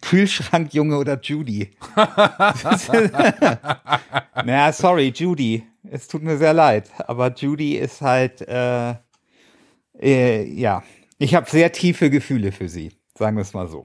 Kühlschrank 0.00 0.72
Junge 0.72 0.96
oder 0.96 1.20
Judy. 1.20 1.76
naja, 4.44 4.72
sorry, 4.72 5.12
Judy. 5.14 5.66
Es 5.90 6.08
tut 6.08 6.22
mir 6.22 6.38
sehr 6.38 6.54
leid, 6.54 6.90
aber 7.06 7.34
Judy 7.34 7.76
ist 7.76 8.00
halt, 8.00 8.40
äh, 8.42 8.94
äh, 10.00 10.44
ja, 10.44 10.82
ich 11.18 11.34
habe 11.34 11.50
sehr 11.50 11.72
tiefe 11.72 12.08
Gefühle 12.08 12.52
für 12.52 12.68
sie, 12.68 12.92
sagen 13.18 13.36
wir 13.36 13.42
es 13.42 13.52
mal 13.52 13.68
so. 13.68 13.84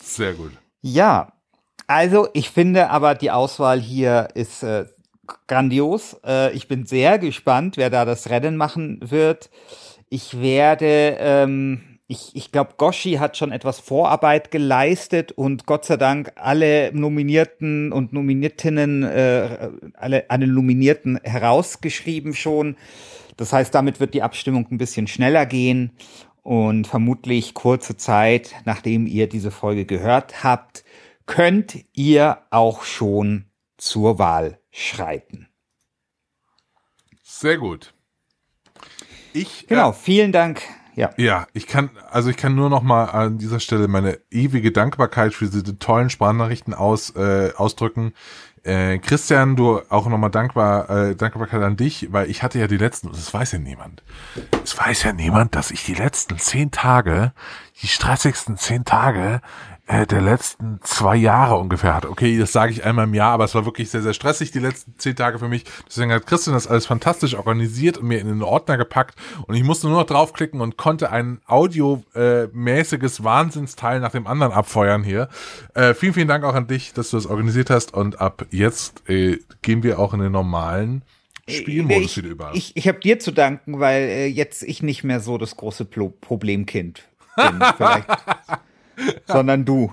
Sehr 0.00 0.32
gut. 0.34 0.52
Ja, 0.80 1.32
also 1.88 2.28
ich 2.32 2.50
finde 2.50 2.88
aber 2.88 3.16
die 3.16 3.32
Auswahl 3.32 3.80
hier 3.80 4.28
ist 4.34 4.62
äh, 4.62 4.86
grandios. 5.46 6.16
Äh, 6.24 6.52
ich 6.54 6.68
bin 6.68 6.86
sehr 6.86 7.18
gespannt, 7.18 7.76
wer 7.76 7.90
da 7.90 8.04
das 8.04 8.30
Rennen 8.30 8.56
machen 8.56 8.98
wird. 9.02 9.50
Ich 10.08 10.40
werde, 10.40 11.16
ähm, 11.18 11.98
ich, 12.06 12.34
ich 12.34 12.52
glaube, 12.52 12.74
Goshi 12.76 13.14
hat 13.14 13.36
schon 13.36 13.52
etwas 13.52 13.80
Vorarbeit 13.80 14.50
geleistet 14.50 15.32
und 15.32 15.66
Gott 15.66 15.84
sei 15.84 15.96
Dank 15.96 16.32
alle 16.36 16.92
Nominierten 16.92 17.92
und 17.92 18.12
Nominiertinnen, 18.12 19.02
äh, 19.04 19.70
alle, 19.94 20.28
alle 20.28 20.46
Nominierten 20.46 21.18
herausgeschrieben 21.22 22.34
schon. 22.34 22.76
Das 23.36 23.52
heißt, 23.52 23.74
damit 23.74 24.00
wird 24.00 24.14
die 24.14 24.22
Abstimmung 24.22 24.66
ein 24.70 24.78
bisschen 24.78 25.06
schneller 25.06 25.46
gehen 25.46 25.92
und 26.42 26.86
vermutlich 26.86 27.54
kurze 27.54 27.96
Zeit, 27.96 28.54
nachdem 28.64 29.06
ihr 29.06 29.28
diese 29.28 29.50
Folge 29.50 29.86
gehört 29.86 30.44
habt, 30.44 30.84
könnt 31.26 31.84
ihr 31.94 32.38
auch 32.50 32.82
schon 32.82 33.46
zur 33.82 34.20
Wahl 34.20 34.60
schreiten. 34.70 35.48
Sehr 37.24 37.58
gut. 37.58 37.92
Ich, 39.32 39.66
genau, 39.66 39.90
äh, 39.90 39.94
vielen 39.94 40.30
Dank. 40.30 40.62
Ja. 40.94 41.10
ja, 41.16 41.46
ich 41.54 41.66
kann, 41.66 41.90
also 42.10 42.28
ich 42.28 42.36
kann 42.36 42.54
nur 42.54 42.68
noch 42.68 42.82
mal 42.82 43.06
an 43.06 43.38
dieser 43.38 43.60
Stelle 43.60 43.88
meine 43.88 44.20
ewige 44.30 44.72
Dankbarkeit 44.72 45.32
für 45.32 45.46
diese 45.46 45.78
tollen 45.78 46.10
Sprachnachrichten 46.10 46.74
aus, 46.74 47.16
äh, 47.16 47.50
ausdrücken. 47.56 48.12
Äh, 48.62 48.98
Christian, 48.98 49.56
du 49.56 49.80
auch 49.88 50.06
nochmal 50.06 50.30
dankbar, 50.30 50.88
äh, 50.90 51.16
Dankbarkeit 51.16 51.62
an 51.62 51.76
dich, 51.76 52.12
weil 52.12 52.30
ich 52.30 52.42
hatte 52.42 52.60
ja 52.60 52.68
die 52.68 52.76
letzten, 52.76 53.08
das 53.10 53.32
weiß 53.32 53.52
ja 53.52 53.58
niemand. 53.58 54.04
Es 54.62 54.78
weiß 54.78 55.02
ja 55.02 55.12
niemand, 55.12 55.56
dass 55.56 55.72
ich 55.72 55.84
die 55.84 55.94
letzten 55.94 56.38
zehn 56.38 56.70
Tage, 56.70 57.32
die 57.80 57.88
stressigsten 57.88 58.58
zehn 58.58 58.84
Tage 58.84 59.40
äh, 59.86 60.06
der 60.06 60.20
letzten 60.20 60.78
zwei 60.82 61.16
Jahre 61.16 61.56
ungefähr 61.56 61.94
hat. 61.94 62.06
Okay, 62.06 62.38
das 62.38 62.52
sage 62.52 62.72
ich 62.72 62.84
einmal 62.84 63.06
im 63.06 63.14
Jahr, 63.14 63.32
aber 63.32 63.44
es 63.44 63.54
war 63.54 63.64
wirklich 63.64 63.90
sehr, 63.90 64.02
sehr 64.02 64.14
stressig 64.14 64.52
die 64.52 64.60
letzten 64.60 64.94
zehn 64.98 65.16
Tage 65.16 65.38
für 65.38 65.48
mich. 65.48 65.64
Deswegen 65.88 66.12
hat 66.12 66.26
Christian 66.26 66.54
das 66.54 66.68
alles 66.68 66.86
fantastisch 66.86 67.34
organisiert 67.34 67.98
und 67.98 68.06
mir 68.06 68.20
in 68.20 68.28
den 68.28 68.42
Ordner 68.42 68.76
gepackt 68.76 69.16
und 69.46 69.54
ich 69.56 69.64
musste 69.64 69.88
nur 69.88 69.98
noch 69.98 70.06
draufklicken 70.06 70.60
und 70.60 70.76
konnte 70.76 71.10
ein 71.10 71.40
audiomäßiges 71.46 73.20
äh, 73.20 73.24
Wahnsinnsteil 73.24 74.00
nach 74.00 74.12
dem 74.12 74.26
anderen 74.26 74.52
abfeuern 74.52 75.02
hier. 75.02 75.28
Äh, 75.74 75.94
vielen, 75.94 76.14
vielen 76.14 76.28
Dank 76.28 76.44
auch 76.44 76.54
an 76.54 76.68
dich, 76.68 76.92
dass 76.92 77.10
du 77.10 77.16
das 77.16 77.26
organisiert 77.26 77.68
hast 77.68 77.92
und 77.92 78.20
ab 78.20 78.46
jetzt 78.50 79.08
äh, 79.10 79.38
gehen 79.62 79.82
wir 79.82 79.98
auch 79.98 80.14
in 80.14 80.20
den 80.20 80.32
normalen 80.32 81.02
äh, 81.46 81.52
Spielmodus 81.54 82.04
ich, 82.04 82.16
wieder 82.18 82.28
über. 82.28 82.50
Ich, 82.54 82.76
ich 82.76 82.86
habe 82.86 83.00
dir 83.00 83.18
zu 83.18 83.32
danken, 83.32 83.80
weil 83.80 84.02
äh, 84.02 84.26
jetzt 84.26 84.62
ich 84.62 84.82
nicht 84.82 85.02
mehr 85.02 85.18
so 85.18 85.38
das 85.38 85.56
große 85.56 85.84
Pro 85.86 86.08
Problemkind 86.08 87.02
bin. 87.36 87.60
Vielleicht 87.76 88.06
sondern 89.26 89.64
du. 89.64 89.92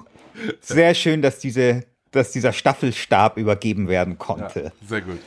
Sehr 0.62 0.94
schön, 0.94 1.22
dass 1.22 1.40
diese, 1.40 1.86
dass 2.12 2.32
dieser 2.32 2.54
Staffelstab 2.54 3.38
übergeben 3.38 3.88
werden 3.88 4.18
konnte. 4.18 4.64
Ja, 4.66 4.88
sehr 4.88 5.02
gut. 5.02 5.20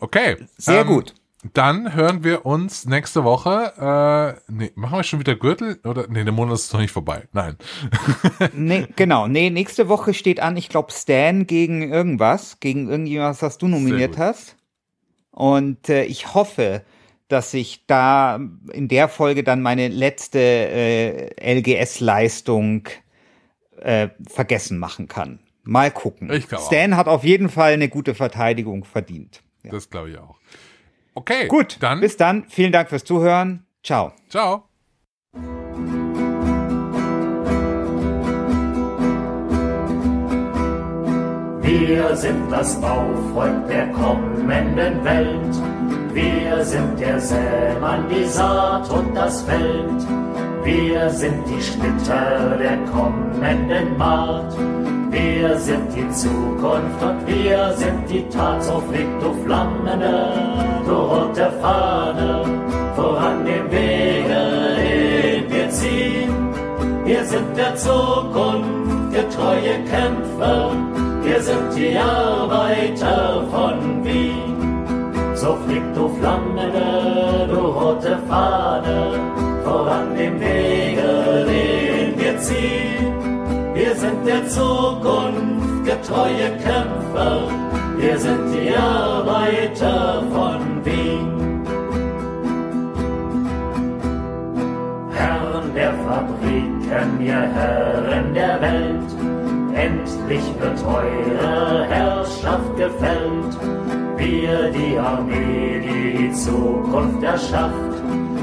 Okay. 0.00 0.36
Sehr 0.56 0.82
ähm, 0.82 0.86
gut. 0.86 1.14
Dann 1.52 1.94
hören 1.94 2.24
wir 2.24 2.46
uns 2.46 2.86
nächste 2.86 3.22
Woche. 3.22 4.38
Äh, 4.48 4.52
nee, 4.52 4.72
machen 4.76 4.98
wir 4.98 5.02
schon 5.02 5.20
wieder 5.20 5.34
Gürtel? 5.34 5.78
Oder 5.84 6.06
nee, 6.08 6.24
der 6.24 6.32
Monat 6.32 6.54
ist 6.54 6.72
noch 6.72 6.80
nicht 6.80 6.92
vorbei. 6.92 7.24
Nein. 7.32 7.56
nee, 8.54 8.86
genau. 8.96 9.28
Nee, 9.28 9.50
nächste 9.50 9.88
Woche 9.88 10.14
steht 10.14 10.40
an, 10.40 10.56
ich 10.56 10.70
glaube, 10.70 10.90
Stan 10.90 11.46
gegen 11.46 11.92
irgendwas, 11.92 12.60
gegen 12.60 12.88
irgendwas, 12.88 13.42
was 13.42 13.58
du 13.58 13.68
nominiert 13.68 14.16
hast. 14.16 14.56
Und 15.30 15.88
äh, 15.90 16.04
ich 16.04 16.32
hoffe, 16.34 16.82
dass 17.28 17.54
ich 17.54 17.86
da 17.86 18.38
in 18.72 18.88
der 18.88 19.08
Folge 19.08 19.44
dann 19.44 19.62
meine 19.62 19.88
letzte 19.88 20.38
äh, 20.38 21.54
LGS-Leistung 21.58 22.88
äh, 23.80 24.08
vergessen 24.28 24.78
machen 24.78 25.08
kann. 25.08 25.40
Mal 25.62 25.90
gucken. 25.90 26.30
Ich 26.30 26.44
Stan 26.44 26.92
auch. 26.92 26.96
hat 26.98 27.08
auf 27.08 27.24
jeden 27.24 27.48
Fall 27.48 27.72
eine 27.72 27.88
gute 27.88 28.14
Verteidigung 28.14 28.84
verdient. 28.84 29.42
Ja. 29.62 29.70
Das 29.70 29.88
glaube 29.88 30.10
ich 30.10 30.18
auch. 30.18 30.36
Okay. 31.14 31.46
Gut, 31.48 31.78
dann. 31.80 32.00
Bis 32.00 32.16
dann. 32.16 32.44
Vielen 32.48 32.72
Dank 32.72 32.90
fürs 32.90 33.04
Zuhören. 33.04 33.64
Ciao. 33.82 34.12
Ciao. 34.28 34.64
Wir 41.62 42.14
sind 42.16 42.50
das 42.50 42.78
Bauvolk 42.80 43.66
der 43.68 43.88
kommenden 43.92 45.02
Welt. 45.04 45.73
Wir 46.14 46.64
sind 46.64 47.00
der 47.00 47.18
Sämann, 47.20 48.08
die 48.08 48.24
Saat 48.24 48.88
und 48.88 49.16
das 49.16 49.42
Feld. 49.42 50.00
Wir 50.62 51.10
sind 51.10 51.42
die 51.48 51.60
Splitter 51.60 52.56
der 52.56 52.78
kommenden 52.92 53.98
Maat. 53.98 54.56
Wir 55.10 55.58
sind 55.58 55.92
die 55.92 56.08
Zukunft 56.10 57.02
und 57.02 57.26
wir 57.26 57.72
sind 57.76 58.08
die 58.08 58.22
Tat. 58.28 58.62
So 58.62 58.80
flieg 58.88 59.08
du 59.20 59.32
flammende, 59.44 60.30
du 60.86 60.94
rote 60.94 61.50
Fahne, 61.60 62.44
voran 62.94 63.44
dem 63.44 63.68
Wege, 63.72 64.42
den 64.78 65.52
wir 65.52 65.68
ziehen. 65.70 66.32
Wir 67.04 67.24
sind 67.24 67.56
der 67.56 67.74
Zukunft 67.74 69.12
getreue 69.12 69.82
Kämpfer, 69.90 70.70
wir 71.22 71.42
sind 71.42 71.76
die 71.76 71.98
Arbeiter 71.98 73.44
von 73.50 74.04
Wien. 74.04 74.53
So 75.44 75.58
flieg 75.66 75.82
du 75.94 76.08
flammende, 76.08 77.46
du 77.50 77.60
rote 77.78 78.16
Fahne, 78.28 79.20
voran 79.62 80.14
dem 80.16 80.40
Wege, 80.40 81.44
den 81.46 82.18
wir 82.18 82.38
ziehen. 82.38 83.12
Wir 83.74 83.94
sind 83.94 84.26
der 84.26 84.48
Zukunft 84.48 85.84
getreue 85.84 86.48
Kämpfer, 86.64 87.42
wir 87.98 88.18
sind 88.18 88.54
die 88.54 88.74
Arbeiter 88.74 90.22
von 90.32 90.82
Wien. 90.82 91.62
Herren 95.12 95.74
der 95.74 95.92
Fabriken, 96.06 97.20
ihr 97.20 97.42
Herren 97.58 98.32
der 98.32 98.62
Welt, 98.62 99.10
endlich 99.74 100.46
wird 100.58 100.82
eure 100.86 101.84
Herrschaft 101.84 102.76
gefällt. 102.78 104.03
Wir, 104.16 104.70
die 104.70 104.98
Armee, 104.98 105.80
die 105.80 106.18
die 106.18 106.32
Zukunft 106.32 107.22
erschafft, 107.22 107.94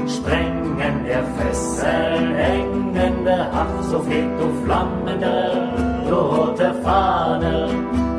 sprengen 0.06 1.04
der 1.06 1.24
Fesseln 1.36 2.34
hängende 2.34 3.52
Haft, 3.52 3.84
so 3.90 3.98
flieg 4.00 4.28
du 4.38 4.64
flammende, 4.64 5.70
du 6.08 6.14
rote 6.14 6.74
Fahne, 6.82 7.68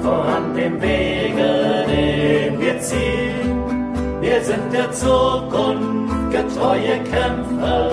voran 0.01 0.55
dem 0.55 0.81
Wege, 0.81 1.85
den 1.87 2.59
wir 2.59 2.79
ziehen. 2.79 3.63
Wir 4.21 4.41
sind 4.41 4.73
der 4.73 4.91
Zukunft 4.91 6.31
getreue 6.31 6.99
Kämpfer, 7.11 7.91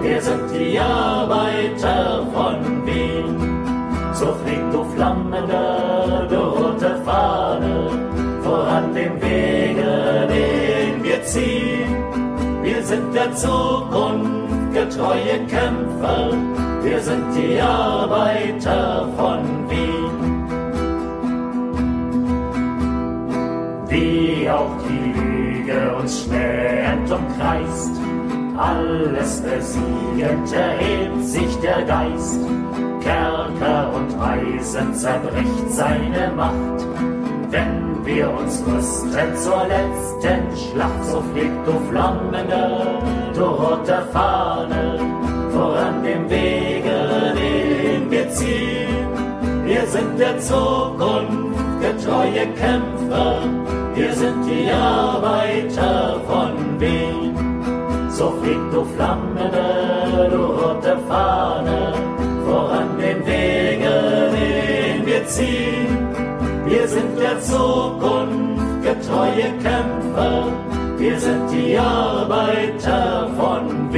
wir 0.00 0.20
sind 0.20 0.50
die 0.54 0.78
Arbeiter 0.78 2.26
von 2.32 2.86
Wien. 2.86 3.36
So 4.14 4.32
flieg 4.44 4.62
du 4.72 4.84
flammende, 4.94 6.26
du 6.30 6.51
Wege, 9.22 10.28
den 10.28 11.02
wir 11.04 11.22
ziehen. 11.22 11.96
Wir 12.62 12.82
sind 12.82 13.14
der 13.14 13.34
Zukunft 13.34 14.72
getreue 14.72 15.38
Kämpfer, 15.48 16.32
wir 16.82 17.00
sind 17.00 17.24
die 17.36 17.60
Arbeiter 17.60 19.08
von 19.16 19.70
Wien. 19.70 20.12
Wie 23.88 24.48
auch 24.48 24.70
die 24.88 25.20
Lüge 25.20 25.94
uns 25.96 26.24
schmähend 26.24 27.10
umkreist, 27.10 27.92
alles 28.56 29.42
besiegend 29.42 30.52
erhebt 30.52 31.24
sich 31.24 31.56
der 31.60 31.82
Geist. 31.82 32.40
Kerker 33.02 33.92
und 33.94 34.14
Eisen 34.20 34.94
zerbricht 34.94 35.70
seine 35.70 36.32
Macht, 36.34 36.86
wenn 37.52 38.04
wir 38.04 38.30
uns 38.32 38.64
rüsten 38.66 39.36
zur 39.36 39.64
letzten 39.68 40.40
Schlacht, 40.56 41.04
so 41.04 41.22
flieg 41.32 41.52
du 41.66 41.72
flammende, 41.90 42.64
du 43.34 43.44
rote 43.44 44.02
Fahne, 44.12 44.98
voran 45.52 46.02
dem 46.02 46.28
Wege, 46.28 47.34
den 47.36 48.10
wir 48.10 48.28
ziehen. 48.30 49.06
Wir 49.64 49.86
sind 49.86 50.18
der 50.18 50.38
Zukunft 50.38 51.60
getreue 51.80 52.46
Kämpfer, 52.62 53.42
wir 53.94 54.12
sind 54.14 54.44
die 54.46 54.70
Arbeiter 54.72 56.20
von 56.26 56.80
Wien. 56.80 57.36
So 58.08 58.30
flieg 58.42 58.60
du 58.72 58.84
flammende, 58.96 60.28
du 60.30 60.42
rote 60.42 60.96
Fahne, 61.06 61.92
voran 62.46 62.98
dem 62.98 63.26
Wege, 63.26 64.30
den 64.32 65.06
wir 65.06 65.26
ziehen. 65.26 66.11
Wir 66.72 66.88
sind 66.88 67.18
der 67.18 67.38
Zukunft 67.42 68.82
getreue 68.82 69.52
Kämpfer, 69.62 70.46
wir 70.96 71.20
sind 71.20 71.50
die 71.52 71.76
Arbeiter 71.76 73.28
von 73.36 73.90